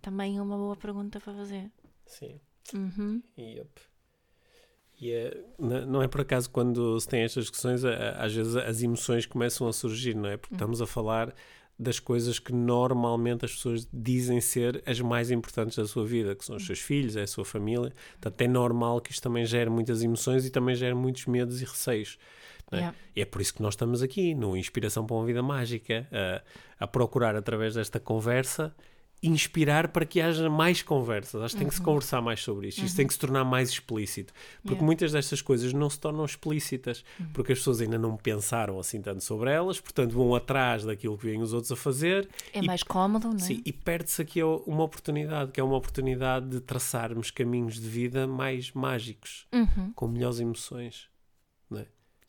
Também 0.00 0.38
é 0.38 0.42
uma 0.42 0.56
boa 0.56 0.76
pergunta 0.76 1.20
para 1.20 1.32
fazer. 1.32 1.70
Sim. 2.06 2.40
Uhum. 2.74 3.22
Yep. 3.38 3.68
E 5.00 5.10
é, 5.10 5.44
não 5.58 6.02
é 6.02 6.08
por 6.08 6.20
acaso 6.20 6.48
quando 6.48 6.98
se 7.00 7.08
tem 7.08 7.22
estas 7.22 7.44
discussões, 7.44 7.84
às 7.84 8.34
vezes 8.34 8.56
as 8.56 8.82
emoções 8.82 9.26
começam 9.26 9.66
a 9.66 9.72
surgir, 9.72 10.14
não 10.14 10.28
é? 10.28 10.36
Porque 10.36 10.54
estamos 10.54 10.80
a 10.80 10.86
falar 10.86 11.34
das 11.76 11.98
coisas 11.98 12.38
que 12.38 12.52
normalmente 12.52 13.44
as 13.44 13.52
pessoas 13.52 13.88
dizem 13.92 14.40
ser 14.40 14.82
as 14.86 15.00
mais 15.00 15.30
importantes 15.30 15.76
da 15.76 15.86
sua 15.86 16.06
vida, 16.06 16.34
que 16.34 16.44
são 16.44 16.56
os 16.56 16.64
seus 16.64 16.78
filhos, 16.78 17.16
é 17.16 17.22
a 17.22 17.26
sua 17.26 17.44
família. 17.44 17.92
Portanto, 18.12 18.40
é 18.40 18.48
normal 18.48 19.00
que 19.00 19.10
isto 19.10 19.22
também 19.22 19.44
gere 19.44 19.68
muitas 19.68 20.02
emoções 20.02 20.46
e 20.46 20.50
também 20.50 20.76
gere 20.76 20.94
muitos 20.94 21.26
medos 21.26 21.60
e 21.60 21.64
receios. 21.64 22.16
é? 22.70 22.76
Yeah. 22.76 22.96
E 23.16 23.20
é 23.20 23.24
por 23.24 23.40
isso 23.40 23.54
que 23.54 23.62
nós 23.62 23.74
estamos 23.74 24.02
aqui, 24.02 24.34
no 24.34 24.56
Inspiração 24.56 25.04
para 25.04 25.16
uma 25.16 25.26
Vida 25.26 25.42
Mágica, 25.42 26.06
a, 26.78 26.84
a 26.84 26.86
procurar, 26.86 27.34
através 27.34 27.74
desta 27.74 27.98
conversa, 27.98 28.74
inspirar 29.26 29.88
para 29.88 30.04
que 30.04 30.20
haja 30.20 30.48
mais 30.50 30.82
conversas. 30.82 31.40
Acho 31.42 31.54
que 31.54 31.58
tem 31.60 31.68
que 31.68 31.74
se 31.74 31.80
conversar 31.80 32.20
mais 32.20 32.40
sobre 32.42 32.68
isto. 32.68 32.84
Isto 32.84 32.96
tem 32.96 33.06
que 33.06 33.12
se 33.12 33.18
tornar 33.18 33.44
mais 33.44 33.70
explícito. 33.70 34.32
Porque 34.62 34.74
Yeah. 34.74 34.84
muitas 34.84 35.12
destas 35.12 35.40
coisas 35.42 35.72
não 35.72 35.88
se 35.88 35.98
tornam 36.00 36.24
explícitas, 36.24 37.04
porque 37.32 37.52
as 37.52 37.58
pessoas 37.58 37.80
ainda 37.80 37.98
não 37.98 38.16
pensaram 38.16 38.78
assim 38.78 39.00
tanto 39.00 39.22
sobre 39.24 39.50
elas, 39.50 39.80
portanto 39.80 40.12
vão 40.12 40.34
atrás 40.34 40.84
daquilo 40.84 41.16
que 41.18 41.26
vêm 41.26 41.40
os 41.42 41.52
outros 41.52 41.72
a 41.72 41.76
fazer. 41.76 42.28
É 42.52 42.58
e 42.60 42.66
mais 42.66 42.82
cómodo, 42.82 43.28
não 43.28 43.36
é? 43.36 43.38
Sim, 43.38 43.62
e 43.64 43.72
perde-se 43.72 44.20
aqui 44.22 44.42
uma 44.42 44.82
oportunidade, 44.84 45.52
que 45.52 45.60
é 45.60 45.64
uma 45.64 45.76
oportunidade 45.76 46.48
de 46.48 46.60
traçarmos 46.60 47.30
caminhos 47.30 47.74
de 47.80 47.88
vida 47.88 48.26
mais 48.26 48.72
mágicos, 48.72 49.46
Uhum. 49.52 49.92
com 49.94 50.08
melhores 50.08 50.40
emoções, 50.40 51.08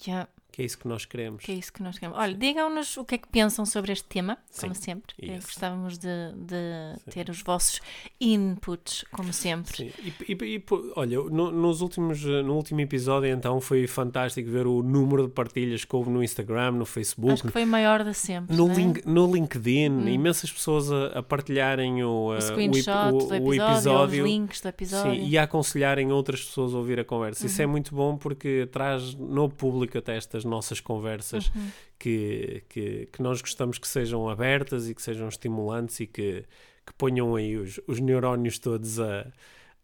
Yeah, 0.05 0.27
que 0.55 0.61
é 0.61 0.65
isso 0.65 0.77
que 0.77 0.87
nós 0.87 1.03
queremos. 1.03 1.43
que 1.43 1.51
é 1.51 1.55
isso 1.55 1.73
que 1.73 1.83
nós 1.83 1.99
queremos. 1.99 2.17
Olha, 2.17 2.33
digam-nos 2.33 2.95
o 2.95 3.03
que 3.03 3.15
é 3.15 3.17
que 3.17 3.27
pensam 3.27 3.65
sobre 3.65 3.91
este 3.91 4.05
tema, 4.07 4.37
como 4.57 4.73
Sim, 4.73 4.81
sempre. 4.81 5.13
Eh, 5.21 5.35
isso. 5.35 5.47
Gostávamos 5.47 5.97
de, 5.97 6.07
de 6.33 7.11
ter 7.11 7.29
os 7.29 7.41
vossos 7.41 7.81
inputs, 8.21 9.03
como 9.11 9.33
sempre. 9.33 9.75
Sim, 9.75 9.91
e, 10.27 10.31
e- 10.31 10.55
e, 10.55 10.63
olha, 10.95 11.17
no, 11.23 11.51
nos 11.51 11.81
últimos, 11.81 12.23
eh, 12.25 12.41
no 12.41 12.55
último 12.55 12.79
episódio 12.81 13.29
então 13.29 13.59
foi 13.59 13.85
fantástico 13.87 14.49
ver 14.49 14.65
o 14.65 14.81
número 14.81 15.27
de 15.27 15.33
partilhas 15.33 15.83
que 15.83 15.95
houve 15.95 16.09
no 16.09 16.23
Instagram, 16.23 16.71
no 16.71 16.85
Facebook, 16.85 17.33
Acho 17.33 17.43
que 17.43 17.49
foi 17.51 17.63
o 17.65 17.67
maior 17.67 18.03
de 18.03 18.13
sempre. 18.13 18.55
no, 18.55 18.71
é? 18.71 18.73
link, 18.75 19.05
no 19.05 19.31
LinkedIn, 19.33 20.07
imensas 20.07 20.51
pessoas 20.51 20.89
a, 20.91 21.19
a 21.19 21.23
partilharem 21.23 22.01
o, 22.03 22.33
eh, 22.33 22.35
o 22.35 22.37
o 22.37 22.41
screenshot 22.41 22.89
ep- 22.91 23.13
o- 23.13 23.17
do 23.17 23.25
o 23.27 23.53
episódio, 23.53 23.73
episódio. 23.73 24.23
os 24.23 24.29
links 24.29 24.61
do 24.61 24.67
episódio. 24.69 25.11
Sim, 25.21 25.27
e 25.29 25.37
a 25.37 25.43
aconselharem 25.43 26.11
outras 26.13 26.41
pessoas 26.43 26.73
a 26.73 26.77
ouvir 26.77 26.99
a 26.99 27.03
conversa. 27.03 27.45
Isso 27.45 27.57
Uhum. 27.61 27.63
é 27.63 27.67
muito 27.67 27.93
bom 27.93 28.17
porque 28.17 28.69
traz 28.71 29.13
no 29.15 29.49
público 29.49 29.97
até 29.97 30.15
estas 30.15 30.44
nossas 30.47 30.79
conversas 30.79 31.49
Uhum. 31.55 31.69
que, 31.99 32.63
que, 32.69 33.05
que 33.11 33.21
nós 33.21 33.41
gostamos 33.41 33.77
que 33.77 33.87
sejam 33.87 34.27
abertas 34.29 34.87
e 34.89 34.95
que 34.95 35.01
sejam 35.01 35.27
estimulantes 35.27 35.99
e 35.99 36.07
que, 36.07 36.45
que 36.85 36.93
ponham 36.97 37.35
aí 37.35 37.57
os, 37.57 37.79
os 37.87 37.99
neurónios 37.99 38.59
todos 38.59 38.99
a, 38.99 39.27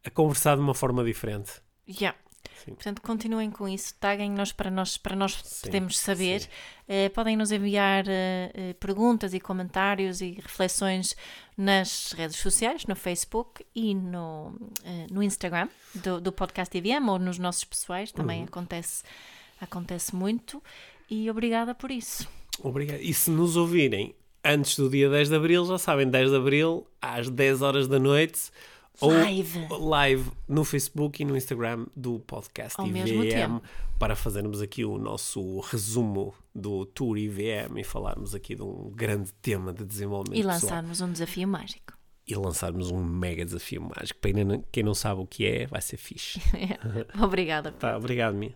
a 0.05 0.09
conversar 0.09 0.55
de 0.55 0.61
uma 0.61 0.73
forma 0.73 1.03
diferente. 1.03 1.51
Yeah. 1.87 2.17
Sim. 2.63 2.73
Portanto, 2.75 3.01
continuem 3.01 3.49
com 3.49 3.67
isso, 3.67 3.95
taguem-nos 3.99 4.51
para 4.51 4.69
nós, 4.69 4.95
para 4.95 5.15
nós 5.15 5.33
Sim, 5.43 5.65
podermos 5.65 5.97
saber. 5.97 6.47
Eh, 6.87 7.09
podem 7.09 7.35
nos 7.35 7.51
enviar 7.51 8.03
eh, 8.07 8.75
perguntas 8.79 9.33
e 9.33 9.39
comentários 9.39 10.21
e 10.21 10.33
reflexões 10.33 11.15
nas 11.57 12.11
redes 12.11 12.37
sociais, 12.37 12.85
no 12.85 12.95
Facebook 12.95 13.65
e 13.73 13.95
no, 13.95 14.55
eh, 14.83 15.07
no 15.11 15.23
Instagram 15.23 15.69
do, 15.95 16.21
do 16.21 16.31
Podcast 16.31 16.75
IVM 16.77 17.09
ou 17.09 17.17
nos 17.17 17.39
nossos 17.39 17.63
pessoais, 17.63 18.11
também 18.11 18.39
Uhum. 18.41 18.45
acontece, 18.45 19.03
acontece 19.61 20.15
muito. 20.15 20.61
E 21.09 21.29
obrigada 21.29 21.73
por 21.75 21.91
isso. 21.91 22.27
Obrigado. 22.59 22.99
E 23.01 23.13
se 23.13 23.29
nos 23.31 23.55
ouvirem 23.55 24.13
antes 24.43 24.75
do 24.77 24.89
dia 24.89 25.09
10 25.09 25.29
de 25.29 25.35
Abril, 25.35 25.65
já 25.65 25.77
sabem, 25.77 26.09
10 26.09 26.29
de 26.31 26.35
Abril, 26.35 26.87
às 27.01 27.29
10 27.29 27.61
horas 27.61 27.87
da 27.87 27.99
noite, 27.99 28.49
ou 28.99 29.09
Live. 29.11 29.67
live 29.79 30.31
no 30.47 30.63
Facebook 30.63 31.21
e 31.21 31.25
no 31.25 31.35
Instagram 31.35 31.85
do 31.95 32.19
podcast 32.19 32.79
Ao 32.79 32.85
IVM 32.87 33.59
para 33.97 34.15
fazermos 34.15 34.61
aqui 34.61 34.83
o 34.83 34.97
nosso 34.97 35.59
resumo 35.61 36.33
do 36.53 36.85
Tour 36.85 37.17
IVM 37.17 37.77
e 37.79 37.83
falarmos 37.83 38.35
aqui 38.35 38.55
de 38.55 38.61
um 38.63 38.91
grande 38.93 39.31
tema 39.41 39.71
de 39.73 39.85
desenvolvimento 39.85 40.39
E 40.39 40.43
pessoal. 40.43 40.53
lançarmos 40.61 41.01
um 41.01 41.11
desafio 41.11 41.47
mágico. 41.47 41.93
e 42.27 42.35
lançarmos 42.35 42.91
um 42.91 43.03
mega 43.03 43.43
desafio 43.45 43.81
mágico. 43.81 44.19
Para 44.19 44.31
quem 44.71 44.83
não- 44.83 44.93
sabe 44.95 45.21
o 45.21 45.25
que 45.25 45.45
é, 45.45 45.65
vai 45.67 45.81
ser 45.81 45.97
fixe. 45.97 46.39
Obrigada. 47.21 47.71
Tá, 47.71 47.97
obrigado, 47.97 48.35
Mia. 48.35 48.55